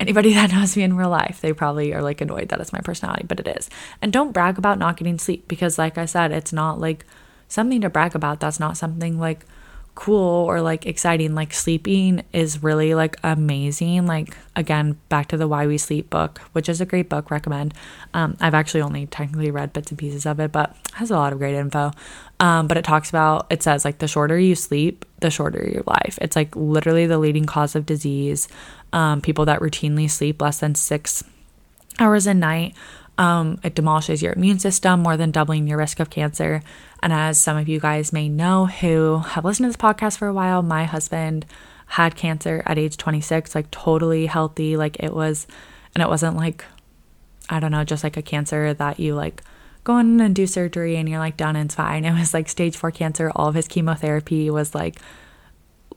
anybody 0.00 0.32
that 0.34 0.50
knows 0.52 0.76
me 0.76 0.82
in 0.82 0.96
real 0.96 1.10
life. 1.10 1.40
They 1.40 1.52
probably 1.52 1.94
are 1.94 2.02
like 2.02 2.20
annoyed 2.20 2.48
that 2.48 2.60
it's 2.60 2.72
my 2.72 2.80
personality, 2.80 3.26
but 3.28 3.38
it 3.38 3.46
is. 3.46 3.70
And 4.02 4.12
don't 4.12 4.32
brag 4.32 4.58
about 4.58 4.78
not 4.78 4.96
getting 4.96 5.18
sleep 5.18 5.46
because 5.46 5.78
like 5.78 5.98
I 5.98 6.06
said, 6.06 6.32
it's 6.32 6.52
not 6.52 6.80
like 6.80 7.04
something 7.46 7.80
to 7.82 7.90
brag 7.90 8.14
about. 8.14 8.40
That's 8.40 8.58
not 8.58 8.76
something 8.76 9.20
like 9.20 9.46
cool 9.94 10.46
or 10.46 10.60
like 10.60 10.86
exciting. 10.86 11.34
Like 11.34 11.52
sleeping 11.52 12.22
is 12.32 12.62
really 12.62 12.94
like 12.94 13.16
amazing. 13.22 14.06
Like 14.06 14.36
again, 14.56 14.98
back 15.08 15.28
to 15.28 15.36
the 15.36 15.48
Why 15.48 15.66
We 15.66 15.78
Sleep 15.78 16.10
book, 16.10 16.38
which 16.52 16.68
is 16.68 16.80
a 16.80 16.86
great 16.86 17.08
book, 17.08 17.30
recommend. 17.30 17.74
Um, 18.14 18.36
I've 18.40 18.54
actually 18.54 18.82
only 18.82 19.06
technically 19.06 19.50
read 19.50 19.72
bits 19.72 19.90
and 19.90 19.98
pieces 19.98 20.26
of 20.26 20.40
it, 20.40 20.52
but 20.52 20.74
has 20.94 21.10
a 21.10 21.16
lot 21.16 21.32
of 21.32 21.38
great 21.38 21.54
info. 21.54 21.92
Um, 22.38 22.66
but 22.66 22.76
it 22.76 22.84
talks 22.84 23.10
about 23.10 23.46
it 23.50 23.62
says 23.62 23.84
like 23.84 23.98
the 23.98 24.08
shorter 24.08 24.38
you 24.38 24.54
sleep, 24.54 25.04
the 25.20 25.30
shorter 25.30 25.68
your 25.70 25.84
life. 25.86 26.18
It's 26.20 26.36
like 26.36 26.54
literally 26.56 27.06
the 27.06 27.18
leading 27.18 27.44
cause 27.44 27.74
of 27.74 27.86
disease. 27.86 28.48
Um, 28.92 29.20
people 29.20 29.44
that 29.44 29.60
routinely 29.60 30.10
sleep 30.10 30.40
less 30.40 30.60
than 30.60 30.74
six 30.74 31.22
hours 31.98 32.26
a 32.26 32.34
night 32.34 32.74
um, 33.20 33.60
it 33.62 33.74
demolishes 33.74 34.22
your 34.22 34.32
immune 34.32 34.58
system, 34.58 35.00
more 35.00 35.18
than 35.18 35.30
doubling 35.30 35.66
your 35.66 35.76
risk 35.76 36.00
of 36.00 36.08
cancer. 36.08 36.62
And 37.02 37.12
as 37.12 37.38
some 37.38 37.56
of 37.56 37.68
you 37.68 37.80
guys 37.80 38.12
may 38.12 38.28
know 38.28 38.66
who 38.66 39.18
have 39.18 39.44
listened 39.44 39.64
to 39.64 39.68
this 39.68 39.76
podcast 39.76 40.18
for 40.18 40.28
a 40.28 40.34
while, 40.34 40.62
my 40.62 40.84
husband 40.84 41.46
had 41.86 42.14
cancer 42.14 42.62
at 42.66 42.78
age 42.78 42.96
26, 42.96 43.54
like 43.54 43.70
totally 43.70 44.26
healthy. 44.26 44.76
Like 44.76 45.00
it 45.00 45.14
was, 45.14 45.46
and 45.94 46.02
it 46.02 46.08
wasn't 46.08 46.36
like, 46.36 46.64
I 47.48 47.58
don't 47.58 47.72
know, 47.72 47.84
just 47.84 48.04
like 48.04 48.16
a 48.16 48.22
cancer 48.22 48.74
that 48.74 49.00
you 49.00 49.14
like 49.14 49.42
go 49.82 49.98
in 49.98 50.20
and 50.20 50.34
do 50.34 50.46
surgery 50.46 50.96
and 50.96 51.08
you're 51.08 51.18
like 51.18 51.36
done 51.36 51.56
and 51.56 51.66
it's 51.66 51.74
fine. 51.74 52.04
It 52.10 52.18
was 52.18 52.34
like 52.34 52.48
stage 52.48 52.76
four 52.76 52.90
cancer. 52.90 53.32
All 53.34 53.48
of 53.48 53.54
his 53.54 53.68
chemotherapy 53.68 54.50
was 54.50 54.74
like 54.74 55.00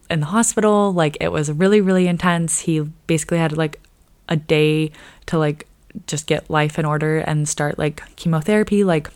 in 0.10 0.22
the 0.22 0.28
hospital. 0.28 0.94
Like 0.94 1.18
it 1.20 1.32
was 1.32 1.52
really, 1.52 1.82
really 1.82 2.08
intense. 2.08 2.62
He 2.62 2.80
basically 3.08 3.38
had 3.38 3.58
like 3.58 3.80
a 4.30 4.36
day 4.36 4.92
to 5.28 5.38
like 5.38 5.68
just 6.08 6.28
get 6.28 6.50
life 6.50 6.80
in 6.80 6.86
order 6.86 7.20
and 7.20 7.48
start 7.48 7.78
like 7.78 8.16
chemotherapy. 8.16 8.84
Like, 8.84 9.10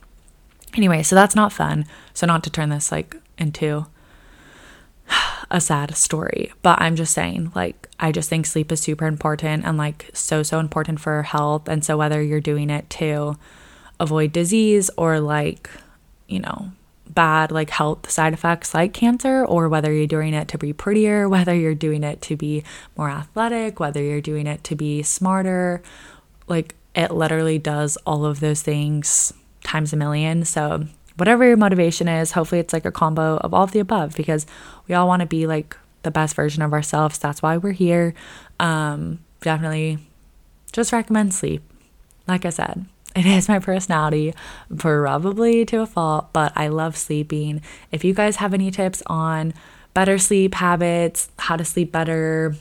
anyway, 0.76 1.04
so 1.04 1.16
that's 1.16 1.36
not 1.36 1.54
fun. 1.54 1.86
So, 2.14 2.26
not 2.26 2.44
to 2.44 2.50
turn 2.50 2.70
this 2.70 2.92
like 2.92 3.16
into 3.38 3.88
a 5.52 5.62
sad 5.62 5.96
story, 5.96 6.52
but 6.62 6.82
I'm 6.82 6.96
just 6.96 7.14
saying, 7.14 7.52
like, 7.56 7.88
I 8.00 8.12
just 8.12 8.30
think 8.30 8.46
sleep 8.46 8.72
is 8.72 8.82
super 8.82 9.06
important 9.06 9.66
and 9.66 9.78
like 9.78 10.10
so, 10.14 10.44
so 10.44 10.60
important 10.60 11.00
for 11.00 11.24
health. 11.24 11.68
And 11.68 11.84
so, 11.84 11.98
whether 11.98 12.22
you're 12.22 12.42
doing 12.42 12.70
it 12.70 12.90
to 12.92 13.38
avoid 14.00 14.32
disease 14.32 14.90
or 14.98 15.20
like, 15.20 15.70
you 16.28 16.40
know, 16.40 16.72
bad 17.10 17.52
like 17.52 17.70
health 17.70 18.12
side 18.12 18.34
effects 18.34 18.74
like 18.74 18.94
cancer 18.94 19.44
or 19.44 19.70
whether 19.70 19.92
you're 19.92 20.06
doing 20.06 20.34
it 20.34 20.48
to 20.50 20.58
be 20.58 20.74
prettier, 20.74 21.28
whether 21.30 21.56
you're 21.56 21.76
doing 21.76 22.04
it 22.04 22.22
to 22.24 22.36
be 22.36 22.64
more 22.96 23.10
athletic, 23.10 23.80
whether 23.80 24.02
you're 24.02 24.22
doing 24.22 24.48
it 24.48 24.64
to 24.66 24.76
be 24.76 25.02
smarter 25.04 25.82
like 26.48 26.76
it 26.96 27.12
literally 27.12 27.60
does 27.60 27.98
all 28.06 28.26
of 28.26 28.40
those 28.40 28.62
things 28.62 29.34
times 29.68 29.94
a 29.94 29.98
million. 29.98 30.46
So, 30.46 30.86
whatever 31.18 31.46
your 31.46 31.58
motivation 31.58 32.08
is, 32.08 32.32
hopefully 32.32 32.60
it's 32.60 32.74
like 32.74 32.86
a 32.86 32.92
combo 32.92 33.38
of 33.38 33.54
all 33.54 33.64
of 33.64 33.72
the 33.72 33.80
above 33.80 34.16
because 34.16 34.46
we 34.88 34.96
all 34.96 35.08
want 35.08 35.22
to 35.22 35.26
be 35.26 35.48
like 35.48 35.76
the 36.04 36.12
best 36.12 36.36
version 36.36 36.62
of 36.64 36.74
ourselves. 36.74 37.18
That's 37.18 37.42
why 37.42 37.58
we're 37.58 37.72
here. 37.72 38.14
Um, 38.60 39.20
definitely 39.42 40.00
just 40.72 40.92
recommend 40.92 41.34
sleep. 41.34 41.64
Like 42.28 42.46
I 42.46 42.50
said, 42.50 42.86
it 43.16 43.26
is 43.26 43.50
my 43.50 43.60
personality, 43.60 44.34
probably 44.78 45.66
to 45.66 45.82
a 45.82 45.86
fault, 45.86 46.32
but 46.34 46.54
I 46.56 46.68
love 46.68 46.96
sleeping. 46.96 47.62
If 47.92 48.04
you 48.04 48.14
guys 48.14 48.38
have 48.38 48.54
any 48.54 48.72
tips 48.72 49.04
on 49.08 49.54
better 49.94 50.18
sleep 50.20 50.54
habits, 50.54 51.30
how 51.40 51.58
to 51.58 51.66
sleep 51.66 51.92
better, 51.92 52.56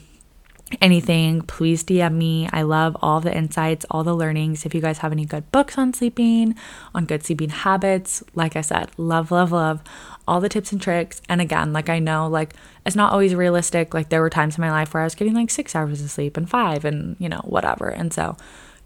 anything, 0.81 1.41
please 1.41 1.83
DM 1.83 2.13
me. 2.13 2.49
I 2.51 2.61
love 2.63 2.97
all 3.01 3.19
the 3.19 3.35
insights, 3.35 3.85
all 3.89 4.03
the 4.03 4.15
learnings. 4.15 4.65
If 4.65 4.75
you 4.75 4.81
guys 4.81 4.99
have 4.99 5.11
any 5.11 5.25
good 5.25 5.51
books 5.51 5.77
on 5.77 5.93
sleeping, 5.93 6.55
on 6.93 7.05
good 7.05 7.23
sleeping 7.23 7.49
habits, 7.49 8.23
like 8.35 8.55
I 8.55 8.61
said, 8.61 8.91
love, 8.97 9.31
love, 9.31 9.51
love 9.51 9.81
all 10.27 10.41
the 10.41 10.49
tips 10.49 10.71
and 10.71 10.81
tricks. 10.81 11.21
And 11.29 11.39
again, 11.39 11.71
like 11.73 11.89
I 11.89 11.99
know, 11.99 12.27
like 12.27 12.53
it's 12.85 12.95
not 12.95 13.13
always 13.13 13.33
realistic. 13.33 13.93
Like 13.93 14.09
there 14.09 14.21
were 14.21 14.29
times 14.29 14.57
in 14.57 14.61
my 14.61 14.71
life 14.71 14.93
where 14.93 15.01
I 15.01 15.05
was 15.05 15.15
getting 15.15 15.33
like 15.33 15.49
six 15.49 15.75
hours 15.75 16.01
of 16.01 16.11
sleep 16.11 16.37
and 16.37 16.49
five 16.49 16.83
and, 16.85 17.15
you 17.19 17.29
know, 17.29 17.41
whatever. 17.45 17.87
And 17.87 18.11
so 18.11 18.35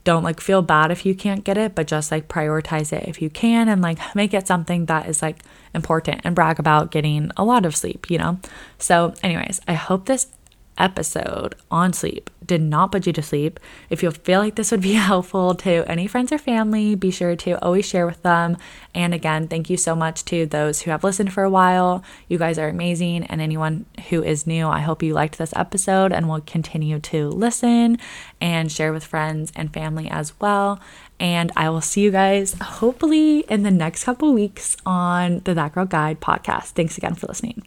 don't 0.04 0.24
like 0.24 0.40
feel 0.40 0.62
bad 0.62 0.92
if 0.92 1.06
you 1.06 1.16
can't 1.16 1.44
get 1.44 1.58
it, 1.58 1.76
but 1.76 1.88
just 1.88 2.12
like 2.12 2.28
prioritize 2.28 2.94
it 2.94 3.08
if 3.08 3.22
you 3.22 3.30
can 3.30 3.68
and 3.68 3.82
like 3.82 4.00
make 4.16 4.34
it 4.34 4.48
something 4.48 4.86
that 4.86 5.08
is 5.08 5.22
like 5.22 5.44
important 5.74 6.22
and 6.24 6.36
brag 6.36 6.60
about 6.60 6.92
getting 6.92 7.32
a 7.38 7.44
lot 7.44 7.66
of 7.66 7.76
sleep, 7.76 8.10
you 8.10 8.18
know? 8.18 8.40
So, 8.78 9.14
anyways, 9.24 9.62
I 9.68 9.74
hope 9.74 10.06
this 10.06 10.28
episode 10.82 11.56
on 11.70 11.94
sleep 11.94 12.30
did 12.46 12.62
not 12.62 12.92
put 12.92 13.08
you 13.08 13.14
to 13.14 13.22
sleep. 13.22 13.60
If 13.90 14.04
you 14.04 14.12
feel 14.12 14.42
like 14.42 14.56
this 14.56 14.72
would 14.72 14.82
be 14.82 14.94
helpful 15.12 15.56
to 15.56 15.90
any 15.90 16.08
friends 16.08 16.34
or 16.34 16.38
family, 16.38 16.96
be 16.96 17.12
sure 17.12 17.36
to 17.38 17.64
always 17.64 17.86
share 17.86 18.06
with 18.06 18.22
them. 18.24 18.58
And 18.94 19.14
again, 19.14 19.48
thank 19.48 19.70
you 19.70 19.78
so 19.78 19.96
much 19.96 20.26
to 20.26 20.46
those 20.46 20.82
who 20.82 20.92
have 20.92 21.04
listened 21.04 21.32
for 21.32 21.44
a 21.44 21.50
while. 21.50 22.04
You 22.28 22.38
guys 22.38 22.58
are 22.58 22.68
amazing. 22.68 23.24
And 23.28 23.40
anyone 23.40 23.86
who 24.10 24.22
is 24.22 24.46
new, 24.46 24.68
I 24.68 24.80
hope 24.80 25.02
you 25.02 25.14
liked 25.14 25.38
this 25.38 25.54
episode 25.56 26.12
and 26.12 26.28
will 26.28 26.42
continue 26.42 27.00
to 27.00 27.30
listen 27.30 27.98
and 28.42 28.70
share 28.70 28.92
with 28.92 29.06
friends 29.06 29.54
and 29.56 29.74
family 29.74 30.10
as 30.10 30.34
well. 30.42 30.82
And 31.22 31.52
I 31.56 31.70
will 31.70 31.82
see 31.82 32.02
you 32.02 32.12
guys 32.12 32.56
hopefully 32.60 33.46
in 33.48 33.64
the 33.64 33.72
next 33.72 34.04
couple 34.04 34.34
weeks 34.34 34.76
on 34.86 35.40
the 35.46 35.54
That 35.54 35.74
Girl 35.74 35.86
Guide 35.86 36.20
podcast. 36.20 36.72
Thanks 36.72 36.98
again 36.98 37.14
for 37.16 37.28
listening. 37.28 37.66